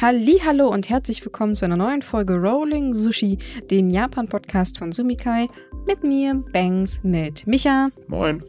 Hallo 0.00 0.68
und 0.68 0.88
herzlich 0.88 1.24
willkommen 1.24 1.56
zu 1.56 1.64
einer 1.64 1.76
neuen 1.76 2.02
Folge 2.02 2.36
Rolling 2.36 2.94
Sushi, 2.94 3.36
den 3.68 3.90
Japan-Podcast 3.90 4.78
von 4.78 4.92
Sumikai. 4.92 5.48
Mit 5.88 6.04
mir, 6.04 6.34
Bangs, 6.52 7.00
mit 7.02 7.48
Micha. 7.48 7.88
Moin. 8.06 8.44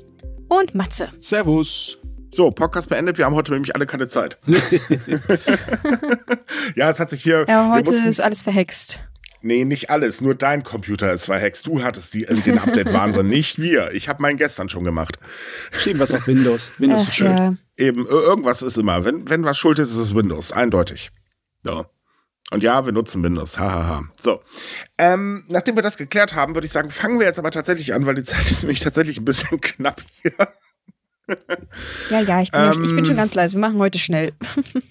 Und 0.47 0.75
Matze. 0.75 1.09
Servus. 1.19 1.97
So, 2.31 2.51
Podcast 2.51 2.89
beendet. 2.89 3.17
Wir 3.17 3.25
haben 3.25 3.33
heute 3.33 3.51
nämlich 3.51 3.73
alle 3.73 3.87
keine 3.87 4.07
Zeit. 4.07 4.37
ja, 6.75 6.91
es 6.91 6.99
hat 6.99 7.09
sich 7.09 7.23
hier. 7.23 7.45
Ja, 7.47 7.71
heute 7.71 7.91
mussten, 7.91 8.07
ist 8.07 8.21
alles 8.21 8.43
verhext. 8.43 8.99
Nee, 9.41 9.65
nicht 9.65 9.89
alles. 9.89 10.21
Nur 10.21 10.35
dein 10.35 10.63
Computer 10.63 11.11
ist 11.11 11.25
verhext. 11.25 11.65
Du 11.65 11.81
hattest 11.81 12.13
die, 12.13 12.25
äh, 12.25 12.35
den 12.35 12.59
Update-Wahnsinn, 12.59 13.25
nicht 13.27 13.57
wir. 13.57 13.91
Ich 13.93 14.07
habe 14.07 14.21
meinen 14.21 14.37
gestern 14.37 14.69
schon 14.69 14.83
gemacht. 14.83 15.17
Schieben 15.71 15.99
was 15.99 16.13
auf 16.13 16.27
Windows. 16.27 16.71
Windows 16.77 17.05
Ach, 17.05 17.07
ist 17.07 17.15
schuld. 17.15 17.39
Ja. 17.39 17.55
Eben, 17.75 18.05
irgendwas 18.05 18.61
ist 18.61 18.77
immer. 18.77 19.03
Wenn, 19.03 19.27
wenn 19.27 19.43
was 19.43 19.57
schuld 19.57 19.79
ist, 19.79 19.89
ist 19.89 19.97
es 19.97 20.13
Windows. 20.13 20.51
Eindeutig. 20.51 21.09
So. 21.63 21.85
Und 22.51 22.63
ja, 22.63 22.85
wir 22.85 22.93
nutzen 22.93 23.23
Windows. 23.23 23.59
Hahaha. 23.59 23.87
Ha, 23.87 23.95
ha. 23.99 24.03
So. 24.19 24.41
Ähm, 24.97 25.45
nachdem 25.47 25.75
wir 25.75 25.83
das 25.83 25.97
geklärt 25.97 26.35
haben, 26.35 26.55
würde 26.55 26.65
ich 26.65 26.71
sagen, 26.71 26.89
fangen 26.89 27.19
wir 27.19 27.27
jetzt 27.27 27.37
aber 27.37 27.51
tatsächlich 27.51 27.93
an, 27.93 28.05
weil 28.05 28.15
die 28.15 28.23
Zeit 28.23 28.41
ist 28.49 28.63
nämlich 28.63 28.79
tatsächlich 28.79 29.17
ein 29.17 29.25
bisschen 29.25 29.61
knapp 29.61 30.01
hier. 30.21 30.33
Ja, 32.09 32.21
ja, 32.21 32.41
ich 32.41 32.51
bin, 32.51 32.61
ähm, 32.61 32.83
ich 32.83 32.95
bin 32.95 33.05
schon 33.05 33.15
ganz 33.15 33.35
leise. 33.35 33.55
Wir 33.55 33.61
machen 33.61 33.77
heute 33.79 33.99
schnell. 33.99 34.31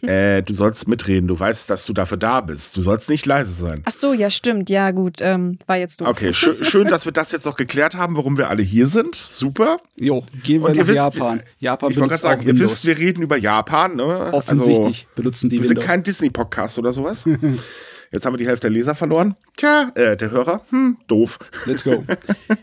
Äh, 0.03 0.43
du 0.43 0.55
sollst 0.55 0.89
mitreden. 0.89 1.29
Du 1.29 1.39
weißt, 1.39 1.69
dass 1.69 1.85
du 1.85 1.93
dafür 1.93 2.17
da 2.17 2.41
bist. 2.41 2.77
Du 2.77 2.83
sollst 2.83 3.11
nicht 3.11 3.27
leise 3.27 3.51
sein. 3.51 3.83
Ach 3.85 3.93
so, 3.93 4.15
ja, 4.15 4.31
stimmt. 4.31 4.71
Ja, 4.71 4.91
gut. 4.93 5.17
Ähm, 5.21 5.59
war 5.67 5.77
jetzt 5.77 6.01
doof. 6.01 6.09
Okay, 6.09 6.33
sch 6.33 6.49
schön, 6.63 6.89
dass 6.89 7.05
wir 7.05 7.13
das 7.13 7.33
jetzt 7.33 7.45
noch 7.45 7.57
geklärt 7.57 7.97
haben, 7.97 8.17
warum 8.17 8.39
wir 8.39 8.49
alle 8.49 8.63
hier 8.63 8.87
sind. 8.87 9.15
Super. 9.15 9.79
Jo, 9.97 10.25
gehen 10.45 10.63
wir 10.63 10.71
Und 10.71 10.77
nach 10.77 10.87
wisst, 10.87 10.97
Japan. 10.97 11.43
Japan 11.59 11.91
ich 11.91 11.99
wollte 11.99 12.11
gerade 12.11 12.23
sagen, 12.23 12.47
ihr 12.47 12.59
wisst, 12.59 12.87
wir 12.87 12.97
reden 12.97 13.23
über 13.23 13.37
Japan. 13.37 13.97
Ne? 13.97 14.33
Offensichtlich 14.33 15.07
also, 15.07 15.15
benutzen 15.17 15.51
die 15.51 15.57
Wir 15.57 15.65
Windows. 15.65 15.79
sind 15.81 15.87
kein 15.87 16.03
Disney-Podcast 16.03 16.79
oder 16.79 16.93
sowas. 16.93 17.27
Jetzt 18.11 18.25
haben 18.25 18.33
wir 18.33 18.39
die 18.39 18.47
Hälfte 18.47 18.69
der 18.69 18.71
Leser 18.71 18.95
verloren. 18.95 19.37
Tja, 19.57 19.93
äh, 19.95 20.17
der 20.17 20.31
Hörer, 20.31 20.63
hm, 20.71 20.97
doof. 21.09 21.39
Let's 21.67 21.85
go. 21.85 22.03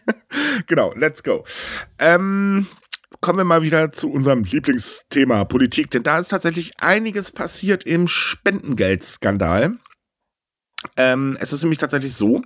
genau, 0.68 0.94
let's 0.96 1.22
go. 1.22 1.44
Ähm, 2.00 2.66
kommen 3.26 3.40
wir 3.40 3.44
mal 3.44 3.64
wieder 3.64 3.92
zu 3.92 4.12
unserem 4.12 4.44
Lieblingsthema 4.44 5.45
Politik, 5.45 5.90
denn 5.90 6.04
da 6.04 6.20
ist 6.20 6.28
tatsächlich 6.28 6.73
einiges 6.78 7.31
passiert 7.31 7.84
im 7.84 8.08
Spendengeldskandal. 8.08 9.80
Ähm, 10.95 11.36
es 11.40 11.52
ist 11.52 11.64
nämlich 11.64 11.80
tatsächlich 11.80 12.14
so, 12.14 12.44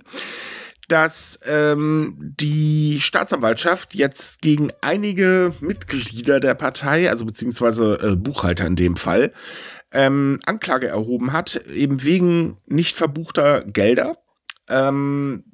dass 0.88 1.38
ähm, 1.44 2.16
die 2.18 2.98
Staatsanwaltschaft 2.98 3.94
jetzt 3.94 4.40
gegen 4.40 4.70
einige 4.80 5.52
Mitglieder 5.60 6.40
der 6.40 6.54
Partei, 6.54 7.10
also 7.10 7.26
beziehungsweise 7.26 7.98
äh, 8.00 8.16
Buchhalter 8.16 8.66
in 8.66 8.76
dem 8.76 8.96
Fall, 8.96 9.34
ähm, 9.92 10.40
Anklage 10.46 10.88
erhoben 10.88 11.34
hat, 11.34 11.56
eben 11.66 12.02
wegen 12.04 12.56
nicht 12.64 12.96
verbuchter 12.96 13.66
Gelder. 13.66 14.16
Ähm, 14.70 15.44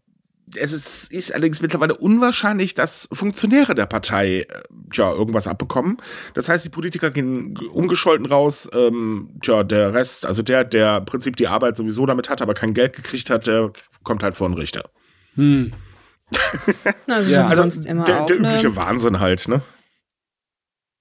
es 0.55 0.72
ist, 0.72 1.12
ist 1.12 1.34
allerdings 1.34 1.61
mittlerweile 1.61 1.97
unwahrscheinlich, 1.97 2.75
dass 2.75 3.08
Funktionäre 3.12 3.75
der 3.75 3.86
Partei 3.86 4.41
äh, 4.41 4.47
ja, 4.92 5.12
irgendwas 5.12 5.48
abbekommen. 5.48 5.98
Das 6.34 6.48
heißt, 6.48 6.64
die 6.64 6.70
Politiker 6.70 7.11
gehen 7.11 7.56
ungescholten 7.72 8.27
raus. 8.27 8.69
Ähm, 8.72 9.30
tja, 9.42 9.64
der 9.64 9.92
Rest, 9.92 10.25
also 10.25 10.42
der, 10.42 10.64
der 10.64 10.98
im 10.98 11.05
Prinzip 11.05 11.36
die 11.36 11.48
Arbeit 11.48 11.77
sowieso 11.77 12.06
damit 12.06 12.30
hat, 12.30 12.42
aber 12.42 12.55
kein 12.55 12.75
Geld 12.75 12.94
gekriegt 12.94 13.30
hat, 13.30 13.47
der 13.47 13.72
kommt 14.05 14.22
halt 14.22 14.36
vor 14.36 14.48
den 14.48 14.55
Richter. 14.56 14.88
Hm. 15.34 15.72
also, 17.06 17.31
ja, 17.31 17.47
also 17.47 17.62
sonst 17.62 17.86
immer 17.86 18.05
der, 18.05 18.22
auch, 18.22 18.27
der 18.27 18.36
übliche 18.36 18.69
ne? 18.69 18.77
Wahnsinn 18.77 19.20
halt, 19.20 19.48
ne? 19.48 19.62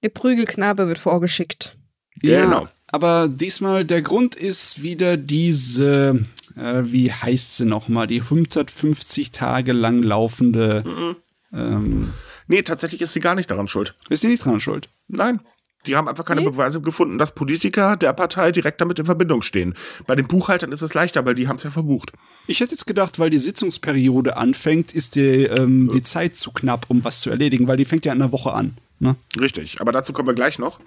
Der 0.04 0.10
Prügelknabe 0.10 0.88
wird 0.88 1.00
vorgeschickt. 1.00 1.78
Ja, 2.22 2.46
genau. 2.46 2.68
aber 2.88 3.28
diesmal 3.28 3.86
der 3.86 4.02
Grund 4.02 4.36
ist 4.36 4.82
wieder 4.82 5.18
diese 5.18 6.24
äh, 6.56 6.84
wie 6.86 7.12
heißt 7.12 7.58
sie 7.58 7.66
nochmal, 7.66 8.08
die 8.08 8.22
150 8.22 9.32
Tage 9.32 9.74
lang 9.74 10.04
laufende. 10.04 10.84
Mhm. 10.86 11.16
Ähm, 11.54 12.14
nee, 12.48 12.62
tatsächlich 12.62 13.02
ist 13.02 13.14
sie 13.14 13.20
gar 13.20 13.36
nicht 13.36 13.52
daran 13.52 13.68
schuld. 13.68 13.96
Ist 14.10 14.22
sie 14.22 14.28
nicht 14.28 14.46
daran 14.46 14.60
schuld? 14.60 14.90
Nein. 15.08 15.40
Die 15.86 15.96
haben 15.96 16.08
einfach 16.08 16.26
keine 16.26 16.42
nee. 16.42 16.50
Beweise 16.50 16.82
gefunden, 16.82 17.18
dass 17.18 17.36
Politiker 17.36 17.96
der 17.96 18.14
Partei 18.14 18.52
direkt 18.52 18.82
damit 18.82 18.98
in 18.98 19.06
Verbindung 19.06 19.44
stehen. 19.44 19.76
Bei 20.08 20.16
den 20.16 20.28
Buchhaltern 20.28 20.72
ist 20.72 20.82
es 20.82 20.96
leichter, 20.96 21.26
weil 21.26 21.36
die 21.36 21.48
haben 21.48 21.58
es 21.58 21.64
ja 21.64 21.70
verbucht. 21.70 22.12
Ich 22.48 22.60
hätte 22.60 22.72
jetzt 22.72 22.88
gedacht, 22.88 23.20
weil 23.20 23.30
die 23.30 23.38
Sitzungsperiode 23.38 24.38
anfängt, 24.38 24.94
ist 24.94 25.16
die, 25.16 25.44
ähm, 25.44 25.90
die 25.94 26.02
Zeit 26.02 26.36
zu 26.36 26.52
knapp, 26.52 26.86
um 26.90 27.04
was 27.04 27.22
zu 27.22 27.30
erledigen, 27.30 27.68
weil 27.68 27.78
die 27.78 27.86
fängt 27.86 28.06
ja 28.06 28.14
in 28.14 28.22
einer 28.22 28.32
Woche 28.32 28.54
an. 28.54 28.78
Ne? 29.00 29.16
Richtig, 29.40 29.82
aber 29.82 29.92
dazu 29.92 30.14
kommen 30.14 30.30
wir 30.30 30.34
gleich 30.34 30.58
noch. 30.58 30.80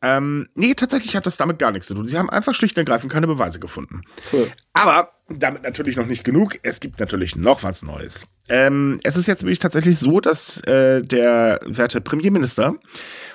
Ähm, 0.00 0.48
nee, 0.54 0.74
tatsächlich 0.74 1.16
hat 1.16 1.26
das 1.26 1.36
damit 1.36 1.58
gar 1.58 1.72
nichts 1.72 1.88
zu 1.88 1.94
tun. 1.94 2.06
Sie 2.06 2.16
haben 2.16 2.30
einfach 2.30 2.54
schlicht 2.54 2.76
und 2.76 2.80
ergreifend 2.80 3.12
keine 3.12 3.26
Beweise 3.26 3.58
gefunden. 3.58 4.02
Cool. 4.32 4.50
Aber 4.72 5.10
damit 5.28 5.62
natürlich 5.62 5.96
noch 5.96 6.06
nicht 6.06 6.24
genug. 6.24 6.58
Es 6.62 6.80
gibt 6.80 7.00
natürlich 7.00 7.36
noch 7.36 7.62
was 7.62 7.82
Neues. 7.82 8.26
Ähm, 8.48 9.00
es 9.02 9.16
ist 9.16 9.26
jetzt 9.26 9.42
wirklich 9.42 9.58
tatsächlich 9.58 9.98
so, 9.98 10.20
dass 10.20 10.60
äh, 10.62 11.02
der 11.02 11.60
werte 11.64 12.00
Premierminister 12.00 12.74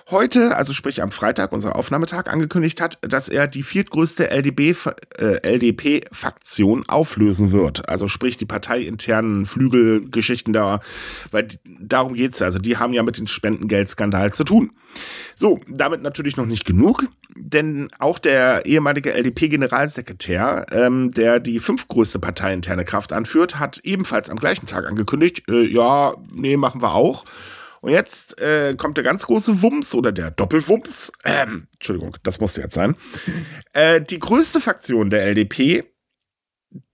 heute, 0.09 0.55
also 0.55 0.73
sprich 0.73 1.01
am 1.01 1.11
Freitag, 1.11 1.51
unser 1.51 1.75
Aufnahmetag, 1.75 2.27
angekündigt 2.27 2.81
hat, 2.81 2.97
dass 3.01 3.29
er 3.29 3.47
die 3.47 3.63
viertgrößte 3.63 4.29
LDB, 4.29 4.73
äh, 5.17 6.01
auflösen 6.87 7.51
wird. 7.51 7.89
Also 7.89 8.07
sprich 8.07 8.37
die 8.37 8.45
parteiinternen 8.45 9.45
Flügelgeschichten 9.45 10.53
da, 10.53 10.79
weil 11.31 11.47
darum 11.79 12.13
geht's 12.13 12.39
ja. 12.39 12.45
Also 12.47 12.59
die 12.59 12.77
haben 12.77 12.93
ja 12.93 13.03
mit 13.03 13.17
dem 13.17 13.27
Spendengeldskandal 13.27 14.33
zu 14.33 14.43
tun. 14.43 14.71
So, 15.35 15.59
damit 15.67 16.01
natürlich 16.01 16.37
noch 16.37 16.45
nicht 16.45 16.65
genug, 16.65 17.05
denn 17.35 17.89
auch 17.99 18.17
der 18.17 18.65
ehemalige 18.65 19.13
LDP-Generalsekretär, 19.13 20.67
ähm, 20.71 21.11
der 21.11 21.39
die 21.39 21.59
fünftgrößte 21.59 22.19
parteiinterne 22.19 22.85
Kraft 22.85 23.13
anführt, 23.13 23.59
hat 23.59 23.79
ebenfalls 23.83 24.29
am 24.29 24.37
gleichen 24.37 24.65
Tag 24.65 24.87
angekündigt, 24.87 25.43
äh, 25.49 25.65
ja, 25.65 26.15
nee, 26.31 26.57
machen 26.57 26.81
wir 26.81 26.93
auch. 26.93 27.25
Und 27.87 27.93
jetzt 27.93 28.37
äh, 28.41 28.75
kommt 28.75 28.97
der 28.97 29.05
ganz 29.05 29.27
große 29.27 29.61
Wumms 29.61 29.95
oder 29.95 30.11
der 30.11 30.29
Doppelwumms. 30.29 31.13
Ähm, 31.23 31.67
Entschuldigung, 31.75 32.17
das 32.21 32.41
musste 32.41 32.59
jetzt 32.59 32.75
sein. 32.75 32.97
Äh, 33.73 34.01
die 34.01 34.19
größte 34.19 34.59
Fraktion 34.59 35.09
der 35.09 35.23
LDP, 35.23 35.85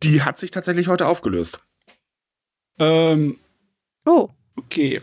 die 0.03 0.21
hat 0.21 0.37
sich 0.37 0.51
tatsächlich 0.51 0.89
heute 0.89 1.07
aufgelöst. 1.07 1.59
Ähm, 2.77 3.39
oh. 4.05 4.29
Okay. 4.55 5.01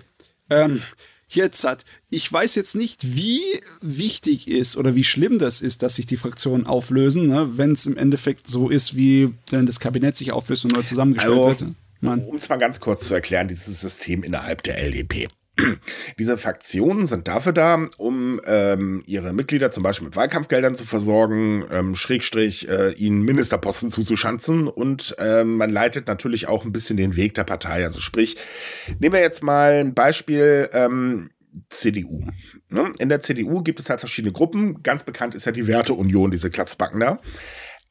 Ähm, 0.48 0.82
jetzt 1.28 1.64
hat, 1.64 1.84
ich 2.08 2.30
weiß 2.30 2.54
jetzt 2.54 2.76
nicht, 2.76 3.16
wie 3.16 3.40
wichtig 3.80 4.46
ist 4.46 4.76
oder 4.76 4.94
wie 4.94 5.04
schlimm 5.04 5.38
das 5.38 5.60
ist, 5.60 5.82
dass 5.82 5.96
sich 5.96 6.06
die 6.06 6.18
Fraktionen 6.18 6.66
auflösen, 6.66 7.26
ne? 7.26 7.56
wenn 7.56 7.72
es 7.72 7.86
im 7.86 7.96
Endeffekt 7.96 8.46
so 8.46 8.68
ist, 8.68 8.94
wie 8.94 9.34
wenn 9.48 9.66
das 9.66 9.80
Kabinett 9.80 10.16
sich 10.16 10.30
auflöst 10.30 10.64
und 10.66 10.74
neu 10.74 10.82
zusammengestellt 10.82 11.36
also, 11.36 11.66
wird. 11.66 11.74
Um 12.02 12.36
es 12.36 12.48
mal 12.48 12.58
ganz 12.58 12.78
kurz 12.78 13.08
zu 13.08 13.14
erklären, 13.14 13.48
dieses 13.48 13.80
System 13.80 14.22
innerhalb 14.22 14.62
der 14.62 14.78
LDP. 14.78 15.28
Diese 16.18 16.36
Fraktionen 16.36 17.06
sind 17.06 17.28
dafür 17.28 17.52
da, 17.52 17.88
um 17.96 18.40
ähm, 18.44 19.02
ihre 19.06 19.32
Mitglieder 19.32 19.70
zum 19.70 19.82
Beispiel 19.82 20.06
mit 20.06 20.16
Wahlkampfgeldern 20.16 20.74
zu 20.74 20.84
versorgen, 20.84 21.64
ähm, 21.70 21.96
Schrägstrich 21.96 22.68
äh, 22.68 22.92
ihnen 22.92 23.22
Ministerposten 23.22 23.90
zuzuschanzen 23.90 24.68
und 24.68 25.16
ähm, 25.18 25.56
man 25.56 25.70
leitet 25.70 26.06
natürlich 26.06 26.48
auch 26.48 26.64
ein 26.64 26.72
bisschen 26.72 26.96
den 26.96 27.16
Weg 27.16 27.34
der 27.34 27.44
Partei. 27.44 27.84
Also 27.84 28.00
sprich, 28.00 28.36
nehmen 28.98 29.14
wir 29.14 29.20
jetzt 29.20 29.42
mal 29.42 29.74
ein 29.74 29.94
Beispiel. 29.94 30.68
Ähm, 30.72 31.30
CDU. 31.68 32.26
Ne? 32.68 32.92
In 32.98 33.08
der 33.08 33.20
CDU 33.20 33.62
gibt 33.62 33.80
es 33.80 33.90
halt 33.90 33.98
verschiedene 33.98 34.32
Gruppen. 34.32 34.84
Ganz 34.84 35.02
bekannt 35.02 35.34
ist 35.34 35.46
ja 35.46 35.52
die 35.52 35.66
Werteunion, 35.66 36.30
diese 36.30 36.48
Klapsbacken 36.48 37.00
da. 37.00 37.18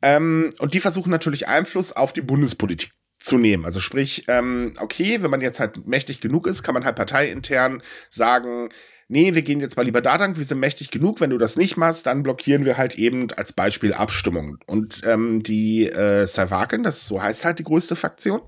Ähm, 0.02 0.52
und 0.60 0.74
die 0.74 0.80
versuchen 0.80 1.10
natürlich 1.10 1.48
Einfluss 1.48 1.92
auf 1.92 2.14
die 2.14 2.22
Bundespolitik 2.22 2.92
zu 3.20 3.38
nehmen. 3.38 3.66
Also 3.66 3.80
sprich, 3.80 4.26
ähm, 4.28 4.74
okay, 4.80 5.22
wenn 5.22 5.30
man 5.30 5.42
jetzt 5.42 5.60
halt 5.60 5.86
mächtig 5.86 6.22
genug 6.22 6.48
ist, 6.48 6.64
kann 6.64 6.74
man 6.74 6.86
halt 6.86 6.96
parteiintern 6.96 7.84
sagen, 8.10 8.70
nee, 9.10 9.34
wir 9.36 9.42
gehen 9.42 9.60
jetzt 9.60 9.76
mal 9.76 9.84
lieber 9.84 10.02
da 10.02 10.16
lang, 10.16 10.38
wir 10.38 10.46
sind 10.46 10.60
mächtig 10.60 10.90
genug, 10.92 11.20
wenn 11.20 11.32
du 11.32 11.38
das 11.38 11.58
nicht 11.58 11.76
machst, 11.76 12.06
dann 12.06 12.24
blockieren 12.24 12.64
wir 12.64 12.78
halt 12.78 12.96
eben 12.96 13.28
als 13.36 13.52
Beispiel 13.52 13.94
Abstimmungen. 13.94 14.60
Und 14.68 15.02
ähm, 15.04 15.44
die 15.44 15.90
äh, 15.90 16.26
Sarwaken, 16.26 16.84
das 16.84 17.06
so 17.06 17.22
heißt 17.22 17.44
halt 17.44 17.60
die 17.60 17.64
größte 17.64 17.96
Fraktion, 17.96 18.42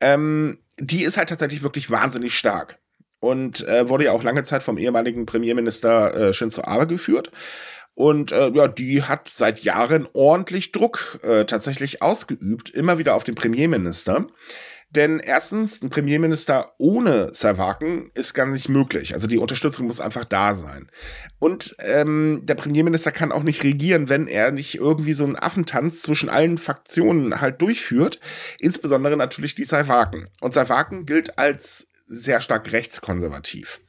ähm, 0.00 0.58
die 0.78 1.02
ist 1.02 1.16
halt 1.16 1.28
tatsächlich 1.28 1.62
wirklich 1.62 1.90
wahnsinnig 1.90 2.34
stark. 2.34 2.78
Und 3.20 3.66
äh, 3.66 3.88
wurde 3.88 4.04
ja 4.04 4.12
auch 4.12 4.22
lange 4.22 4.44
Zeit 4.44 4.62
vom 4.62 4.76
ehemaligen 4.76 5.24
Premierminister 5.24 6.14
äh, 6.14 6.34
Shinzo 6.34 6.62
Abe 6.62 6.86
geführt. 6.86 7.30
Und 7.94 8.32
äh, 8.32 8.50
ja, 8.50 8.68
die 8.68 9.02
hat 9.02 9.30
seit 9.32 9.60
Jahren 9.60 10.08
ordentlich 10.12 10.72
Druck 10.72 11.20
äh, 11.22 11.44
tatsächlich 11.44 12.02
ausgeübt, 12.02 12.70
immer 12.70 12.98
wieder 12.98 13.14
auf 13.14 13.24
den 13.24 13.36
Premierminister. 13.36 14.26
Denn 14.90 15.18
erstens, 15.18 15.82
ein 15.82 15.90
Premierminister 15.90 16.72
ohne 16.78 17.34
Servaken 17.34 18.12
ist 18.14 18.32
gar 18.32 18.46
nicht 18.46 18.68
möglich. 18.68 19.12
Also 19.12 19.26
die 19.26 19.38
Unterstützung 19.38 19.86
muss 19.86 20.00
einfach 20.00 20.24
da 20.24 20.54
sein. 20.54 20.88
Und 21.40 21.74
ähm, 21.80 22.42
der 22.44 22.54
Premierminister 22.54 23.10
kann 23.10 23.32
auch 23.32 23.42
nicht 23.42 23.64
regieren, 23.64 24.08
wenn 24.08 24.28
er 24.28 24.52
nicht 24.52 24.76
irgendwie 24.76 25.14
so 25.14 25.24
einen 25.24 25.36
Affentanz 25.36 26.02
zwischen 26.02 26.28
allen 26.28 26.58
Fraktionen 26.58 27.40
halt 27.40 27.60
durchführt. 27.60 28.20
Insbesondere 28.60 29.16
natürlich 29.16 29.56
die 29.56 29.64
Servaken. 29.64 30.28
Und 30.40 30.54
Servaken 30.54 31.06
gilt 31.06 31.38
als 31.38 31.88
sehr 32.06 32.40
stark 32.40 32.70
rechtskonservativ. 32.70 33.80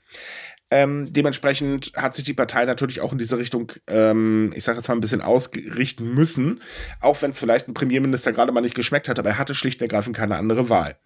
Ähm, 0.72 1.14
dementsprechend 1.14 1.92
hat 1.96 2.16
sich 2.16 2.24
die 2.24 2.34
Partei 2.34 2.66
natürlich 2.66 3.02
auch 3.02 3.12
in 3.12 3.20
diese 3.20 3.38
Richtung, 3.38 3.72
ähm, 3.88 4.52
ich 4.56 4.64
sage 4.64 4.80
jetzt 4.80 4.88
mal, 4.88 4.96
ein 4.96 5.02
bisschen 5.02 5.22
ausrichten 5.22 6.14
müssen, 6.14 6.62
auch 7.02 7.22
wenn 7.22 7.32
es 7.32 7.40
vielleicht 7.40 7.68
ein 7.68 7.76
Premierminister 7.76 8.34
gerade 8.34 8.52
mal 8.52 8.62
nicht 8.62 8.76
geschmeckt 8.76 9.08
hat, 9.08 9.20
aber 9.20 9.30
er 9.30 9.38
hatte 9.38 9.54
schlicht 9.54 9.80
und 9.80 9.86
ergreifend 9.86 10.16
keine 10.16 10.38
andere 10.38 10.68
Wahl. 10.68 10.98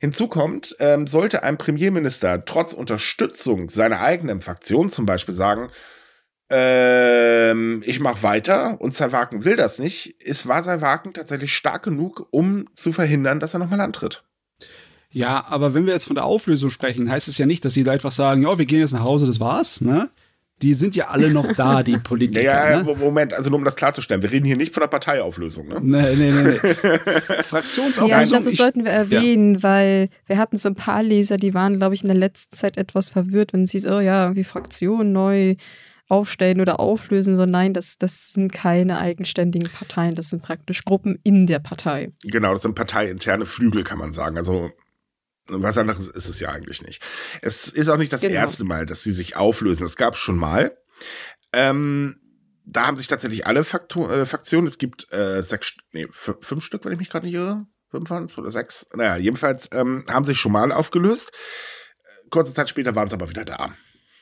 Hinzu 0.00 0.28
kommt, 0.28 0.76
ähm, 0.80 1.06
sollte 1.06 1.42
ein 1.42 1.58
Premierminister 1.58 2.44
trotz 2.44 2.72
Unterstützung 2.72 3.68
seiner 3.68 4.00
eigenen 4.00 4.40
Fraktion 4.40 4.88
zum 4.88 5.06
Beispiel 5.06 5.34
sagen, 5.34 5.70
ähm, 6.50 7.82
ich 7.86 8.00
mache 8.00 8.22
weiter 8.22 8.80
und 8.80 8.92
Zerwaken 8.92 9.44
will 9.44 9.56
das 9.56 9.78
nicht, 9.78 10.22
ist 10.22 10.46
war 10.46 10.62
tatsächlich 11.14 11.54
stark 11.54 11.82
genug, 11.82 12.26
um 12.30 12.66
zu 12.74 12.92
verhindern, 12.92 13.40
dass 13.40 13.54
er 13.54 13.60
nochmal 13.60 13.80
antritt. 13.80 14.24
Ja, 15.12 15.44
aber 15.48 15.74
wenn 15.74 15.86
wir 15.86 15.92
jetzt 15.92 16.06
von 16.06 16.14
der 16.14 16.24
Auflösung 16.24 16.70
sprechen, 16.70 17.10
heißt 17.10 17.28
es 17.28 17.38
ja 17.38 17.46
nicht, 17.46 17.64
dass 17.64 17.74
sie 17.74 17.84
da 17.84 17.92
einfach 17.92 18.12
sagen, 18.12 18.42
ja, 18.42 18.58
wir 18.58 18.66
gehen 18.66 18.80
jetzt 18.80 18.92
nach 18.92 19.04
Hause, 19.04 19.26
das 19.26 19.40
war's, 19.40 19.80
ne? 19.80 20.10
Die 20.62 20.74
sind 20.74 20.94
ja 20.94 21.08
alle 21.08 21.30
noch 21.30 21.52
da, 21.54 21.82
die 21.82 21.98
Politiker. 22.02 22.40
Ja, 22.40 22.70
ja 22.70 22.82
ne? 22.82 22.94
Moment, 22.94 23.34
also 23.34 23.50
nur 23.50 23.58
um 23.58 23.64
das 23.64 23.74
klarzustellen, 23.74 24.22
wir 24.22 24.30
reden 24.30 24.46
hier 24.46 24.56
nicht 24.56 24.72
von 24.72 24.80
der 24.80 24.88
Parteiauflösung, 24.88 25.68
ne? 25.68 25.80
Nee, 25.82 26.14
nee, 26.14 26.30
nee, 26.30 26.42
nee. 26.42 26.74
Fraktionsauflösung. 27.42 28.08
Ja, 28.08 28.22
ich 28.22 28.28
glaube, 28.30 28.44
das 28.44 28.54
sollten 28.54 28.84
wir 28.84 28.92
erwähnen, 28.92 29.54
ja. 29.54 29.62
weil 29.62 30.08
wir 30.26 30.38
hatten 30.38 30.56
so 30.56 30.68
ein 30.68 30.74
paar 30.74 31.02
Leser, 31.02 31.36
die 31.36 31.52
waren, 31.52 31.78
glaube 31.78 31.94
ich, 31.94 32.02
in 32.02 32.08
der 32.08 32.16
letzten 32.16 32.56
Zeit 32.56 32.76
etwas 32.76 33.08
verwirrt, 33.08 33.52
wenn 33.52 33.66
sie 33.66 33.80
so, 33.80 33.96
oh 33.96 34.00
ja, 34.00 34.34
wie 34.36 34.44
Fraktion 34.44 35.12
neu 35.12 35.56
aufstellen 36.08 36.60
oder 36.60 36.78
auflösen, 36.78 37.36
sondern 37.36 37.50
nein, 37.50 37.74
das, 37.74 37.96
das 37.98 38.32
sind 38.34 38.52
keine 38.52 38.98
eigenständigen 38.98 39.70
Parteien, 39.70 40.14
das 40.14 40.28
sind 40.28 40.42
praktisch 40.42 40.84
Gruppen 40.84 41.18
in 41.24 41.46
der 41.46 41.58
Partei. 41.58 42.12
Genau, 42.22 42.52
das 42.52 42.62
sind 42.62 42.74
parteiinterne 42.74 43.46
Flügel, 43.46 43.82
kann 43.82 43.98
man 43.98 44.12
sagen. 44.12 44.36
Also 44.36 44.70
was 45.48 45.78
anderes 45.78 46.06
ist 46.06 46.28
es 46.28 46.40
ja 46.40 46.50
eigentlich 46.50 46.82
nicht. 46.82 47.02
Es 47.40 47.68
ist 47.68 47.88
auch 47.88 47.96
nicht 47.96 48.12
das 48.12 48.20
genau. 48.20 48.34
erste 48.34 48.64
Mal, 48.64 48.86
dass 48.86 49.02
sie 49.02 49.12
sich 49.12 49.36
auflösen. 49.36 49.82
Das 49.82 49.96
gab 49.96 50.14
es 50.14 50.20
schon 50.20 50.36
mal. 50.36 50.76
Ähm, 51.52 52.20
da 52.64 52.86
haben 52.86 52.96
sich 52.96 53.08
tatsächlich 53.08 53.46
alle 53.46 53.64
Faktor, 53.64 54.10
äh, 54.10 54.26
Faktionen, 54.26 54.66
es 54.66 54.78
gibt 54.78 55.12
äh, 55.12 55.42
sechs, 55.42 55.74
nee, 55.92 56.06
fünf 56.10 56.64
Stück, 56.64 56.84
wenn 56.84 56.92
ich 56.92 56.98
mich 56.98 57.10
gerade 57.10 57.26
nicht 57.26 57.34
irre. 57.34 57.66
Fünf 57.90 58.08
waren 58.08 58.24
es 58.24 58.38
oder 58.38 58.50
sechs? 58.50 58.86
Naja, 58.94 59.16
jedenfalls 59.16 59.68
ähm, 59.72 60.04
haben 60.08 60.24
sich 60.24 60.38
schon 60.38 60.52
mal 60.52 60.72
aufgelöst. 60.72 61.30
Kurze 62.30 62.54
Zeit 62.54 62.68
später 62.68 62.94
waren 62.94 63.08
es 63.08 63.14
aber 63.14 63.28
wieder 63.28 63.44
da. 63.44 63.74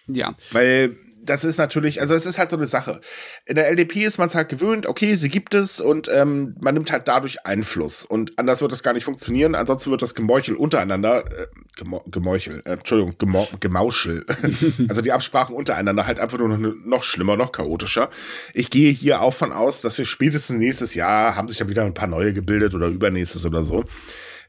Ja. 0.06 0.34
Weil 0.52 0.96
das 1.22 1.44
ist 1.44 1.58
natürlich, 1.58 2.00
also 2.00 2.14
es 2.14 2.26
ist 2.26 2.38
halt 2.38 2.50
so 2.50 2.56
eine 2.56 2.66
Sache. 2.66 3.00
In 3.46 3.54
der 3.54 3.68
LDP 3.68 4.04
ist 4.04 4.18
man 4.18 4.28
es 4.28 4.34
halt 4.34 4.48
gewöhnt, 4.48 4.86
okay, 4.86 5.14
sie 5.14 5.28
gibt 5.28 5.54
es 5.54 5.80
und 5.80 6.08
ähm, 6.12 6.56
man 6.60 6.74
nimmt 6.74 6.90
halt 6.92 7.08
dadurch 7.08 7.46
Einfluss. 7.46 8.04
Und 8.04 8.38
anders 8.38 8.60
wird 8.62 8.72
das 8.72 8.82
gar 8.82 8.92
nicht 8.94 9.04
funktionieren. 9.04 9.54
Ansonsten 9.54 9.90
wird 9.90 10.02
das 10.02 10.14
Gemeuchel 10.14 10.56
untereinander, 10.56 11.24
äh, 11.26 11.46
Gemeuchel, 12.10 12.62
äh, 12.64 12.72
Entschuldigung, 12.72 13.16
Gemau 13.18 13.48
Gemauschel. 13.60 14.24
also 14.88 15.02
die 15.02 15.12
Absprachen 15.12 15.54
untereinander 15.54 16.06
halt 16.06 16.18
einfach 16.18 16.38
nur 16.38 16.48
noch, 16.48 16.74
noch 16.84 17.02
schlimmer, 17.02 17.36
noch 17.36 17.52
chaotischer. 17.52 18.10
Ich 18.54 18.70
gehe 18.70 18.92
hier 18.92 19.20
auch 19.20 19.34
von 19.34 19.52
aus, 19.52 19.82
dass 19.82 19.98
wir 19.98 20.06
spätestens 20.06 20.58
nächstes 20.58 20.94
Jahr 20.94 21.36
haben 21.36 21.48
sich 21.48 21.58
dann 21.58 21.68
wieder 21.68 21.84
ein 21.84 21.94
paar 21.94 22.08
neue 22.08 22.32
gebildet 22.32 22.74
oder 22.74 22.88
übernächstes 22.88 23.44
oder 23.44 23.62
so 23.62 23.84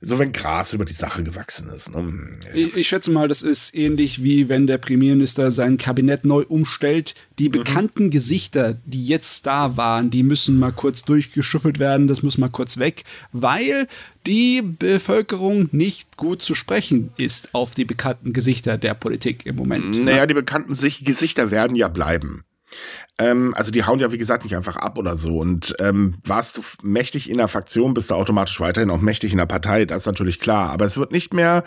so 0.04 0.18
wenn 0.18 0.32
Gras 0.32 0.74
über 0.74 0.84
die 0.84 0.94
Sache 0.94 1.22
gewachsen 1.22 1.70
ist. 1.70 1.94
Ne? 1.94 2.40
Ich, 2.56 2.76
ich, 2.76 2.88
schätze 2.88 3.12
mal, 3.12 3.28
das 3.28 3.44
ist 3.44 3.76
ähnlich 3.76 4.24
wie 4.24 4.50
wenn 4.50 4.66
der 4.66 4.80
Premierminister 4.80 5.52
sein 5.52 5.78
Kabinett 5.78 6.26
neu 6.26 6.44
umstellt. 6.48 7.14
Die 7.38 7.50
mhm. 7.50 7.52
bekannten 7.52 8.10
Gesichter, 8.10 8.80
die 8.86 9.06
jetzt 9.06 9.46
da 9.46 9.78
waren, 9.78 10.10
die 10.10 10.24
müssen 10.24 10.58
mal 10.58 10.72
kurz 10.72 11.04
durchgeschuffelt 11.04 11.78
werden, 11.78 12.08
das 12.08 12.24
muss 12.24 12.40
mal 12.40 12.50
kurz 12.50 12.80
weg, 12.80 13.04
weil 13.32 13.88
die 14.26 14.64
Bevölkerung 14.64 15.70
nicht 15.72 16.18
gut 16.18 16.42
zu 16.42 16.56
sprechen 16.56 17.12
ist 17.18 17.54
auf 17.54 17.76
die 17.76 17.86
bekannten 17.86 18.34
Gesichter 18.34 18.80
der 18.80 18.96
Politik 18.96 19.46
im 19.46 19.56
Moment. 19.56 20.04
Naja, 20.04 20.22
ne? 20.22 20.28
die 20.28 20.34
bekannten 20.34 20.76
Gesichter 20.76 21.52
werden 21.52 21.76
ja 21.76 21.88
bleiben. 21.88 22.44
Ähm, 23.22 23.54
also 23.54 23.70
die 23.70 23.84
hauen 23.84 24.00
ja, 24.00 24.12
wie 24.12 24.18
gesagt, 24.18 24.44
nicht 24.44 24.56
einfach 24.56 24.78
ab 24.78 24.98
oder 24.98 25.16
so. 25.16 25.38
Und 25.38 25.76
ähm, 25.78 26.16
warst 26.24 26.58
du 26.58 26.64
mächtig 26.82 27.30
in 27.30 27.38
der 27.38 27.48
Fraktion, 27.48 27.94
bist 27.94 28.10
du 28.10 28.16
automatisch 28.16 28.60
weiterhin 28.60 28.90
auch 28.90 29.00
mächtig 29.00 29.32
in 29.32 29.38
der 29.38 29.46
Partei, 29.46 29.86
das 29.86 30.02
ist 30.02 30.06
natürlich 30.08 30.40
klar. 30.40 30.72
Aber 30.72 30.86
es 30.86 30.98
wird 30.98 31.12
nicht 31.12 31.32
mehr 31.32 31.64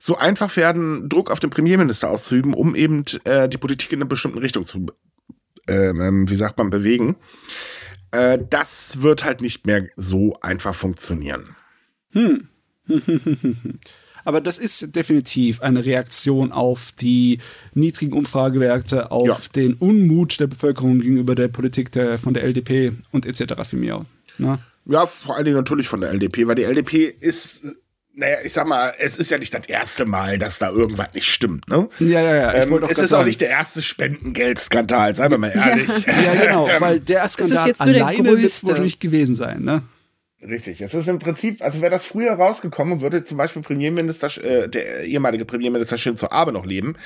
so 0.00 0.16
einfach 0.16 0.56
werden, 0.56 1.08
Druck 1.08 1.30
auf 1.30 1.38
den 1.38 1.50
Premierminister 1.50 2.10
auszuüben, 2.10 2.54
um 2.54 2.74
eben 2.74 3.04
äh, 3.22 3.48
die 3.48 3.56
Politik 3.56 3.92
in 3.92 3.98
eine 4.00 4.06
bestimmte 4.06 4.42
Richtung 4.42 4.64
zu, 4.64 4.86
äh, 5.68 5.92
wie 5.92 6.36
sagt 6.36 6.58
man, 6.58 6.70
bewegen. 6.70 7.14
Äh, 8.10 8.38
das 8.50 9.00
wird 9.00 9.24
halt 9.24 9.40
nicht 9.40 9.64
mehr 9.64 9.86
so 9.94 10.34
einfach 10.40 10.74
funktionieren. 10.74 11.54
Hm. 12.10 12.48
Aber 14.26 14.40
das 14.40 14.58
ist 14.58 14.96
definitiv 14.96 15.62
eine 15.62 15.84
Reaktion 15.84 16.50
auf 16.50 16.90
die 16.90 17.38
niedrigen 17.74 18.12
Umfragewerte, 18.12 19.12
auf 19.12 19.28
ja. 19.28 19.36
den 19.54 19.74
Unmut 19.74 20.40
der 20.40 20.48
Bevölkerung 20.48 20.98
gegenüber 20.98 21.36
der 21.36 21.46
Politik 21.46 21.92
der, 21.92 22.18
von 22.18 22.34
der 22.34 22.42
LDP 22.42 22.92
und 23.12 23.24
etc. 23.24 23.54
für 23.62 23.76
mich 23.76 23.92
auch. 23.92 24.04
Ne? 24.38 24.58
Ja, 24.84 25.06
vor 25.06 25.36
allen 25.36 25.44
Dingen 25.44 25.56
natürlich 25.56 25.86
von 25.86 26.00
der 26.00 26.10
LDP, 26.10 26.48
weil 26.48 26.56
die 26.56 26.64
LDP 26.64 27.14
ist 27.20 27.64
naja, 28.18 28.38
ich 28.42 28.52
sag 28.54 28.66
mal, 28.66 28.94
es 28.98 29.18
ist 29.18 29.30
ja 29.30 29.36
nicht 29.36 29.52
das 29.52 29.66
erste 29.68 30.06
Mal, 30.06 30.38
dass 30.38 30.58
da 30.58 30.70
irgendwas 30.70 31.12
nicht 31.12 31.26
stimmt, 31.26 31.68
ne? 31.68 31.86
Ja, 32.00 32.22
ja, 32.22 32.34
ja. 32.34 32.54
Ähm, 32.54 32.82
es 32.82 32.96
ist 32.96 33.10
sagen. 33.10 33.22
auch 33.22 33.26
nicht 33.26 33.42
der 33.42 33.50
erste 33.50 33.82
Spendengeldskandal, 33.82 35.14
seien 35.14 35.30
wir 35.30 35.38
mal 35.38 35.52
ehrlich. 35.54 36.06
Ja, 36.06 36.34
ja 36.34 36.46
genau, 36.46 36.68
weil 36.78 36.98
der 36.98 37.28
Skandal 37.28 37.74
alleine 37.78 38.30
wird 38.30 38.44
es 38.44 38.66
wohl 38.66 38.80
nicht 38.80 39.00
gewesen 39.00 39.34
sein, 39.34 39.62
ne? 39.62 39.82
Richtig. 40.42 40.82
Es 40.82 40.92
ist 40.92 41.08
im 41.08 41.18
Prinzip, 41.18 41.62
also 41.62 41.80
wäre 41.80 41.90
das 41.90 42.04
früher 42.04 42.32
rausgekommen 42.32 42.94
und 42.94 43.00
würde 43.00 43.24
zum 43.24 43.38
Beispiel 43.38 43.62
Premierminister, 43.62 44.28
äh, 44.44 44.68
der 44.68 45.04
ehemalige 45.04 45.46
Premierminister 45.46 45.96
Shinzo 45.96 46.28
Abe 46.30 46.52
noch 46.52 46.66
leben, 46.66 46.96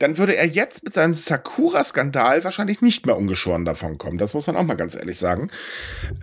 dann 0.00 0.18
würde 0.18 0.34
er 0.34 0.46
jetzt 0.46 0.82
mit 0.82 0.92
seinem 0.92 1.14
Sakura-Skandal 1.14 2.42
wahrscheinlich 2.42 2.82
nicht 2.82 3.06
mehr 3.06 3.16
ungeschoren 3.16 3.64
davon 3.64 3.98
kommen. 3.98 4.18
Das 4.18 4.34
muss 4.34 4.48
man 4.48 4.56
auch 4.56 4.64
mal 4.64 4.74
ganz 4.74 4.96
ehrlich 4.96 5.16
sagen. 5.16 5.50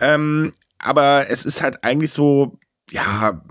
Ähm, 0.00 0.52
aber 0.78 1.30
es 1.30 1.46
ist 1.46 1.62
halt 1.62 1.82
eigentlich 1.82 2.12
so, 2.12 2.58
ja, 2.90 3.42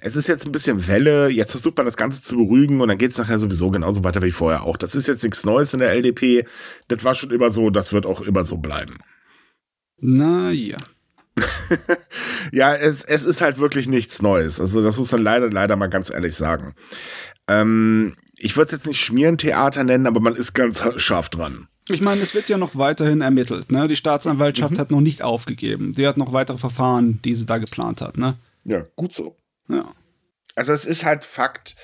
es 0.00 0.16
ist 0.16 0.26
jetzt 0.26 0.46
ein 0.46 0.52
bisschen 0.52 0.86
Welle, 0.88 1.28
jetzt 1.28 1.50
versucht 1.50 1.76
man 1.76 1.84
das 1.84 1.98
Ganze 1.98 2.22
zu 2.22 2.36
beruhigen 2.36 2.80
und 2.80 2.88
dann 2.88 2.98
geht 2.98 3.10
es 3.10 3.18
nachher 3.18 3.38
sowieso 3.38 3.70
genauso 3.70 4.04
weiter 4.04 4.22
wie 4.22 4.30
vorher 4.30 4.62
auch. 4.62 4.78
Das 4.78 4.94
ist 4.94 5.06
jetzt 5.06 5.22
nichts 5.22 5.44
Neues 5.44 5.74
in 5.74 5.80
der 5.80 5.90
LDP. 5.92 6.46
Das 6.88 7.04
war 7.04 7.14
schon 7.14 7.30
immer 7.30 7.50
so, 7.50 7.68
das 7.68 7.92
wird 7.92 8.06
auch 8.06 8.22
immer 8.22 8.44
so 8.44 8.56
bleiben. 8.56 8.96
Naja. 9.98 10.76
ja, 12.52 12.74
es, 12.74 13.04
es 13.04 13.24
ist 13.24 13.40
halt 13.40 13.58
wirklich 13.58 13.88
nichts 13.88 14.22
Neues. 14.22 14.60
Also, 14.60 14.82
das 14.82 14.96
muss 14.98 15.12
man 15.12 15.22
leider, 15.22 15.50
leider 15.50 15.76
mal 15.76 15.88
ganz 15.88 16.10
ehrlich 16.10 16.34
sagen. 16.34 16.74
Ähm, 17.48 18.14
ich 18.36 18.56
würde 18.56 18.66
es 18.66 18.72
jetzt 18.72 18.86
nicht 18.86 19.00
Schmierentheater 19.00 19.84
nennen, 19.84 20.06
aber 20.06 20.20
man 20.20 20.34
ist 20.34 20.54
ganz 20.54 20.84
scharf 20.96 21.28
dran. 21.28 21.68
Ich 21.90 22.00
meine, 22.00 22.22
es 22.22 22.34
wird 22.34 22.48
ja 22.48 22.56
noch 22.56 22.76
weiterhin 22.76 23.20
ermittelt. 23.20 23.70
Ne? 23.70 23.88
Die 23.88 23.96
Staatsanwaltschaft 23.96 24.76
mhm. 24.76 24.78
hat 24.78 24.90
noch 24.90 25.02
nicht 25.02 25.22
aufgegeben. 25.22 25.92
Die 25.92 26.06
hat 26.06 26.16
noch 26.16 26.32
weitere 26.32 26.56
Verfahren, 26.56 27.20
die 27.22 27.34
sie 27.34 27.44
da 27.44 27.58
geplant 27.58 28.00
hat. 28.00 28.16
Ne? 28.16 28.36
Ja, 28.64 28.86
gut 28.96 29.12
so. 29.12 29.36
Ja. 29.68 29.92
Also 30.54 30.72
es 30.72 30.86
ist 30.86 31.04
halt 31.04 31.24
Fakt, 31.24 31.76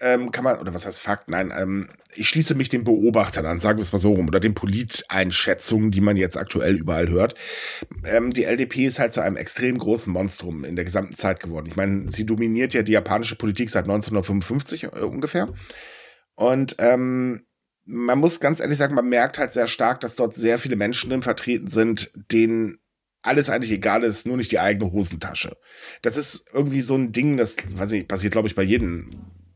ähm, 0.00 0.30
kann 0.30 0.44
man, 0.44 0.58
oder 0.58 0.72
was 0.72 0.86
heißt 0.86 1.00
Fakt? 1.00 1.28
Nein, 1.28 1.52
ähm, 1.56 1.88
ich 2.14 2.28
schließe 2.28 2.54
mich 2.54 2.68
den 2.68 2.84
Beobachtern 2.84 3.46
an, 3.46 3.60
sagen 3.60 3.78
wir 3.78 3.82
es 3.82 3.92
mal 3.92 3.98
so 3.98 4.12
rum, 4.12 4.28
oder 4.28 4.40
den 4.40 4.54
Politeinschätzungen, 4.54 5.90
die 5.90 6.00
man 6.00 6.16
jetzt 6.16 6.36
aktuell 6.36 6.76
überall 6.76 7.08
hört. 7.08 7.34
Ähm, 8.04 8.32
die 8.32 8.44
LDP 8.44 8.86
ist 8.86 8.98
halt 8.98 9.12
zu 9.12 9.20
einem 9.20 9.36
extrem 9.36 9.78
großen 9.78 10.12
Monstrum 10.12 10.64
in 10.64 10.76
der 10.76 10.84
gesamten 10.84 11.14
Zeit 11.14 11.40
geworden. 11.40 11.66
Ich 11.66 11.76
meine, 11.76 12.10
sie 12.10 12.24
dominiert 12.24 12.74
ja 12.74 12.82
die 12.82 12.92
japanische 12.92 13.36
Politik 13.36 13.70
seit 13.70 13.84
1955 13.84 14.84
äh, 14.84 14.86
ungefähr. 14.86 15.52
Und 16.34 16.76
ähm, 16.78 17.46
man 17.84 18.18
muss 18.18 18.40
ganz 18.40 18.60
ehrlich 18.60 18.78
sagen, 18.78 18.94
man 18.94 19.08
merkt 19.08 19.38
halt 19.38 19.52
sehr 19.52 19.66
stark, 19.66 20.00
dass 20.00 20.16
dort 20.16 20.34
sehr 20.34 20.58
viele 20.58 20.76
Menschen 20.76 21.10
drin 21.10 21.22
vertreten 21.22 21.68
sind, 21.68 22.12
denen 22.30 22.78
alles 23.22 23.50
eigentlich 23.50 23.72
egal 23.72 24.02
ist, 24.02 24.26
nur 24.26 24.36
nicht 24.36 24.52
die 24.52 24.60
eigene 24.60 24.92
Hosentasche. 24.92 25.56
Das 26.00 26.16
ist 26.16 26.46
irgendwie 26.54 26.80
so 26.80 26.94
ein 26.94 27.12
Ding, 27.12 27.36
das, 27.36 27.56
weiß 27.76 27.92
ich, 27.92 28.08
passiert, 28.08 28.32
glaube 28.32 28.48
ich, 28.48 28.54
bei 28.54 28.62
jedem 28.62 29.10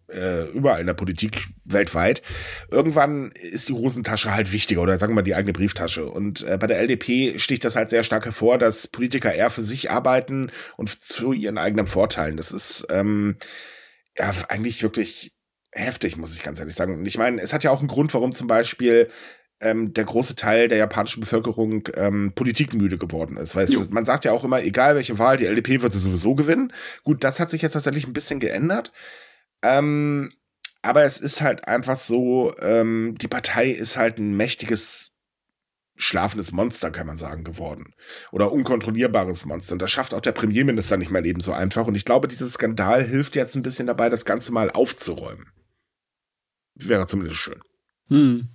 äh, 0.09 0.49
überall 0.51 0.81
in 0.81 0.87
der 0.87 0.95
Politik 0.95 1.49
weltweit. 1.65 2.23
Irgendwann 2.71 3.33
ist 3.33 3.69
die 3.69 3.73
Hosentasche 3.73 4.35
halt 4.35 4.53
wichtiger 4.53 4.83
oder 4.83 4.99
sagen 4.99 5.13
wir 5.13 5.17
mal 5.17 5.23
die 5.23 5.35
eigene 5.35 5.53
Brieftasche. 5.53 6.07
Und 6.07 6.43
äh, 6.43 6.59
bei 6.59 6.67
der 6.67 6.81
LDP 6.81 7.39
sticht 7.39 7.65
das 7.65 7.77
halt 7.77 7.91
sehr 7.91 8.05
stark 8.05 8.25
hervor, 8.25 8.59
dass 8.59 8.89
Politiker 8.89 9.33
eher 9.33 9.51
für 9.51 9.63
sich 9.63 9.91
arbeiten 9.91 10.51
und 10.77 11.03
zu 11.03 11.33
ihren 11.33 11.59
eigenen 11.59 11.87
Vorteilen. 11.87 12.37
Das 12.37 12.53
ist 12.53 12.87
ähm, 12.91 13.37
ja 14.17 14.33
eigentlich 14.49 14.83
wirklich 14.83 15.33
heftig, 15.73 16.17
muss 16.17 16.35
ich 16.35 16.43
ganz 16.43 16.61
ehrlich 16.61 16.75
sagen. 16.75 16.95
Und 16.95 17.07
ich 17.07 17.19
meine, 17.19 17.41
es 17.41 17.53
hat 17.53 17.65
ja 17.65 17.71
auch 17.71 17.81
einen 17.81 17.89
Grund, 17.89 18.15
warum 18.15 18.33
zum 18.33 18.47
Beispiel 18.47 19.09
ähm, 19.61 19.93
der 19.93 20.05
große 20.05 20.37
Teil 20.37 20.69
der 20.69 20.79
japanischen 20.79 21.21
Bevölkerung 21.21 21.89
ähm, 21.95 22.33
politikmüde 22.35 22.99
geworden 22.99 23.37
ist. 23.37 23.57
Weil 23.57 23.65
es, 23.65 23.91
man 23.91 24.05
sagt 24.05 24.25
ja 24.25 24.33
auch 24.33 24.45
immer, 24.45 24.63
egal 24.63 24.95
welche 24.95 25.19
Wahl, 25.19 25.37
die 25.37 25.47
LDP 25.47 25.83
wird 25.83 25.93
sie 25.93 25.99
sowieso 25.99 26.35
gewinnen. 26.35 26.73
Gut, 27.03 27.25
das 27.25 27.41
hat 27.41 27.51
sich 27.51 27.63
jetzt 27.63 27.73
tatsächlich 27.73 28.07
ein 28.07 28.13
bisschen 28.13 28.41
geändert. 28.41 28.93
Ähm, 29.65 30.33
aber 30.83 31.05
es 31.05 31.19
ist 31.19 31.41
halt 31.41 31.67
einfach 31.67 31.97
so, 31.97 32.55
ähm, 32.59 33.17
die 33.19 33.29
Partei 33.29 33.71
ist 33.71 33.97
halt 33.97 34.19
ein 34.19 34.37
mächtiges 34.37 35.17
schlafendes 35.97 36.53
Monster, 36.53 36.91
kann 36.91 37.07
man 37.07 37.17
sagen, 37.17 37.45
geworden. 37.45 37.95
Oder 38.33 38.53
unkontrollierbares 38.53 39.47
Monster. 39.47 39.73
Und 39.73 39.79
das 39.81 39.91
schafft 39.91 40.13
auch 40.13 40.21
der 40.21 40.33
Premierminister 40.33 40.99
nicht 40.99 41.11
mehr 41.11 41.25
ebenso 41.25 41.53
einfach. 41.53 41.87
Und 41.87 41.95
ich 41.95 42.05
glaube, 42.05 42.29
dieser 42.29 42.49
Skandal 42.49 43.05
hilft 43.05 43.37
jetzt 43.37 43.55
ein 43.55 43.63
bisschen 43.63 43.87
dabei, 43.87 44.11
das 44.11 44.27
Ganze 44.27 44.53
mal 44.53 44.71
aufzuräumen. 44.71 45.47
Wäre 46.75 47.07
zumindest 47.07 47.39
schön. 47.39 47.63
Hm. 48.09 48.49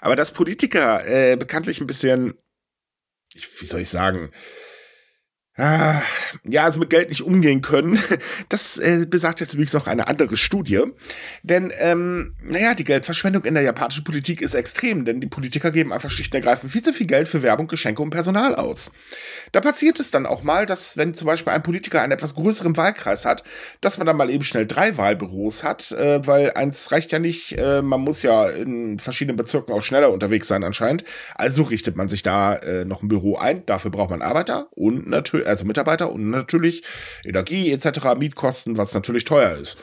Aber 0.00 0.16
dass 0.16 0.32
Politiker 0.32 1.06
äh, 1.06 1.36
bekanntlich 1.36 1.80
ein 1.80 1.86
bisschen, 1.86 2.34
wie 3.60 3.66
soll 3.66 3.82
ich 3.82 3.90
sagen, 3.90 4.32
ja, 5.58 6.64
also 6.64 6.80
mit 6.80 6.88
Geld 6.88 7.10
nicht 7.10 7.22
umgehen 7.22 7.62
können. 7.62 7.98
Das 8.48 8.76
äh, 8.76 9.06
besagt 9.08 9.40
jetzt 9.40 9.54
übrigens 9.54 9.72
noch 9.72 9.86
eine 9.86 10.08
andere 10.08 10.36
Studie. 10.36 10.82
Denn, 11.42 11.72
ähm, 11.78 12.34
naja, 12.42 12.74
die 12.74 12.84
Geldverschwendung 12.84 13.44
in 13.44 13.54
der 13.54 13.62
japanischen 13.62 14.04
Politik 14.04 14.42
ist 14.42 14.54
extrem, 14.54 15.04
denn 15.04 15.20
die 15.20 15.26
Politiker 15.26 15.70
geben 15.70 15.92
einfach 15.92 16.10
schlicht 16.10 16.34
und 16.34 16.40
ergreifend 16.40 16.72
viel 16.72 16.82
zu 16.82 16.92
viel 16.92 17.06
Geld 17.06 17.28
für 17.28 17.42
Werbung, 17.42 17.66
Geschenke 17.66 18.02
und 18.02 18.10
Personal 18.10 18.54
aus. 18.54 18.92
Da 19.52 19.60
passiert 19.60 20.00
es 20.00 20.10
dann 20.10 20.26
auch 20.26 20.42
mal, 20.42 20.66
dass, 20.66 20.96
wenn 20.96 21.14
zum 21.14 21.26
Beispiel 21.26 21.52
ein 21.52 21.62
Politiker 21.62 22.02
einen 22.02 22.12
etwas 22.12 22.34
größeren 22.34 22.76
Wahlkreis 22.76 23.24
hat, 23.24 23.42
dass 23.80 23.98
man 23.98 24.06
dann 24.06 24.16
mal 24.16 24.30
eben 24.30 24.44
schnell 24.44 24.66
drei 24.66 24.96
Wahlbüros 24.96 25.64
hat, 25.64 25.92
äh, 25.92 26.26
weil 26.26 26.52
eins 26.52 26.92
reicht 26.92 27.12
ja 27.12 27.18
nicht, 27.18 27.58
äh, 27.58 27.80
man 27.80 28.00
muss 28.00 28.22
ja 28.22 28.48
in 28.48 28.98
verschiedenen 28.98 29.36
Bezirken 29.36 29.72
auch 29.72 29.82
schneller 29.82 30.10
unterwegs 30.10 30.48
sein 30.48 30.64
anscheinend. 30.64 31.04
Also 31.34 31.62
richtet 31.62 31.96
man 31.96 32.08
sich 32.08 32.22
da 32.22 32.54
äh, 32.56 32.84
noch 32.84 33.02
ein 33.02 33.08
Büro 33.08 33.36
ein. 33.36 33.64
Dafür 33.66 33.90
braucht 33.90 34.10
man 34.10 34.22
Arbeiter 34.22 34.68
und 34.72 35.08
natürlich 35.08 35.41
also 35.46 35.64
Mitarbeiter 35.64 36.10
und 36.10 36.30
natürlich 36.30 36.82
Energie 37.24 37.72
etc., 37.72 38.14
Mietkosten, 38.18 38.76
was 38.76 38.94
natürlich 38.94 39.24
teuer 39.24 39.56
ist. 39.56 39.76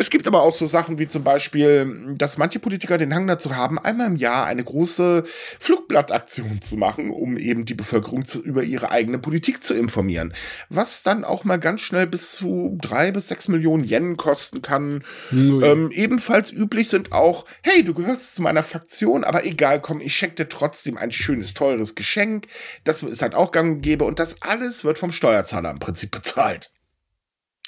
Es 0.00 0.10
gibt 0.10 0.28
aber 0.28 0.42
auch 0.42 0.54
so 0.54 0.66
Sachen 0.66 1.00
wie 1.00 1.08
zum 1.08 1.24
Beispiel, 1.24 2.14
dass 2.16 2.38
manche 2.38 2.60
Politiker 2.60 2.98
den 2.98 3.12
Hang 3.12 3.26
dazu 3.26 3.56
haben, 3.56 3.80
einmal 3.80 4.06
im 4.06 4.14
Jahr 4.14 4.46
eine 4.46 4.62
große 4.62 5.24
Flugblattaktion 5.58 6.62
zu 6.62 6.76
machen, 6.76 7.10
um 7.10 7.36
eben 7.36 7.64
die 7.64 7.74
Bevölkerung 7.74 8.24
zu, 8.24 8.40
über 8.40 8.62
ihre 8.62 8.92
eigene 8.92 9.18
Politik 9.18 9.64
zu 9.64 9.74
informieren. 9.74 10.34
Was 10.68 11.02
dann 11.02 11.24
auch 11.24 11.42
mal 11.42 11.58
ganz 11.58 11.80
schnell 11.80 12.06
bis 12.06 12.30
zu 12.30 12.78
drei 12.80 13.10
bis 13.10 13.26
sechs 13.26 13.48
Millionen 13.48 13.82
Yen 13.82 14.16
kosten 14.16 14.62
kann. 14.62 15.02
Ähm, 15.32 15.90
ebenfalls 15.90 16.52
üblich 16.52 16.88
sind 16.88 17.10
auch, 17.10 17.44
hey, 17.62 17.82
du 17.82 17.92
gehörst 17.92 18.36
zu 18.36 18.42
meiner 18.42 18.62
Fraktion, 18.62 19.24
aber 19.24 19.44
egal, 19.46 19.80
komm, 19.80 20.00
ich 20.00 20.14
schenke 20.14 20.36
dir 20.36 20.48
trotzdem 20.48 20.96
ein 20.96 21.10
schönes, 21.10 21.54
teures 21.54 21.96
Geschenk. 21.96 22.46
Das 22.84 23.02
ist 23.02 23.22
halt 23.22 23.34
auch 23.34 23.50
gang 23.50 23.76
und 23.76 23.82
gäbe 23.82 24.04
und 24.04 24.20
das 24.20 24.42
alles 24.42 24.84
wird 24.84 24.96
vom 24.96 25.10
Steuerzahler 25.10 25.72
im 25.72 25.80
Prinzip 25.80 26.12
bezahlt. 26.12 26.70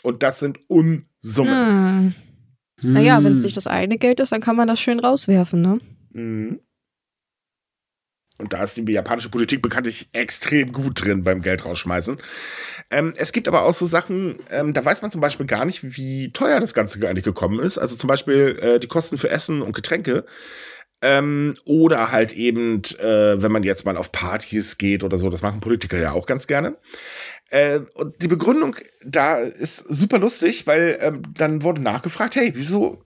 Und 0.05 0.23
das 0.23 0.39
sind 0.39 0.59
Unsummen. 1.23 1.53
Hm. 1.53 2.15
Hm. 2.83 2.93
Naja, 2.93 3.23
wenn 3.23 3.35
es 3.35 3.43
nicht 3.43 3.57
das 3.57 3.67
eigene 3.67 3.99
Geld 3.99 4.21
ist, 4.21 4.33
dann 4.33 4.41
kann 4.41 4.57
man 4.57 4.69
das 4.69 4.81
schön 4.81 5.01
rauswerfen, 5.01 5.61
ne? 5.61 5.81
Mhm. 6.13 6.61
Und 8.41 8.55
da 8.55 8.63
ist 8.63 8.77
die 8.77 8.91
japanische 8.91 9.29
Politik 9.29 9.61
bekanntlich 9.61 10.09
extrem 10.13 10.73
gut 10.73 11.05
drin 11.05 11.23
beim 11.25 11.43
Geld 11.43 11.67
rausschmeißen. 11.67 12.17
Ähm, 12.91 13.13
es 13.17 13.33
gibt 13.33 13.47
aber 13.49 13.65
auch 13.65 13.75
so 13.75 13.85
Sachen, 13.85 14.39
ähm, 14.51 14.73
da 14.73 14.83
weiß 14.83 15.03
man 15.03 15.11
zum 15.11 15.21
Beispiel 15.21 15.45
gar 15.45 15.67
nicht, 15.67 15.97
wie 15.97 16.33
teuer 16.33 16.59
das 16.59 16.73
Ganze 16.73 17.07
eigentlich 17.07 17.25
gekommen 17.25 17.61
ist. 17.61 17.77
Also 17.77 17.97
zum 17.97 18.09
Beispiel 18.09 18.59
äh, 18.63 18.81
die 18.81 18.89
Kosten 18.89 19.19
für 19.19 19.29
Essen 19.29 19.61
und 19.61 19.75
Getränke. 19.75 20.25
Ähm, 21.03 21.55
oder 21.65 22.13
halt 22.13 22.33
eben, 22.33 22.83
äh, 22.99 23.43
wenn 23.43 23.53
man 23.53 23.63
jetzt 23.63 23.85
mal 23.85 23.97
auf 23.97 24.13
Partys 24.13 24.77
geht 24.77 25.05
oder 25.05 25.19
so, 25.19 25.31
das 25.31 25.43
machen 25.43 25.61
Politiker 25.61 25.99
ja 25.99 26.13
auch 26.13 26.27
ganz 26.27 26.47
gerne. 26.47 26.77
Äh, 27.51 27.81
und 27.95 28.23
die 28.23 28.29
Begründung 28.29 28.77
da 29.05 29.39
ist 29.39 29.79
super 29.79 30.19
lustig, 30.19 30.67
weil 30.67 30.99
ähm, 31.01 31.23
dann 31.37 31.63
wurde 31.63 31.83
nachgefragt, 31.83 32.37
hey, 32.37 32.53
wieso 32.55 33.05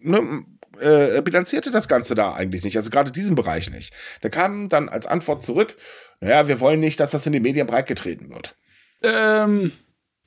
ne, 0.00 0.44
äh, 0.78 1.22
bilanzierte 1.22 1.70
das 1.70 1.88
Ganze 1.88 2.14
da 2.14 2.34
eigentlich 2.34 2.62
nicht? 2.62 2.76
Also 2.76 2.90
gerade 2.90 3.10
diesen 3.10 3.34
Bereich 3.34 3.70
nicht. 3.70 3.92
Da 4.20 4.28
kam 4.28 4.68
dann 4.68 4.88
als 4.88 5.06
Antwort 5.06 5.42
zurück, 5.42 5.76
naja, 6.20 6.46
wir 6.46 6.60
wollen 6.60 6.80
nicht, 6.80 7.00
dass 7.00 7.10
das 7.10 7.26
in 7.26 7.32
den 7.32 7.42
Medien 7.42 7.66
breitgetreten 7.66 8.30
wird. 8.30 8.56
Ähm, 9.02 9.72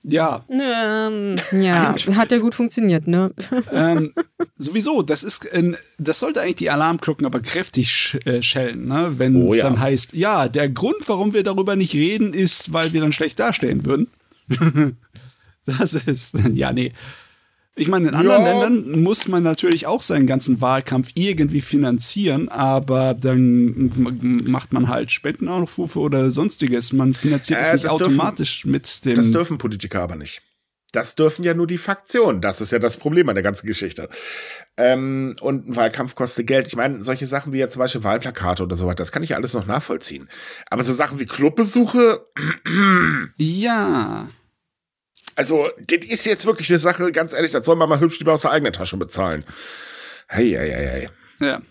ja. 0.04 0.46
Ähm, 0.50 1.36
ja, 1.51 1.96
hat 2.16 2.32
ja 2.32 2.38
gut 2.38 2.56
funktioniert, 2.56 3.08
ne? 3.08 3.34
Ähm, 3.72 4.12
sowieso, 4.58 5.01
das 5.01 5.24
ist, 5.24 5.50
das 5.98 6.20
sollte 6.20 6.42
eigentlich 6.42 6.56
die 6.56 6.70
Alarmglocken 6.70 7.25
aber 7.25 7.39
kräftig 7.39 7.89
sch 7.89 8.16
äh, 8.25 8.42
schellen, 8.42 8.88
ne? 8.88 9.13
Wenn 9.18 9.46
es 9.46 9.51
oh, 9.51 9.56
ja. 9.56 9.63
dann 9.63 9.80
heißt, 9.80 10.13
ja, 10.13 10.48
der 10.48 10.70
Grund, 10.70 11.08
warum 11.08 11.34
wir 11.34 11.44
darüber 11.44 11.75
nicht 11.75 11.94
reden, 11.94 12.34
ist, 12.34 12.74
weil 12.74 12.94
wir 12.94 13.01
dann 13.01 13.12
schlecht 13.12 13.39
dastehen 13.39 13.86
würden. 13.86 14.08
das 15.66 15.94
ist, 15.94 16.36
ja, 16.54 16.72
nee. 16.72 16.94
Ich 17.77 17.88
meine, 17.88 18.10
in 18.10 18.15
anderen 18.15 18.43
ja. 18.43 18.60
Ländern 18.60 19.03
muss 19.03 19.27
man 19.27 19.43
natürlich 19.43 19.86
auch 19.86 20.01
seinen 20.01 20.25
ganzen 20.25 20.62
Wahlkampf 20.62 21.12
irgendwie 21.13 21.62
finanzieren, 21.62 22.50
aber 22.50 23.13
dann 23.13 24.43
macht 24.46 24.74
man 24.74 24.88
halt 24.88 25.12
Spendenaufrufe 25.12 26.00
oder 26.00 26.31
sonstiges. 26.31 26.91
Man 26.91 27.13
finanziert 27.13 27.62
es 27.62 27.69
äh, 27.69 27.74
nicht 27.75 27.88
automatisch 27.88 28.63
dürfen, 28.63 28.72
mit 28.72 29.05
dem. 29.05 29.15
Das 29.15 29.31
dürfen 29.31 29.60
Politiker 29.60 30.01
aber 30.01 30.15
nicht. 30.15 30.41
Das 30.91 31.13
dürfen 31.13 31.43
ja 31.43 31.53
nur 31.53 31.67
die 31.67 31.77
Faktionen. 31.77 32.41
Das 32.41 32.62
ist 32.62 32.72
ja 32.72 32.79
das 32.79 32.98
Problem 32.98 33.29
an 33.29 33.36
der 33.36 33.43
ganzen 33.43 33.67
Geschichte. 33.67 34.10
Ähm, 34.77 35.36
und 35.41 35.69
ein 35.69 35.75
Wahlkampf 35.75 36.15
kostet 36.15 36.48
Geld. 36.48 36.65
Ich 36.67 36.75
meine, 36.75 37.03
solche 37.03 37.27
Sachen 37.27 37.53
wie 37.53 37.60
jetzt 37.60 37.74
zum 37.74 37.81
Beispiel 37.81 38.03
Wahlplakate 38.03 38.63
oder 38.63 38.75
so 38.75 38.88
weiter, 38.88 39.03
das 39.03 39.12
kann 39.12 39.22
ich 39.22 39.29
ja 39.29 39.36
alles 39.38 39.53
noch 39.53 39.67
nachvollziehen. 39.67 40.29
Aber 40.72 40.84
so 40.84 40.93
Sachen 40.93 41.19
wie 41.19 41.27
Clubbesuche. 41.27 42.25
ja. 43.38 44.29
Also, 45.38 45.70
das 45.79 46.00
ist 46.08 46.25
jetzt 46.25 46.48
wirklich 46.48 46.67
eine 46.72 46.79
Sache, 46.79 47.12
ganz 47.12 47.32
ehrlich, 47.32 47.51
das 47.51 47.63
soll 47.63 47.75
man 47.75 47.88
mal 47.88 48.00
hübsch 48.00 48.17
lieber 48.17 48.34
aus 48.34 48.41
der 48.41 48.51
eigenen 48.51 48.74
Tasche 48.74 48.98
bezahlen. 48.98 49.46
Hey, 50.27 50.50
hey, 50.50 50.72
hey, 50.72 50.88
hey. 50.88 51.10
Ja. 51.39 51.62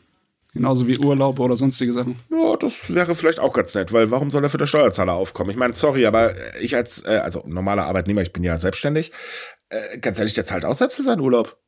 Genauso 0.55 0.87
wie 0.87 0.97
Urlaube 0.99 1.43
oder 1.43 1.57
sonstige 1.57 1.93
Sachen. 1.93 2.21
Ja, 2.31 2.57
das 2.57 2.73
wäre 2.89 3.17
vielleicht 3.17 3.41
auch 3.41 3.53
ganz 3.53 3.75
nett, 3.75 3.93
weil 3.93 4.13
warum 4.13 4.31
soll 4.31 4.45
er 4.45 4.51
für 4.51 4.57
der 4.57 4.69
Steuerzahler 4.69 5.15
aufkommen? 5.15 5.51
Ich 5.51 5.57
meine, 5.57 5.75
sorry, 5.75 6.07
aber 6.07 6.35
ich 6.61 6.77
als, 6.77 7.05
äh, 7.05 7.21
also 7.25 7.43
normaler 7.45 7.87
Arbeitnehmer, 7.87 8.23
ich 8.23 8.33
bin 8.33 8.45
ja 8.45 8.57
selbstständig, 8.57 9.11
äh, 9.69 9.99
ganz 9.99 10.19
ehrlich, 10.21 10.35
der 10.35 10.47
zahlt 10.47 10.65
auch 10.65 10.75
selbst 10.75 10.95
für 10.95 11.03
seinen 11.03 11.21
Urlaub. 11.21 11.59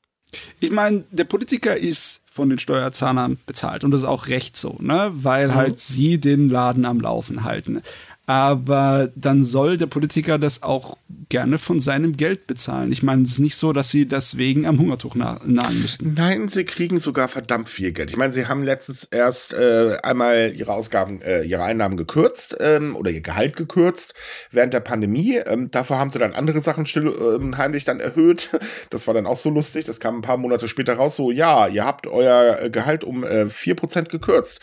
Ich 0.60 0.70
meine, 0.70 1.04
der 1.10 1.24
Politiker 1.24 1.76
ist 1.76 2.22
von 2.30 2.48
den 2.48 2.60
Steuerzahlern 2.60 3.38
bezahlt 3.44 3.82
und 3.82 3.90
das 3.90 4.02
ist 4.02 4.06
auch 4.06 4.28
recht 4.28 4.56
so, 4.56 4.76
ne? 4.80 5.10
Weil 5.12 5.48
mhm. 5.48 5.54
halt 5.56 5.80
sie 5.80 6.18
den 6.18 6.48
Laden 6.48 6.84
am 6.84 7.00
Laufen 7.00 7.44
halten 7.44 7.82
aber 8.28 9.10
dann 9.16 9.42
soll 9.42 9.78
der 9.78 9.86
Politiker 9.86 10.38
das 10.38 10.62
auch 10.62 10.98
gerne 11.30 11.56
von 11.56 11.80
seinem 11.80 12.14
Geld 12.14 12.46
bezahlen. 12.46 12.92
Ich 12.92 13.02
meine, 13.02 13.22
es 13.22 13.32
ist 13.32 13.38
nicht 13.38 13.56
so, 13.56 13.72
dass 13.72 13.88
sie 13.88 14.06
deswegen 14.06 14.66
am 14.66 14.78
Hungertuch 14.78 15.14
nahen 15.14 15.80
müssten. 15.80 16.12
Nein, 16.12 16.50
sie 16.50 16.64
kriegen 16.64 17.00
sogar 17.00 17.28
verdammt 17.28 17.70
viel 17.70 17.90
Geld. 17.92 18.10
Ich 18.10 18.18
meine, 18.18 18.30
sie 18.30 18.46
haben 18.46 18.62
letztens 18.62 19.04
erst 19.04 19.54
äh, 19.54 19.96
einmal 20.02 20.52
ihre 20.54 20.74
Ausgaben, 20.74 21.22
äh, 21.22 21.44
ihre 21.44 21.62
Einnahmen 21.62 21.96
gekürzt 21.96 22.54
ähm, 22.60 22.96
oder 22.96 23.10
ihr 23.10 23.22
Gehalt 23.22 23.56
gekürzt 23.56 24.12
während 24.50 24.74
der 24.74 24.80
Pandemie. 24.80 25.36
Ähm, 25.36 25.70
dafür 25.70 25.98
haben 25.98 26.10
sie 26.10 26.18
dann 26.18 26.34
andere 26.34 26.60
Sachen 26.60 26.84
still 26.84 27.06
äh, 27.08 27.56
heimlich 27.56 27.86
dann 27.86 27.98
erhöht. 27.98 28.50
Das 28.90 29.06
war 29.06 29.14
dann 29.14 29.26
auch 29.26 29.36
so 29.36 29.50
lustig. 29.50 29.84
Das 29.84 30.00
kam 30.00 30.16
ein 30.16 30.22
paar 30.22 30.36
Monate 30.36 30.68
später 30.68 30.94
raus. 30.94 31.16
So, 31.16 31.30
ja, 31.30 31.66
ihr 31.66 31.84
habt 31.84 32.06
euer 32.06 32.68
Gehalt 32.68 33.04
um 33.04 33.24
äh, 33.24 33.44
4% 33.44 34.08
gekürzt. 34.08 34.60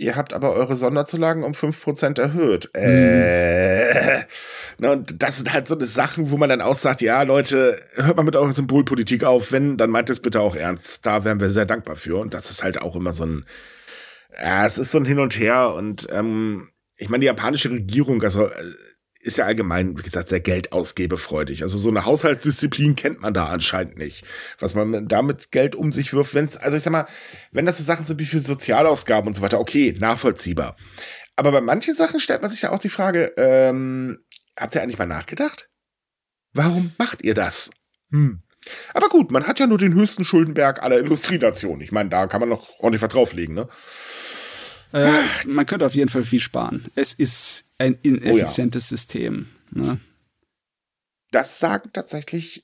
Ihr 0.00 0.14
habt 0.14 0.32
aber 0.32 0.52
eure 0.52 0.76
Sonderzulagen 0.76 1.42
um 1.42 1.52
5% 1.52 2.20
erhöht. 2.20 2.70
Hm. 2.72 2.82
Äh, 2.84 4.24
und 4.78 5.20
das 5.20 5.38
sind 5.38 5.52
halt 5.52 5.66
so 5.66 5.74
eine 5.74 5.86
Sachen, 5.86 6.30
wo 6.30 6.36
man 6.36 6.48
dann 6.48 6.60
auch 6.60 6.76
sagt, 6.76 7.00
ja, 7.02 7.20
Leute, 7.22 7.76
hört 7.96 8.16
mal 8.16 8.22
mit 8.22 8.36
eurer 8.36 8.52
Symbolpolitik 8.52 9.24
auf. 9.24 9.50
Wenn, 9.50 9.76
dann 9.76 9.90
meint 9.90 10.08
es 10.08 10.20
bitte 10.20 10.40
auch 10.40 10.54
ernst. 10.54 11.04
Da 11.04 11.24
wären 11.24 11.40
wir 11.40 11.50
sehr 11.50 11.66
dankbar 11.66 11.96
für. 11.96 12.20
Und 12.20 12.32
das 12.32 12.48
ist 12.48 12.62
halt 12.62 12.80
auch 12.80 12.94
immer 12.94 13.12
so 13.12 13.26
ein, 13.26 13.44
ja, 14.40 14.64
es 14.64 14.78
ist 14.78 14.92
so 14.92 14.98
ein 14.98 15.04
Hin 15.04 15.18
und 15.18 15.36
Her. 15.36 15.74
Und 15.74 16.06
ähm, 16.12 16.68
ich 16.96 17.08
meine, 17.08 17.22
die 17.22 17.26
japanische 17.26 17.72
Regierung, 17.72 18.22
also 18.22 18.46
äh, 18.46 18.52
ist 19.28 19.38
ja 19.38 19.44
allgemein, 19.44 19.96
wie 19.96 20.02
gesagt, 20.02 20.28
sehr 20.28 20.40
geldausgebefreudig. 20.40 21.62
Also 21.62 21.78
so 21.78 21.90
eine 21.90 22.04
Haushaltsdisziplin 22.04 22.96
kennt 22.96 23.20
man 23.20 23.34
da 23.34 23.46
anscheinend 23.46 23.96
nicht. 23.96 24.24
Was 24.58 24.74
man 24.74 25.06
damit 25.06 25.52
Geld 25.52 25.76
um 25.76 25.92
sich 25.92 26.12
wirft, 26.12 26.34
wenn 26.34 26.46
es, 26.46 26.56
also 26.56 26.76
ich 26.76 26.82
sag 26.82 26.90
mal, 26.90 27.06
wenn 27.52 27.66
das 27.66 27.78
so 27.78 27.84
Sachen 27.84 28.06
sind 28.06 28.18
wie 28.18 28.24
für 28.24 28.40
Sozialausgaben 28.40 29.28
und 29.28 29.34
so 29.34 29.42
weiter, 29.42 29.60
okay, 29.60 29.94
nachvollziehbar. 29.98 30.76
Aber 31.36 31.52
bei 31.52 31.60
manchen 31.60 31.94
Sachen 31.94 32.18
stellt 32.18 32.42
man 32.42 32.50
sich 32.50 32.62
ja 32.62 32.70
auch 32.70 32.80
die 32.80 32.88
Frage, 32.88 33.32
ähm, 33.36 34.18
habt 34.58 34.74
ihr 34.74 34.82
eigentlich 34.82 34.98
mal 34.98 35.06
nachgedacht? 35.06 35.70
Warum 36.52 36.92
macht 36.98 37.22
ihr 37.22 37.34
das? 37.34 37.70
Hm. 38.10 38.42
Aber 38.94 39.08
gut, 39.08 39.30
man 39.30 39.46
hat 39.46 39.60
ja 39.60 39.66
nur 39.66 39.78
den 39.78 39.94
höchsten 39.94 40.24
Schuldenberg 40.24 40.82
aller 40.82 40.98
Industrienationen. 40.98 41.80
Ich 41.82 41.92
meine, 41.92 42.10
da 42.10 42.26
kann 42.26 42.40
man 42.40 42.48
noch 42.48 42.68
ordentlich 42.80 43.02
was 43.02 43.10
drauflegen, 43.10 43.54
ne? 43.54 43.68
Äh, 44.92 45.24
es, 45.24 45.44
man 45.44 45.66
könnte 45.66 45.86
auf 45.86 45.94
jeden 45.94 46.08
Fall 46.08 46.24
viel 46.24 46.40
sparen. 46.40 46.86
Es 46.94 47.12
ist 47.12 47.64
ein 47.78 47.98
ineffizientes 48.02 48.84
oh 48.84 48.94
ja. 48.94 48.96
System. 48.96 49.48
Ne? 49.70 50.00
Das 51.30 51.58
sagen 51.58 51.90
tatsächlich 51.92 52.62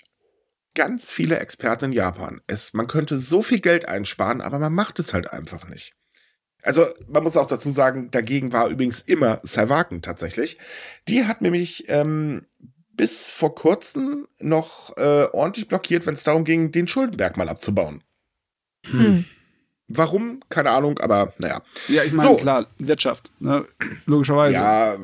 ganz 0.75 1.13
viele 1.13 1.39
Experten 1.39 1.87
in 1.87 1.93
Japan. 1.93 2.41
Es, 2.47 2.73
man 2.73 2.87
könnte 2.87 3.19
so 3.19 3.43
viel 3.43 3.61
Geld 3.61 3.87
einsparen, 3.87 4.41
aber 4.41 4.59
man 4.59 4.73
macht 4.73 4.99
es 4.99 5.15
halt 5.15 5.33
einfach 5.33 5.69
nicht. 5.69 5.95
Also, 6.63 6.87
man 7.09 7.23
muss 7.23 7.37
auch 7.37 7.47
dazu 7.47 7.71
sagen, 7.71 8.11
dagegen 8.11 8.53
war 8.53 8.69
übrigens 8.69 9.03
immer 9.03 9.39
Saiwaken 9.43 10.01
tatsächlich. 10.01 10.59
Die 11.09 11.27
hat 11.27 11.43
nämlich 11.43 11.85
ähm, 11.89 12.47
bis 12.91 13.29
vor 13.29 13.55
kurzem 13.55 14.27
noch 14.39 14.97
äh, 14.97 15.27
ordentlich 15.33 15.69
blockiert, 15.69 16.07
wenn 16.07 16.15
es 16.15 16.25
darum 16.25 16.45
ging, 16.45 16.73
den 16.73 16.89
Schuldenberg 16.89 17.37
mal 17.37 17.51
abzubauen. 17.51 18.03
Hm. 18.87 19.27
Warum? 19.87 20.41
Keine 20.49 20.71
Ahnung, 20.71 20.99
aber 20.99 21.35
naja. 21.39 21.61
Ja, 21.89 22.05
ich 22.05 22.13
meine, 22.13 22.29
so. 22.29 22.37
klar, 22.37 22.67
Wirtschaft, 22.79 23.31
ne? 23.39 23.67
logischerweise. 24.07 24.55
Ja, 24.55 24.97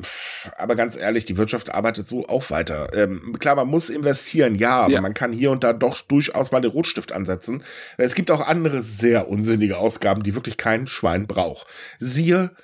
aber 0.57 0.75
ganz 0.75 0.97
ehrlich, 0.97 1.25
die 1.25 1.37
Wirtschaft 1.37 1.71
arbeitet 1.71 2.07
so 2.07 2.27
auch 2.27 2.49
weiter. 2.49 2.91
Ähm, 2.95 3.37
klar, 3.39 3.55
man 3.55 3.67
muss 3.67 3.91
investieren, 3.91 4.55
ja, 4.55 4.81
aber 4.81 4.93
ja. 4.93 5.01
man 5.01 5.13
kann 5.13 5.33
hier 5.33 5.51
und 5.51 5.63
da 5.63 5.73
doch 5.73 6.01
durchaus 6.01 6.51
mal 6.51 6.61
den 6.61 6.71
Rotstift 6.71 7.11
ansetzen. 7.11 7.63
Es 7.97 8.15
gibt 8.15 8.31
auch 8.31 8.41
andere 8.47 8.81
sehr 8.81 9.29
unsinnige 9.29 9.77
Ausgaben, 9.77 10.23
die 10.23 10.33
wirklich 10.33 10.57
kein 10.57 10.87
Schwein 10.87 11.27
braucht. 11.27 11.67
Siehe 11.99 12.55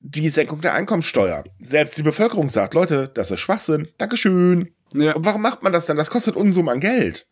die 0.00 0.30
Senkung 0.30 0.62
der 0.62 0.74
Einkommensteuer. 0.74 1.44
Selbst 1.58 1.96
die 1.98 2.02
Bevölkerung 2.02 2.48
sagt, 2.48 2.72
Leute, 2.74 3.08
das 3.08 3.30
ist 3.30 3.40
Schwachsinn. 3.40 3.88
Dankeschön. 3.98 4.74
Ja. 4.94 5.14
Und 5.14 5.24
warum 5.24 5.42
macht 5.42 5.62
man 5.62 5.72
das 5.72 5.86
dann? 5.86 5.96
Das 5.96 6.10
kostet 6.10 6.36
Unsummen 6.36 6.72
an 6.72 6.80
Geld. 6.80 7.26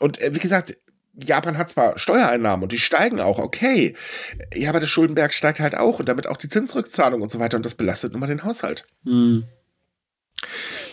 Und 0.00 0.20
äh, 0.20 0.34
wie 0.34 0.40
gesagt, 0.40 0.76
Japan 1.16 1.58
hat 1.58 1.70
zwar 1.70 1.98
Steuereinnahmen 1.98 2.64
und 2.64 2.72
die 2.72 2.78
steigen 2.78 3.20
auch, 3.20 3.38
okay. 3.38 3.94
Ja, 4.54 4.70
aber 4.70 4.80
der 4.80 4.86
Schuldenberg 4.86 5.32
steigt 5.32 5.60
halt 5.60 5.76
auch 5.76 5.98
und 6.00 6.08
damit 6.08 6.26
auch 6.26 6.36
die 6.36 6.48
Zinsrückzahlung 6.48 7.22
und 7.22 7.30
so 7.30 7.38
weiter 7.38 7.56
und 7.56 7.64
das 7.64 7.74
belastet 7.74 8.12
nun 8.12 8.20
mal 8.20 8.26
den 8.26 8.44
Haushalt. 8.44 8.86
Mhm. 9.04 9.44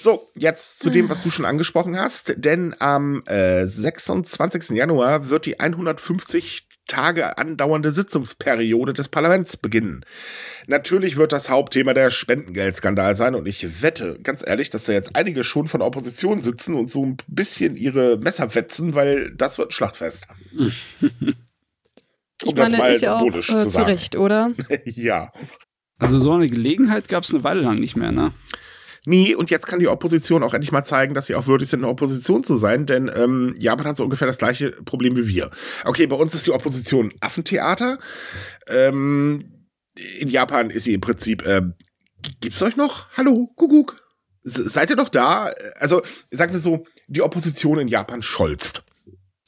So, 0.02 0.32
jetzt 0.36 0.80
zu 0.80 0.90
dem, 0.90 1.10
was 1.10 1.22
du 1.22 1.30
schon 1.30 1.46
angesprochen 1.46 1.96
hast, 1.96 2.34
denn 2.36 2.76
am 2.80 3.24
äh, 3.28 3.68
26. 3.68 4.72
Januar 4.72 5.30
wird 5.30 5.46
die 5.46 5.60
150 5.60 6.68
Tage 6.88 7.38
andauernde 7.38 7.92
Sitzungsperiode 7.92 8.94
des 8.94 9.10
Parlaments 9.10 9.58
beginnen. 9.58 10.04
Natürlich 10.66 11.18
wird 11.18 11.34
das 11.34 11.50
Hauptthema 11.50 11.94
der 11.94 12.10
Spendengeldskandal 12.10 13.16
sein 13.16 13.36
und 13.36 13.46
ich 13.48 13.84
wette, 13.84 14.18
ganz 14.24 14.44
ehrlich, 14.44 14.72
dass 14.72 14.86
da 14.86 14.94
jetzt 14.94 15.16
einige 15.16 15.44
schon 15.44 15.68
von 15.68 15.82
der 15.82 15.88
Opposition 15.88 16.42
sitzen 16.42 16.74
und 16.74 16.90
so 16.90 17.06
ein 17.06 17.18
bisschen 17.28 17.76
ihre 17.76 18.18
Messer 18.18 18.56
wetzen, 18.56 18.96
weil 18.96 19.32
das 19.36 19.60
wird 19.60 19.70
ein 19.70 19.74
Schlachtfest. 19.74 20.26
um 20.60 20.72
ich 22.44 22.56
meine, 22.56 22.72
das 22.72 22.72
mal 22.72 22.92
ist 22.92 23.02
ja 23.04 23.20
auch, 23.20 23.36
äh, 23.36 23.42
zu, 23.42 23.70
zu 23.70 23.82
Recht, 23.84 24.16
oder? 24.16 24.52
ja. 24.86 25.32
Also 26.00 26.18
so 26.18 26.32
eine 26.32 26.50
Gelegenheit 26.50 27.08
gab 27.08 27.24
es 27.24 27.32
eine 27.32 27.44
Weile 27.44 27.62
lang 27.62 27.80
nicht 27.80 27.96
mehr, 27.96 28.12
ne? 28.12 28.34
Nee, 29.06 29.34
und 29.34 29.50
jetzt 29.50 29.66
kann 29.66 29.80
die 29.80 29.88
Opposition 29.88 30.44
auch 30.44 30.54
endlich 30.54 30.72
mal 30.72 30.84
zeigen, 30.84 31.16
dass 31.16 31.26
sie 31.26 31.34
auch 31.34 31.48
würdig 31.48 31.70
sind, 31.70 31.80
eine 31.80 31.88
Opposition 31.88 32.44
zu 32.44 32.56
sein, 32.56 32.86
denn 32.86 33.10
ähm, 33.14 33.56
Japan 33.58 33.88
hat 33.88 33.98
so 33.98 34.04
ungefähr 34.04 34.28
das 34.28 34.38
gleiche 34.38 34.72
Problem 34.72 35.16
wie 35.18 35.28
wir. 35.28 35.50
Okay, 35.86 36.06
bei 36.06 36.16
uns 36.16 36.36
ist 36.36 36.46
die 36.46 36.52
Opposition 36.52 37.12
Affentheater. 37.20 37.98
Ähm, 38.68 39.68
in 40.20 40.30
Japan 40.30 40.70
ist 40.70 40.84
sie 40.84 40.94
im 40.94 41.02
Prinzip, 41.02 41.46
äh, 41.46 41.64
gibt's 42.42 42.62
euch 42.62 42.78
noch? 42.78 43.08
Hallo, 43.18 43.52
Kuckuck. 43.56 44.04
Seid 44.44 44.92
ihr 44.92 44.96
noch 44.96 45.10
da? 45.10 45.52
Also, 45.80 46.02
sagen 46.32 46.54
wir 46.54 46.60
so, 46.60 46.86
die 47.08 47.22
Opposition 47.22 47.80
in 47.80 47.88
Japan 47.88 48.22
scholzt. 48.22 48.84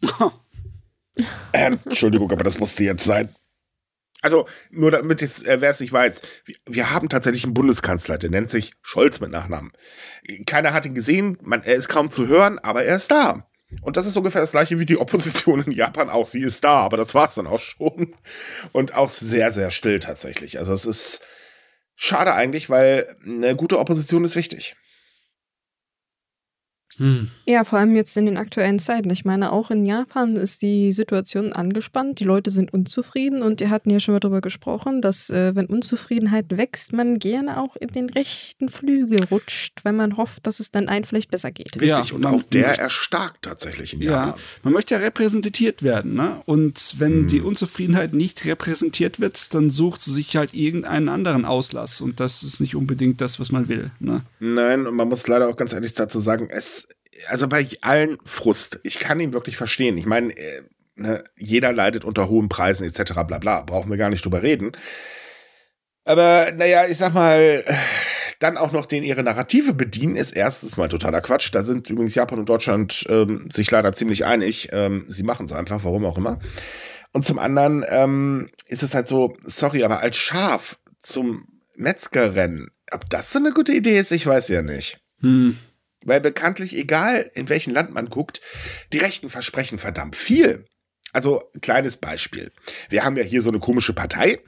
ähm, 1.54 1.80
Entschuldigung, 1.86 2.32
aber 2.32 2.44
das 2.44 2.60
musste 2.60 2.84
jetzt 2.84 3.06
sein. 3.06 3.30
Also, 4.24 4.48
nur 4.72 4.90
damit 4.90 5.22
es, 5.22 5.44
äh, 5.44 5.60
wer 5.60 5.70
es 5.70 5.82
nicht 5.82 5.92
weiß, 5.92 6.22
wir, 6.46 6.56
wir, 6.66 6.92
haben 6.92 7.10
tatsächlich 7.10 7.44
einen 7.44 7.54
Bundeskanzler, 7.54 8.18
der 8.18 8.30
nennt 8.30 8.50
sich 8.50 8.72
Scholz 8.82 9.20
mit 9.20 9.32
Nachnamen. 9.32 9.74
Keiner 10.46 10.72
hat 10.72 10.86
ihn 10.86 10.96
gesehen, 10.96 11.38
man, 11.42 11.62
er 11.62 11.76
ist 11.76 11.90
kaum 11.90 12.10
zu 12.10 12.26
hören, 12.26 12.58
aber 12.58 12.86
er 12.86 12.96
ist 12.96 13.12
da. 13.12 13.46
Und 13.82 13.98
das 13.98 14.06
ist 14.06 14.16
ungefähr 14.16 14.40
das 14.40 14.52
gleiche 14.52 14.80
wie 14.80 14.86
die 14.86 14.98
Opposition 14.98 15.64
in 15.64 15.74
Japan 15.74 16.10
auch. 16.10 16.26
Sie 16.26 16.42
ist 16.42 16.64
da, 16.64 16.78
aber 16.78 16.96
das 16.96 17.14
war 17.14 17.26
es 17.26 17.36
dann 17.36 17.48
auch 17.48 17.60
schon. 17.60 18.16
Und 18.72 18.96
auch 18.96 19.10
sehr, 19.10 19.52
sehr 19.52 19.72
still 19.72 20.00
tatsächlich. 20.00 20.58
Also 20.58 20.72
es 20.72 20.86
ist 20.86 21.26
schade 21.96 22.34
eigentlich, 22.34 22.70
weil 22.70 23.18
eine 23.26 23.58
gute 23.58 23.78
Opposition 23.78 24.24
ist 24.24 24.38
wichtig. 24.38 24.78
Hm. 26.98 27.30
Ja, 27.48 27.64
vor 27.64 27.80
allem 27.80 27.96
jetzt 27.96 28.16
in 28.18 28.26
den 28.26 28.38
aktuellen 28.38 28.80
Zeiten. 28.80 29.10
Ich 29.10 29.26
meine, 29.26 29.52
auch 29.52 29.72
in 29.72 29.86
Japan 29.86 30.36
ist 30.36 30.62
die 30.62 30.92
Situation 30.92 31.54
angespannt. 31.54 32.20
Die 32.20 32.24
Leute 32.24 32.52
sind 32.52 32.74
unzufrieden 32.74 33.42
und 33.42 33.60
wir 33.60 33.70
hatten 33.70 33.90
ja 33.90 34.00
schon 34.00 34.14
mal 34.14 34.20
darüber 34.20 34.42
gesprochen, 34.42 35.02
dass 35.02 35.30
äh, 35.30 35.56
wenn 35.56 35.66
Unzufriedenheit 35.66 36.58
wächst, 36.58 36.94
man 36.94 37.20
gerne 37.20 37.60
auch 37.62 37.76
in 37.76 37.90
den 37.90 38.10
rechten 38.10 38.70
Flügel 38.70 39.24
rutscht, 39.26 39.80
weil 39.84 39.94
man 39.94 40.18
hofft, 40.18 40.46
dass 40.48 40.60
es 40.60 40.72
dann 40.72 40.88
einem 40.88 41.04
vielleicht 41.04 41.32
besser 41.32 41.52
geht. 41.52 41.80
Richtig, 41.80 42.10
ja, 42.10 42.16
und 42.16 42.26
auch 42.26 42.44
der 42.44 42.80
erstarkt 42.80 43.44
tatsächlich 43.44 43.94
in 43.94 44.02
Japan. 44.02 44.30
Ja, 44.30 44.36
man 44.64 44.74
möchte 44.74 44.96
ja 44.96 45.02
repräsentiert 45.02 45.84
werden, 45.84 46.14
ne? 46.14 46.42
Und 46.46 46.96
wenn 47.00 47.22
hm. 47.22 47.28
die 47.28 47.42
Unzufriedenheit 47.42 48.14
nicht 48.14 48.46
repräsentiert 48.46 49.20
wird, 49.20 49.54
dann 49.54 49.70
sucht 49.70 50.02
sie 50.02 50.12
sich 50.12 50.36
halt 50.36 50.54
irgendeinen 50.54 51.10
anderen 51.10 51.46
Auslass 51.46 52.02
und 52.02 52.20
das 52.20 52.44
ist 52.44 52.60
nicht 52.60 52.76
unbedingt 52.76 53.22
das, 53.22 53.40
was 53.40 53.52
man 53.52 53.68
will. 53.68 53.92
Ne? 54.00 54.22
Nein, 54.40 54.88
und 54.88 54.96
man 54.96 55.10
muss 55.10 55.28
leider 55.28 55.50
auch 55.50 55.56
ganz 55.56 55.74
ehrlich 55.74 55.94
dazu 55.94 56.20
sagen, 56.20 56.48
es 56.50 56.88
also 57.28 57.48
bei 57.48 57.68
allen 57.82 58.18
Frust, 58.26 58.80
ich 58.84 59.00
kann 59.00 59.20
ihn 59.20 59.34
wirklich 59.34 59.58
verstehen. 59.58 59.98
Ich 59.98 60.06
meine, 60.06 60.36
äh, 60.38 60.64
ne, 60.96 61.24
jeder 61.38 61.74
leidet 61.74 62.06
unter 62.06 62.30
hohen 62.30 62.50
Preisen 62.50 62.86
etc. 62.88 63.14
bla 63.28 63.40
bla, 63.40 63.62
brauchen 63.62 63.90
wir 63.90 63.98
gar 63.98 64.10
nicht 64.10 64.26
drüber 64.26 64.44
reden. 64.44 64.72
Aber 66.06 66.52
naja, 66.56 66.86
ich 66.88 66.98
sag 66.98 67.14
mal, 67.14 67.64
dann 68.40 68.58
auch 68.58 68.72
noch 68.72 68.86
den 68.86 69.04
ihre 69.04 69.24
Narrative 69.24 69.74
bedienen, 69.74 70.18
ist 70.18 70.32
erstens 70.32 70.76
mal 70.76 70.90
totaler 70.90 71.22
Quatsch. 71.22 71.50
Da 71.54 71.64
sind 71.64 71.90
übrigens 71.90 72.16
Japan 72.16 72.40
und 72.40 72.50
Deutschland 72.50 73.06
ähm, 73.10 73.50
sich 73.52 73.72
leider 73.72 73.94
ziemlich 73.94 74.26
einig. 74.26 74.70
Ähm, 74.72 75.06
sie 75.08 75.24
machen 75.24 75.46
es 75.46 75.54
einfach, 75.54 75.84
warum 75.84 76.06
auch 76.06 76.18
immer. 76.18 76.40
Und 77.14 77.26
zum 77.26 77.40
anderen 77.40 77.86
ähm, 77.88 78.50
ist 78.68 78.84
es 78.84 78.94
halt 78.94 79.08
so, 79.08 79.38
sorry, 79.46 79.84
aber 79.84 80.00
als 80.00 80.18
Schaf 80.18 80.78
zum 81.00 81.48
Metzgerrennen, 81.78 82.70
ob 82.92 83.10
das 83.10 83.32
so 83.32 83.40
eine 83.40 83.52
gute 83.52 83.74
Idee 83.74 83.98
ist, 83.98 84.12
ich 84.12 84.26
weiß 84.26 84.50
ja 84.50 84.62
nicht. 84.62 85.00
Hm. 85.22 85.58
Weil 86.06 86.22
bekanntlich, 86.22 86.76
egal 86.76 87.32
in 87.34 87.50
welchem 87.50 87.74
Land 87.74 87.94
man 87.94 88.10
guckt, 88.10 88.42
die 88.92 88.98
Rechten 88.98 89.30
versprechen 89.30 89.80
verdammt 89.80 90.16
viel. 90.16 90.66
Also, 91.14 91.44
kleines 91.62 91.98
Beispiel. 91.98 92.52
Wir 92.90 93.04
haben 93.04 93.16
ja 93.16 93.24
hier 93.24 93.44
so 93.44 93.52
eine 93.52 93.60
komische 93.60 93.94
Partei, 93.94 94.40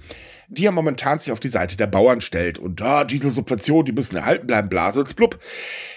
die 0.48 0.64
ja 0.64 0.72
momentan 0.72 1.20
sich 1.20 1.32
auf 1.32 1.40
die 1.40 1.50
Seite 1.50 1.78
der 1.78 1.86
Bauern 1.86 2.22
stellt 2.22 2.58
und 2.58 2.82
da, 2.82 3.02
ah, 3.02 3.04
diese 3.04 3.30
Subventionen, 3.30 3.86
die 3.86 3.92
müssen 3.92 4.16
erhalten 4.16 4.48
bleiben, 4.48 4.70
Blasels 4.70 5.14
blub. 5.14 5.40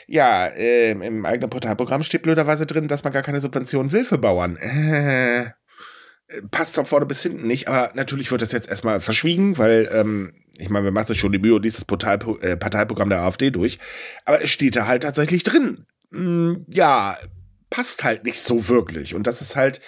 Ja, 0.07 0.47
äh, 0.47 0.91
im 0.91 1.25
eigenen 1.25 1.49
Parteiprogramm 1.49 2.03
steht 2.03 2.23
blöderweise 2.23 2.67
drin, 2.67 2.87
dass 2.87 3.03
man 3.03 3.15
gar 3.15 3.23
keine 3.23 3.41
Subventionen 3.41 3.93
will 3.93 4.05
für 4.05 4.19
Bauern. 4.19 4.57
Äh, 4.57 5.53
passt 6.51 6.75
von 6.75 6.87
vorne 6.87 7.07
bis 7.07 7.23
hinten 7.23 7.47
nicht, 7.47 7.69
aber 7.69 7.93
natürlich 7.95 8.31
wird 8.31 8.43
das 8.43 8.53
jetzt 8.53 8.69
erstmal 8.69 9.01
verschwiegen, 9.01 9.59
weil 9.59 9.89
ähm, 9.93 10.35
ich 10.59 10.69
meine, 10.69 10.85
wir 10.85 10.93
machen 10.93 11.09
uns 11.09 11.19
schon 11.19 11.33
die 11.33 11.39
Mühe 11.39 11.55
und 11.55 11.63
liest 11.63 11.79
das 11.79 11.85
Partei, 11.85 12.15
äh, 12.41 12.57
Parteiprogramm 12.57 13.09
der 13.09 13.21
AfD 13.21 13.51
durch. 13.51 13.79
Aber 14.25 14.43
es 14.43 14.51
steht 14.51 14.77
da 14.77 14.87
halt 14.87 15.05
tatsächlich 15.05 15.45
drin. 15.45 15.87
Hm, 16.11 16.67
ja, 16.69 17.17
passt 17.71 18.05
halt 18.05 18.25
nicht 18.25 18.41
so 18.41 18.69
wirklich. 18.69 19.15
Und 19.15 19.27
das 19.27 19.41
ist 19.41 19.57
halt 19.57 19.81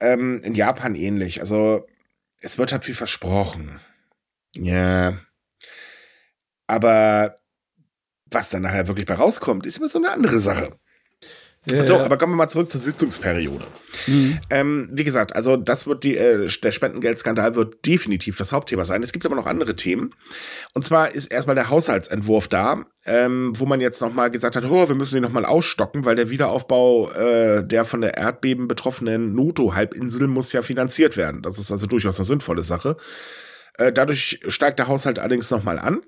ähm, 0.00 0.40
in 0.42 0.54
Japan 0.54 0.94
ähnlich. 0.94 1.40
Also, 1.40 1.86
es 2.40 2.58
wird 2.58 2.72
halt 2.72 2.84
viel 2.84 2.94
versprochen. 2.94 3.80
Ja. 4.56 5.18
Aber 6.68 7.40
was 8.26 8.50
dann 8.50 8.62
nachher 8.62 8.86
wirklich 8.86 9.06
bei 9.06 9.14
rauskommt, 9.14 9.66
ist 9.66 9.78
immer 9.78 9.88
so 9.88 9.98
eine 9.98 10.10
andere 10.10 10.38
Sache. 10.38 10.78
Ja, 11.70 11.84
so, 11.84 11.98
aber 11.98 12.16
kommen 12.16 12.32
wir 12.32 12.36
mal 12.36 12.48
zurück 12.48 12.68
zur 12.68 12.80
Sitzungsperiode. 12.80 13.64
Mhm. 14.06 14.38
Ähm, 14.50 14.88
wie 14.92 15.04
gesagt, 15.04 15.34
also 15.34 15.56
das 15.56 15.86
wird 15.86 16.04
die, 16.04 16.16
äh, 16.16 16.48
der 16.62 16.70
Spendengeldskandal 16.70 17.54
wird 17.54 17.86
definitiv 17.86 18.36
das 18.36 18.52
Hauptthema 18.52 18.84
sein. 18.84 19.02
Es 19.02 19.12
gibt 19.12 19.26
aber 19.26 19.34
noch 19.34 19.46
andere 19.46 19.76
Themen. 19.76 20.14
Und 20.74 20.84
zwar 20.84 21.14
ist 21.14 21.26
erstmal 21.26 21.56
der 21.56 21.70
Haushaltsentwurf 21.70 22.48
da, 22.48 22.84
ähm, 23.04 23.52
wo 23.54 23.66
man 23.66 23.80
jetzt 23.80 24.00
nochmal 24.00 24.30
gesagt 24.30 24.56
hat, 24.56 24.64
oh, 24.64 24.88
wir 24.88 24.94
müssen 24.94 25.16
ihn 25.16 25.22
nochmal 25.22 25.44
ausstocken, 25.44 26.04
weil 26.04 26.16
der 26.16 26.30
Wiederaufbau 26.30 27.10
äh, 27.10 27.66
der 27.66 27.84
von 27.84 28.00
der 28.00 28.16
Erdbeben 28.16 28.68
betroffenen 28.68 29.34
Noto-Halbinsel 29.34 30.26
muss 30.26 30.52
ja 30.52 30.62
finanziert 30.62 31.16
werden. 31.16 31.42
Das 31.42 31.58
ist 31.58 31.70
also 31.70 31.86
durchaus 31.86 32.18
eine 32.18 32.24
sinnvolle 32.24 32.62
Sache. 32.62 32.96
Äh, 33.78 33.92
dadurch 33.92 34.40
steigt 34.48 34.78
der 34.78 34.88
Haushalt 34.88 35.18
allerdings 35.18 35.50
nochmal 35.50 35.78
an. 35.78 36.00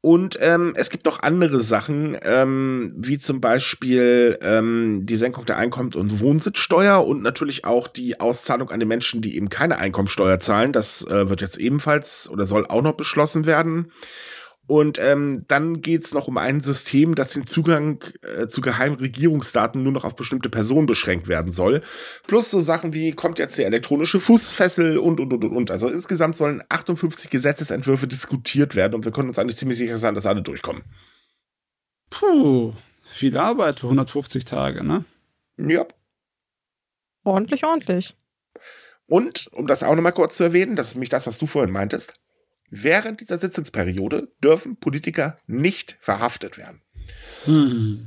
Und 0.00 0.38
ähm, 0.40 0.74
es 0.76 0.90
gibt 0.90 1.06
noch 1.06 1.22
andere 1.22 1.60
Sachen, 1.60 2.16
ähm, 2.22 2.92
wie 2.96 3.18
zum 3.18 3.40
Beispiel 3.40 4.38
ähm, 4.42 5.00
die 5.02 5.16
Senkung 5.16 5.44
der 5.44 5.56
Einkommen- 5.56 5.94
und 5.94 6.20
Wohnsitzsteuer 6.20 7.04
und 7.04 7.20
natürlich 7.20 7.64
auch 7.64 7.88
die 7.88 8.20
Auszahlung 8.20 8.70
an 8.70 8.78
die 8.78 8.86
Menschen, 8.86 9.22
die 9.22 9.34
eben 9.34 9.48
keine 9.48 9.78
Einkommensteuer 9.78 10.38
zahlen. 10.38 10.72
Das 10.72 11.04
äh, 11.04 11.28
wird 11.28 11.40
jetzt 11.40 11.58
ebenfalls 11.58 12.30
oder 12.30 12.44
soll 12.44 12.64
auch 12.66 12.82
noch 12.82 12.92
beschlossen 12.94 13.44
werden. 13.44 13.90
Und 14.68 14.98
ähm, 14.98 15.46
dann 15.48 15.80
geht's 15.80 16.12
noch 16.12 16.28
um 16.28 16.36
ein 16.36 16.60
System, 16.60 17.14
das 17.14 17.32
den 17.32 17.46
Zugang 17.46 18.04
äh, 18.20 18.48
zu 18.48 18.60
geheimen 18.60 18.96
Regierungsdaten 18.98 19.82
nur 19.82 19.92
noch 19.92 20.04
auf 20.04 20.14
bestimmte 20.14 20.50
Personen 20.50 20.86
beschränkt 20.86 21.26
werden 21.26 21.50
soll. 21.50 21.80
Plus 22.26 22.50
so 22.50 22.60
Sachen 22.60 22.92
wie, 22.92 23.12
kommt 23.12 23.38
jetzt 23.38 23.56
die 23.56 23.62
elektronische 23.62 24.20
Fußfessel 24.20 24.98
und, 24.98 25.20
und, 25.20 25.32
und, 25.32 25.44
und. 25.44 25.70
Also 25.70 25.88
insgesamt 25.88 26.36
sollen 26.36 26.62
58 26.68 27.30
Gesetzesentwürfe 27.30 28.06
diskutiert 28.06 28.74
werden 28.74 28.94
und 28.94 29.06
wir 29.06 29.12
können 29.12 29.28
uns 29.28 29.38
eigentlich 29.38 29.56
ziemlich 29.56 29.78
sicher 29.78 29.96
sein, 29.96 30.14
dass 30.14 30.26
alle 30.26 30.42
durchkommen. 30.42 30.82
Puh, 32.10 32.74
viel 33.00 33.38
Arbeit 33.38 33.80
für 33.80 33.86
150 33.86 34.44
Tage, 34.44 34.84
ne? 34.84 35.06
Ja. 35.56 35.86
Ordentlich, 37.24 37.64
ordentlich. 37.64 38.18
Und, 39.06 39.48
um 39.52 39.66
das 39.66 39.82
auch 39.82 39.94
nochmal 39.94 40.12
kurz 40.12 40.36
zu 40.36 40.44
erwähnen, 40.44 40.76
das 40.76 40.88
ist 40.88 40.94
nämlich 40.96 41.08
das, 41.08 41.26
was 41.26 41.38
du 41.38 41.46
vorhin 41.46 41.72
meintest, 41.72 42.12
Während 42.70 43.20
dieser 43.20 43.38
Sitzungsperiode 43.38 44.32
dürfen 44.42 44.76
Politiker 44.76 45.38
nicht 45.46 45.96
verhaftet 46.00 46.58
werden. 46.58 46.82
Hm. 47.44 48.04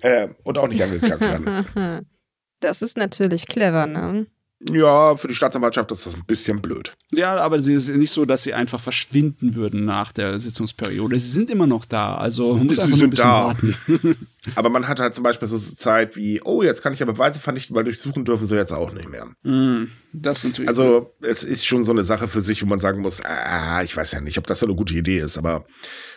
Äh, 0.00 0.28
und 0.44 0.58
auch 0.58 0.68
nicht 0.68 0.82
angeklagt 0.82 1.20
werden. 1.20 2.06
Das 2.60 2.80
ist 2.80 2.96
natürlich 2.96 3.46
clever, 3.46 3.86
ne? 3.86 4.26
Ja, 4.60 5.16
für 5.16 5.28
die 5.28 5.34
Staatsanwaltschaft 5.34 5.92
ist 5.92 6.06
das 6.06 6.14
ein 6.14 6.24
bisschen 6.24 6.62
blöd. 6.62 6.96
Ja, 7.12 7.36
aber 7.36 7.56
es 7.56 7.66
ist 7.66 7.88
nicht 7.88 8.10
so, 8.10 8.24
dass 8.24 8.42
sie 8.42 8.54
einfach 8.54 8.80
verschwinden 8.80 9.54
würden 9.54 9.84
nach 9.84 10.12
der 10.12 10.40
Sitzungsperiode. 10.40 11.18
Sie 11.18 11.30
sind 11.30 11.50
immer 11.50 11.66
noch 11.66 11.84
da. 11.84 12.16
Also 12.16 12.54
man 12.54 12.66
muss 12.66 12.76
sie 12.76 12.82
einfach 12.82 12.96
nur 12.96 13.06
ein 13.06 13.10
bisschen 13.10 13.24
da. 13.24 13.44
warten. 13.44 13.76
aber 14.54 14.70
man 14.70 14.88
hat 14.88 14.98
halt 14.98 15.14
zum 15.14 15.24
Beispiel 15.24 15.46
so 15.46 15.58
Zeit 15.58 16.16
wie, 16.16 16.40
oh, 16.42 16.62
jetzt 16.62 16.82
kann 16.82 16.94
ich 16.94 17.00
ja 17.00 17.06
Beweise 17.06 17.38
vernichten, 17.38 17.76
weil 17.76 17.84
durchsuchen 17.84 18.24
dürfen 18.24 18.46
sie 18.46 18.56
jetzt 18.56 18.72
auch 18.72 18.92
nicht 18.92 19.10
mehr. 19.10 19.26
Mm, 19.42 19.90
das 20.14 20.42
natürlich. 20.42 20.68
Also 20.68 21.14
es 21.20 21.44
ist 21.44 21.66
schon 21.66 21.84
so 21.84 21.92
eine 21.92 22.04
Sache 22.04 22.26
für 22.26 22.40
sich, 22.40 22.62
wo 22.62 22.66
man 22.66 22.80
sagen 22.80 23.02
muss, 23.02 23.20
ah, 23.22 23.82
ich 23.82 23.94
weiß 23.94 24.12
ja 24.12 24.22
nicht, 24.22 24.38
ob 24.38 24.46
das 24.46 24.60
so 24.60 24.66
eine 24.66 24.74
gute 24.74 24.94
Idee 24.94 25.18
ist, 25.18 25.36
aber 25.36 25.66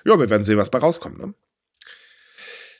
ja, 0.05 0.17
wir 0.17 0.29
werden 0.29 0.45
sehen, 0.45 0.57
was 0.57 0.71
bei 0.71 0.79
rauskommt. 0.79 1.19
Ne? 1.19 1.33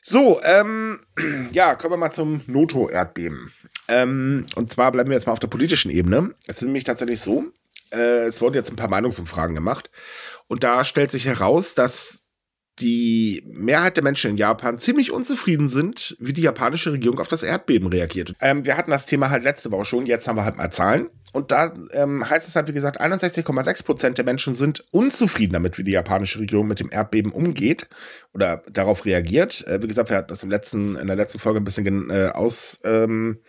So, 0.09 0.41
ähm, 0.43 1.01
ja, 1.51 1.75
kommen 1.75 1.93
wir 1.93 1.97
mal 1.97 2.09
zum 2.09 2.41
Noto-Erdbeben. 2.47 3.53
Ähm, 3.87 4.47
und 4.55 4.71
zwar 4.71 4.91
bleiben 4.91 5.11
wir 5.11 5.15
jetzt 5.15 5.27
mal 5.27 5.33
auf 5.33 5.39
der 5.39 5.49
politischen 5.49 5.91
Ebene. 5.91 6.33
Es 6.47 6.57
ist 6.57 6.63
nämlich 6.63 6.83
tatsächlich 6.83 7.21
so, 7.21 7.43
äh, 7.91 8.25
es 8.25 8.41
wurden 8.41 8.55
jetzt 8.55 8.71
ein 8.71 8.75
paar 8.75 8.89
Meinungsumfragen 8.89 9.53
gemacht. 9.53 9.91
Und 10.47 10.63
da 10.63 10.83
stellt 10.83 11.11
sich 11.11 11.25
heraus, 11.25 11.75
dass 11.75 12.18
die 12.79 13.43
Mehrheit 13.47 13.97
der 13.97 14.03
Menschen 14.03 14.31
in 14.31 14.37
Japan 14.37 14.77
ziemlich 14.77 15.11
unzufrieden 15.11 15.69
sind, 15.69 16.15
wie 16.19 16.33
die 16.33 16.41
japanische 16.41 16.91
Regierung 16.91 17.19
auf 17.19 17.27
das 17.27 17.43
Erdbeben 17.43 17.87
reagiert. 17.87 18.33
Ähm, 18.41 18.65
wir 18.65 18.77
hatten 18.77 18.91
das 18.91 19.05
Thema 19.05 19.29
halt 19.29 19.43
letzte 19.43 19.71
Woche 19.71 19.85
schon, 19.85 20.05
jetzt 20.05 20.27
haben 20.27 20.35
wir 20.35 20.45
halt 20.45 20.57
mal 20.57 20.71
Zahlen. 20.71 21.09
Und 21.31 21.51
da 21.51 21.73
ähm, 21.91 22.27
heißt 22.27 22.47
es 22.47 22.55
halt, 22.55 22.67
wie 22.67 22.73
gesagt, 22.73 22.99
61,6 22.99 23.85
Prozent 23.85 24.17
der 24.17 24.25
Menschen 24.25 24.55
sind 24.55 24.85
unzufrieden 24.91 25.53
damit, 25.53 25.77
wie 25.77 25.83
die 25.83 25.91
japanische 25.91 26.39
Regierung 26.39 26.67
mit 26.67 26.79
dem 26.79 26.89
Erdbeben 26.91 27.31
umgeht 27.31 27.87
oder 28.33 28.63
darauf 28.69 29.05
reagiert. 29.05 29.65
Äh, 29.67 29.81
wie 29.83 29.87
gesagt, 29.87 30.09
wir 30.09 30.17
hatten 30.17 30.29
das 30.29 30.43
im 30.43 30.49
letzten, 30.49 30.95
in 30.95 31.07
der 31.07 31.15
letzten 31.15 31.39
Folge 31.39 31.59
ein 31.59 31.65
bisschen 31.65 32.09
äh, 32.09 32.31
aus. 32.33 32.79
Ähm, 32.83 33.39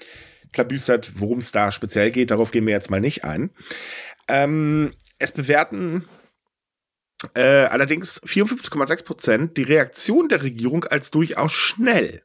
worum 1.14 1.38
es 1.38 1.52
da 1.52 1.70
speziell 1.70 2.10
geht. 2.10 2.32
Darauf 2.32 2.50
gehen 2.50 2.66
wir 2.66 2.72
jetzt 2.72 2.90
mal 2.90 3.00
nicht 3.00 3.24
ein. 3.24 3.50
Ähm, 4.28 4.92
es 5.18 5.32
bewerten 5.32 6.04
äh, 7.34 7.64
allerdings 7.64 8.22
54,6 8.22 9.04
Prozent 9.04 9.56
die 9.56 9.62
Reaktion 9.62 10.28
der 10.28 10.42
Regierung 10.42 10.84
als 10.84 11.10
durchaus 11.10 11.52
schnell. 11.52 12.22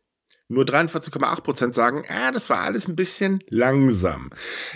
Nur 0.47 0.63
43,8 0.63 1.41
Prozent 1.41 1.73
sagen, 1.73 2.03
ah, 2.07 2.31
das 2.31 2.51
war 2.51 2.59
alles 2.59 2.87
ein 2.87 2.95
bisschen 2.95 3.39
langsam. 3.49 4.29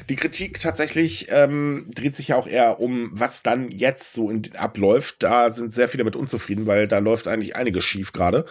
Die 0.10 0.16
Kritik 0.16 0.60
tatsächlich 0.60 1.28
ähm, 1.30 1.92
dreht 1.94 2.16
sich 2.16 2.30
ja 2.30 2.38
auch 2.38 2.48
eher 2.48 2.80
um, 2.80 3.12
was 3.14 3.44
dann 3.44 3.70
jetzt 3.70 4.14
so 4.14 4.32
in, 4.32 4.56
abläuft. 4.56 5.22
Da 5.22 5.52
sind 5.52 5.72
sehr 5.72 5.88
viele 5.88 6.04
mit 6.04 6.16
unzufrieden, 6.16 6.66
weil 6.66 6.88
da 6.88 6.98
läuft 6.98 7.28
eigentlich 7.28 7.56
einiges 7.56 7.86
schief 7.86 8.14
gerade 8.14 8.46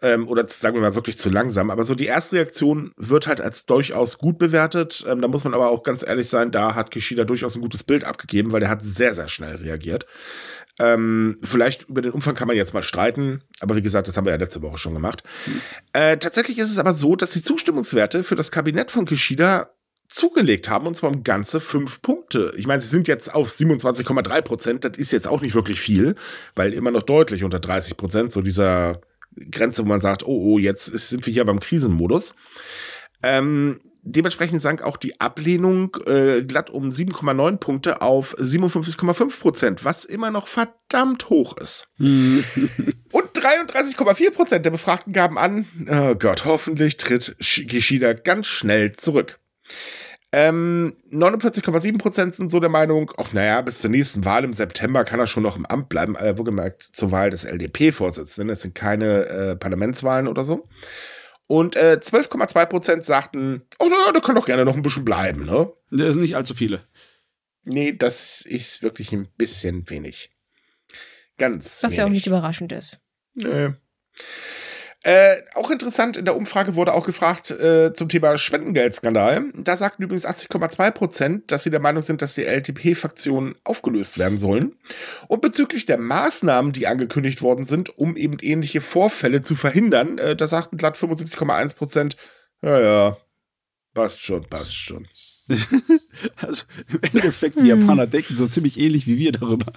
ähm, 0.00 0.28
oder 0.28 0.46
sagen 0.46 0.76
wir 0.76 0.80
mal 0.80 0.94
wirklich 0.94 1.18
zu 1.18 1.30
langsam. 1.30 1.70
Aber 1.70 1.84
so 1.84 1.94
die 1.94 2.06
erste 2.06 2.36
Reaktion 2.36 2.92
wird 2.96 3.26
halt 3.26 3.40
als 3.40 3.66
durchaus 3.66 4.18
gut 4.18 4.38
bewertet. 4.38 5.04
Ähm, 5.08 5.20
da 5.20 5.28
muss 5.28 5.44
man 5.44 5.54
aber 5.54 5.70
auch 5.70 5.82
ganz 5.82 6.02
ehrlich 6.06 6.28
sein, 6.28 6.50
da 6.50 6.74
hat 6.74 6.90
Kishida 6.90 7.24
durchaus 7.24 7.56
ein 7.56 7.62
gutes 7.62 7.82
Bild 7.82 8.04
abgegeben, 8.04 8.52
weil 8.52 8.60
der 8.60 8.70
hat 8.70 8.82
sehr, 8.82 9.14
sehr 9.14 9.28
schnell 9.28 9.56
reagiert. 9.56 10.06
Ähm, 10.78 11.38
vielleicht 11.42 11.88
über 11.88 12.02
den 12.02 12.12
Umfang 12.12 12.34
kann 12.34 12.48
man 12.48 12.56
jetzt 12.56 12.74
mal 12.74 12.82
streiten, 12.82 13.42
aber 13.60 13.74
wie 13.76 13.82
gesagt, 13.82 14.06
das 14.06 14.16
haben 14.16 14.24
wir 14.24 14.32
ja 14.32 14.38
letzte 14.38 14.62
Woche 14.62 14.78
schon 14.78 14.94
gemacht. 14.94 15.22
Äh, 15.92 16.18
tatsächlich 16.18 16.58
ist 16.58 16.70
es 16.70 16.78
aber 16.78 16.94
so, 16.94 17.16
dass 17.16 17.32
die 17.32 17.42
Zustimmungswerte 17.42 18.22
für 18.22 18.36
das 18.36 18.52
Kabinett 18.52 18.90
von 18.90 19.04
Kishida 19.04 19.70
zugelegt 20.08 20.68
haben, 20.68 20.86
und 20.86 20.94
zwar 20.94 21.10
um 21.10 21.22
ganze 21.22 21.60
fünf 21.60 22.00
Punkte. 22.00 22.52
Ich 22.56 22.66
meine, 22.66 22.80
sie 22.80 22.88
sind 22.88 23.08
jetzt 23.08 23.34
auf 23.34 23.50
27,3 23.50 24.42
Prozent, 24.42 24.84
das 24.84 24.96
ist 24.96 25.12
jetzt 25.12 25.28
auch 25.28 25.40
nicht 25.40 25.54
wirklich 25.54 25.80
viel, 25.80 26.14
weil 26.54 26.72
immer 26.72 26.90
noch 26.90 27.02
deutlich 27.02 27.44
unter 27.44 27.60
30 27.60 27.96
Prozent, 27.96 28.32
so 28.32 28.40
dieser 28.40 29.00
Grenze, 29.50 29.84
wo 29.84 29.88
man 29.88 30.00
sagt, 30.00 30.24
oh, 30.24 30.54
oh, 30.54 30.58
jetzt 30.58 30.86
sind 30.86 31.26
wir 31.26 31.32
hier 31.32 31.44
beim 31.44 31.60
Krisenmodus. 31.60 32.34
Ähm, 33.22 33.80
dementsprechend 34.02 34.62
sank 34.62 34.82
auch 34.82 34.96
die 34.96 35.20
Ablehnung 35.20 35.96
äh, 36.06 36.42
glatt 36.42 36.70
um 36.70 36.88
7,9 36.88 37.56
Punkte 37.56 38.02
auf 38.02 38.36
57,5 38.38 39.40
Prozent, 39.40 39.84
was 39.84 40.04
immer 40.04 40.30
noch 40.30 40.46
verdammt 40.46 41.30
hoch 41.30 41.56
ist. 41.56 41.88
Und 41.98 43.30
33,4 43.34 44.30
Prozent 44.32 44.64
der 44.64 44.70
Befragten 44.70 45.12
gaben 45.12 45.38
an, 45.38 45.66
oh 45.90 46.14
Gott, 46.14 46.44
hoffentlich 46.44 46.96
tritt 46.96 47.36
Kishida 47.38 48.12
ganz 48.12 48.46
schnell 48.46 48.92
zurück. 48.92 49.38
Ähm, 50.30 50.94
49,7% 51.10 52.32
sind 52.32 52.50
so 52.50 52.60
der 52.60 52.68
Meinung, 52.68 53.10
ach 53.16 53.32
naja, 53.32 53.62
bis 53.62 53.80
zur 53.80 53.90
nächsten 53.90 54.26
Wahl 54.26 54.44
im 54.44 54.52
September 54.52 55.04
kann 55.04 55.20
er 55.20 55.26
schon 55.26 55.42
noch 55.42 55.56
im 55.56 55.64
Amt 55.64 55.88
bleiben, 55.88 56.16
äh, 56.16 56.36
wohlgemerkt 56.36 56.82
zur 56.92 57.12
Wahl 57.12 57.30
des 57.30 57.44
LDP-Vorsitzenden. 57.44 58.50
Es 58.50 58.60
sind 58.60 58.74
keine 58.74 59.24
äh, 59.26 59.56
Parlamentswahlen 59.56 60.28
oder 60.28 60.44
so. 60.44 60.68
Und 61.48 61.76
äh, 61.76 61.98
12,2% 62.00 63.02
sagten, 63.02 63.62
oh 63.80 63.88
naja, 63.88 64.12
der 64.12 64.20
kann 64.20 64.34
doch 64.36 64.44
gerne 64.46 64.64
noch 64.66 64.76
ein 64.76 64.82
bisschen 64.82 65.04
bleiben, 65.04 65.46
ne? 65.46 65.72
Das 65.90 66.14
sind 66.14 66.22
nicht 66.22 66.36
allzu 66.36 66.54
viele. 66.54 66.86
Nee, 67.64 67.92
das 67.92 68.42
ist 68.42 68.82
wirklich 68.82 69.12
ein 69.12 69.28
bisschen 69.36 69.88
wenig. 69.90 70.30
Ganz 71.38 71.82
Was 71.82 71.92
wenig. 71.92 71.96
ja 71.96 72.04
auch 72.04 72.10
nicht 72.10 72.26
überraschend 72.26 72.72
ist. 72.72 72.98
Nee. 73.34 73.70
Äh, 75.04 75.42
auch 75.54 75.70
interessant, 75.70 76.16
in 76.16 76.24
der 76.24 76.34
Umfrage 76.34 76.74
wurde 76.74 76.92
auch 76.92 77.06
gefragt 77.06 77.52
äh, 77.52 77.92
zum 77.92 78.08
Thema 78.08 78.36
Spendengeldskandal. 78.36 79.52
Da 79.54 79.76
sagten 79.76 80.02
übrigens 80.02 80.26
80,2 80.26 80.90
Prozent, 80.90 81.52
dass 81.52 81.62
sie 81.62 81.70
der 81.70 81.78
Meinung 81.78 82.02
sind, 82.02 82.20
dass 82.20 82.34
die 82.34 82.44
LTP-Fraktionen 82.44 83.54
aufgelöst 83.62 84.18
werden 84.18 84.38
sollen. 84.38 84.74
Und 85.28 85.40
bezüglich 85.40 85.86
der 85.86 85.98
Maßnahmen, 85.98 86.72
die 86.72 86.88
angekündigt 86.88 87.42
worden 87.42 87.64
sind, 87.64 87.96
um 87.96 88.16
eben 88.16 88.38
ähnliche 88.40 88.80
Vorfälle 88.80 89.40
zu 89.42 89.54
verhindern, 89.54 90.18
äh, 90.18 90.34
da 90.34 90.48
sagten 90.48 90.76
glatt 90.76 90.96
75,1 90.96 91.76
Prozent, 91.76 92.16
ja, 92.60 92.80
ja, 92.80 93.16
passt 93.94 94.20
schon, 94.20 94.48
passt 94.48 94.74
schon. 94.74 95.06
also 96.36 96.64
im 96.88 97.00
Endeffekt, 97.02 97.58
die 97.58 97.68
Japaner 97.68 98.06
denken 98.08 98.36
so 98.36 98.46
ziemlich 98.46 98.78
ähnlich 98.78 99.06
wie 99.06 99.16
wir 99.16 99.32
darüber. 99.32 99.72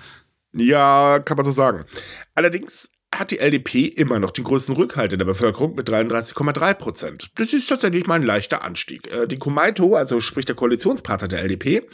Ja, 0.53 1.19
kann 1.19 1.37
man 1.37 1.45
so 1.45 1.51
sagen. 1.51 1.85
Allerdings 2.33 2.90
hat 3.13 3.31
die 3.31 3.39
LDP 3.39 3.85
immer 3.87 4.19
noch 4.19 4.31
den 4.31 4.45
größten 4.45 4.75
Rückhalt 4.75 5.13
in 5.13 5.19
der 5.19 5.25
Bevölkerung 5.25 5.75
mit 5.75 5.89
33,3 5.89 6.73
Prozent. 6.75 7.31
Das 7.35 7.53
ist 7.53 7.67
tatsächlich 7.67 8.07
mal 8.07 8.15
ein 8.15 8.23
leichter 8.23 8.63
Anstieg. 8.63 9.07
Äh, 9.07 9.27
die 9.27 9.37
Kumaito, 9.37 9.95
also 9.95 10.21
sprich 10.21 10.45
der 10.45 10.55
Koalitionspartner 10.55 11.27
der 11.27 11.43
LDP, 11.43 11.87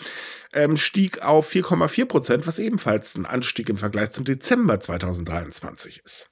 ähm, 0.53 0.77
stieg 0.77 1.21
auf 1.23 1.49
4,4 1.49 2.06
Prozent, 2.06 2.47
was 2.47 2.60
ebenfalls 2.60 3.15
ein 3.15 3.25
Anstieg 3.25 3.69
im 3.69 3.77
Vergleich 3.77 4.12
zum 4.12 4.25
Dezember 4.25 4.80
2023 4.80 6.01
ist. 6.03 6.30